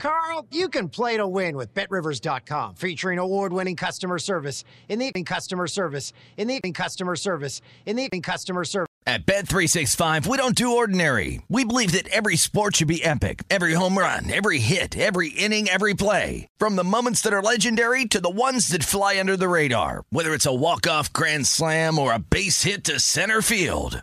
Carl, 0.00 0.46
you 0.50 0.70
can 0.70 0.88
play 0.88 1.18
to 1.18 1.28
win 1.28 1.58
with 1.58 1.74
BetRivers.com, 1.74 2.76
featuring 2.76 3.18
award-winning 3.18 3.76
customer 3.76 4.18
service 4.18 4.64
in 4.88 4.98
the 4.98 5.04
evening 5.04 5.26
customer 5.26 5.66
service 5.66 6.14
in 6.38 6.48
the 6.48 6.54
evening 6.54 6.72
customer 6.72 7.16
service 7.16 7.60
in 7.84 7.96
the 7.96 8.04
evening 8.04 8.22
customer 8.22 8.64
service. 8.64 8.88
At 9.06 9.26
Bet365, 9.26 10.26
we 10.26 10.36
don't 10.38 10.54
do 10.54 10.76
ordinary. 10.76 11.42
We 11.48 11.64
believe 11.64 11.92
that 11.92 12.08
every 12.08 12.36
sport 12.36 12.76
should 12.76 12.88
be 12.88 13.04
epic. 13.04 13.42
Every 13.50 13.74
home 13.74 13.98
run, 13.98 14.30
every 14.30 14.58
hit, 14.58 14.96
every 14.96 15.30
inning, 15.30 15.68
every 15.68 15.94
play. 15.94 16.46
From 16.58 16.76
the 16.76 16.84
moments 16.84 17.20
that 17.22 17.32
are 17.32 17.42
legendary 17.42 18.04
to 18.06 18.20
the 18.20 18.30
ones 18.30 18.68
that 18.68 18.84
fly 18.84 19.18
under 19.18 19.36
the 19.36 19.48
radar. 19.48 20.04
Whether 20.10 20.32
it's 20.32 20.46
a 20.46 20.54
walk-off 20.54 21.12
grand 21.12 21.46
slam 21.46 21.98
or 21.98 22.12
a 22.12 22.18
base 22.18 22.62
hit 22.62 22.84
to 22.84 23.00
center 23.00 23.42
field. 23.42 24.02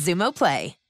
Xumo 0.01 0.31
Play. 0.33 0.80